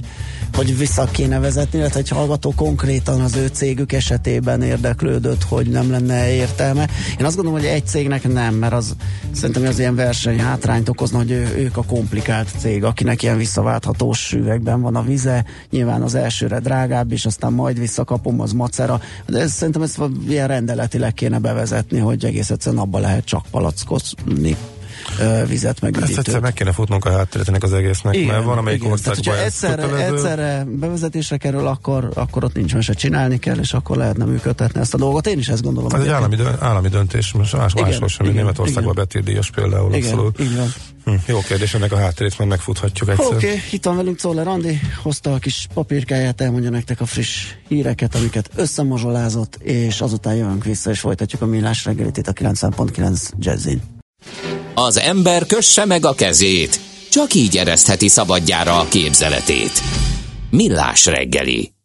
hogy 0.54 0.78
vissza 0.78 1.06
kéne 1.12 1.40
vezetni, 1.40 1.80
illetve 1.80 2.00
egy 2.00 2.10
hallgató 2.10 2.54
konkrétan 2.56 3.22
az 3.22 3.36
ő 3.36 3.48
cégük 3.48 3.92
esetében 3.92 4.62
érdeklődött, 4.62 5.44
hogy 5.44 5.70
nem 5.70 5.92
lenne 5.92 6.34
értelme. 6.34 6.88
Én 7.20 7.26
azt 7.26 7.36
gondolom, 7.36 7.60
hogy 7.60 7.70
egy 7.70 7.86
cégnek 7.88 8.28
nem, 8.34 8.54
mert 8.56 8.74
az 8.74 8.96
szerintem 9.32 9.66
az 9.66 9.80
ilyen 9.80 9.96
verseny 9.96 10.40
hátrányt 10.40 10.90
okozna, 10.90 11.18
hogy 11.18 11.32
ő, 11.32 11.54
ők 11.58 11.78
a 11.78 11.84
komplikált 11.84 12.50
cég, 12.58 12.84
akinek 12.84 13.24
ilyen 13.24 13.38
visszaválthatós 13.38 14.34
üvegben 14.34 14.82
van 14.82 14.96
a 14.96 15.02
vize, 15.02 15.46
nyilván 15.70 16.02
az 16.02 16.16
elsőre 16.16 16.60
drágább, 16.60 17.07
és 17.12 17.26
aztán 17.26 17.54
majd 17.54 17.80
visszakapom, 17.80 18.40
az 18.40 18.52
macera, 18.52 19.00
de 19.26 19.40
ez, 19.40 19.52
szerintem 19.52 19.82
ezt 19.82 20.02
ilyen 20.28 20.48
rendeletileg 20.48 21.14
kéne 21.14 21.40
bevezetni, 21.40 22.00
hogy 22.00 22.26
egész 22.26 22.50
egyszerűen 22.50 22.82
abba 22.82 23.00
lehet 23.00 23.26
csak 23.26 23.46
palackozni 23.52 24.58
vizet, 25.48 25.82
meg 25.82 25.94
Ezt 25.96 26.04
egyszer 26.04 26.20
üdítőt. 26.20 26.42
meg 26.42 26.54
kéne 26.54 26.72
futnunk 26.72 27.06
a 27.06 27.12
hátteret 27.12 27.48
ennek 27.48 27.64
az 27.64 27.74
egésznek, 27.74 28.16
igen, 28.16 28.28
mert 28.28 28.44
van 28.44 28.58
amelyik 28.58 28.84
igen. 28.84 28.96
Tehát, 28.96 29.18
országban 29.18 29.36
ez 29.36 29.46
egyszerre, 29.46 29.82
kötelező. 29.82 30.16
egyszerre 30.16 30.64
bevezetésre 30.68 31.38
kerül, 31.38 31.68
akkor, 31.68 32.12
akkor 32.14 32.44
ott 32.44 32.54
nincs 32.54 32.74
mese 32.74 32.94
csinálni 32.94 33.40
kell, 33.40 33.58
és 33.58 33.74
akkor 33.74 33.98
lehetne 33.98 34.26
működtetni 34.26 34.80
ezt 34.80 34.94
a 34.94 34.98
dolgot. 34.98 35.28
Én 35.28 35.38
is 35.38 35.48
ezt 35.48 35.64
gondolom. 35.64 35.92
Ez 35.92 36.02
egy 36.02 36.08
állami, 36.08 36.36
dö- 36.36 36.62
állami 36.62 36.88
döntés, 36.88 37.34
más, 37.34 37.52
máshol 37.52 37.74
sem, 37.74 38.00
mint 38.00 38.20
igen, 38.20 38.34
Németországban 38.34 38.94
igen. 38.94 38.96
betétdíjas 38.96 39.52
például. 39.52 39.94
Igen, 39.94 40.10
abszolút. 40.10 40.40
így 40.40 40.56
van. 40.56 40.74
Hm, 41.08 41.14
jó 41.26 41.40
kérdés, 41.40 41.74
ennek 41.74 41.92
a 41.92 41.98
hátterét 41.98 42.38
majd 42.38 42.50
megfuthatjuk 42.50 43.10
egyszer. 43.10 43.26
Oké, 43.26 43.36
okay, 43.48 43.60
itt 43.72 43.86
van 43.86 43.96
velünk 43.96 44.18
Czoller 44.18 44.48
Andi, 44.48 44.80
hozta 45.02 45.34
a 45.34 45.38
kis 45.38 45.68
papírkáját, 45.74 46.42
elmondja 46.42 46.70
nektek 46.70 47.02
a 47.02 47.06
friss 47.06 47.54
híreket, 47.68 48.16
amiket 48.16 48.50
összemozsolázott, 48.56 49.56
és 49.56 50.02
azután 50.02 50.36
jövünk 50.36 50.64
vissza, 50.64 50.90
és 50.90 51.00
folytatjuk 51.00 51.42
a 51.42 51.46
millás 51.46 51.86
reggelit 51.86 52.18
itt 52.18 52.28
a 52.28 52.34
90.9 52.34 53.30
Jazzin. 53.40 53.97
Az 54.74 54.98
ember 55.00 55.46
kösse 55.46 55.86
meg 55.86 56.06
a 56.06 56.14
kezét. 56.14 56.80
Csak 57.10 57.34
így 57.34 57.58
eresztheti 57.58 58.08
szabadjára 58.08 58.80
a 58.80 58.88
képzeletét. 58.88 59.82
Millás 60.50 61.06
reggeli. 61.06 61.77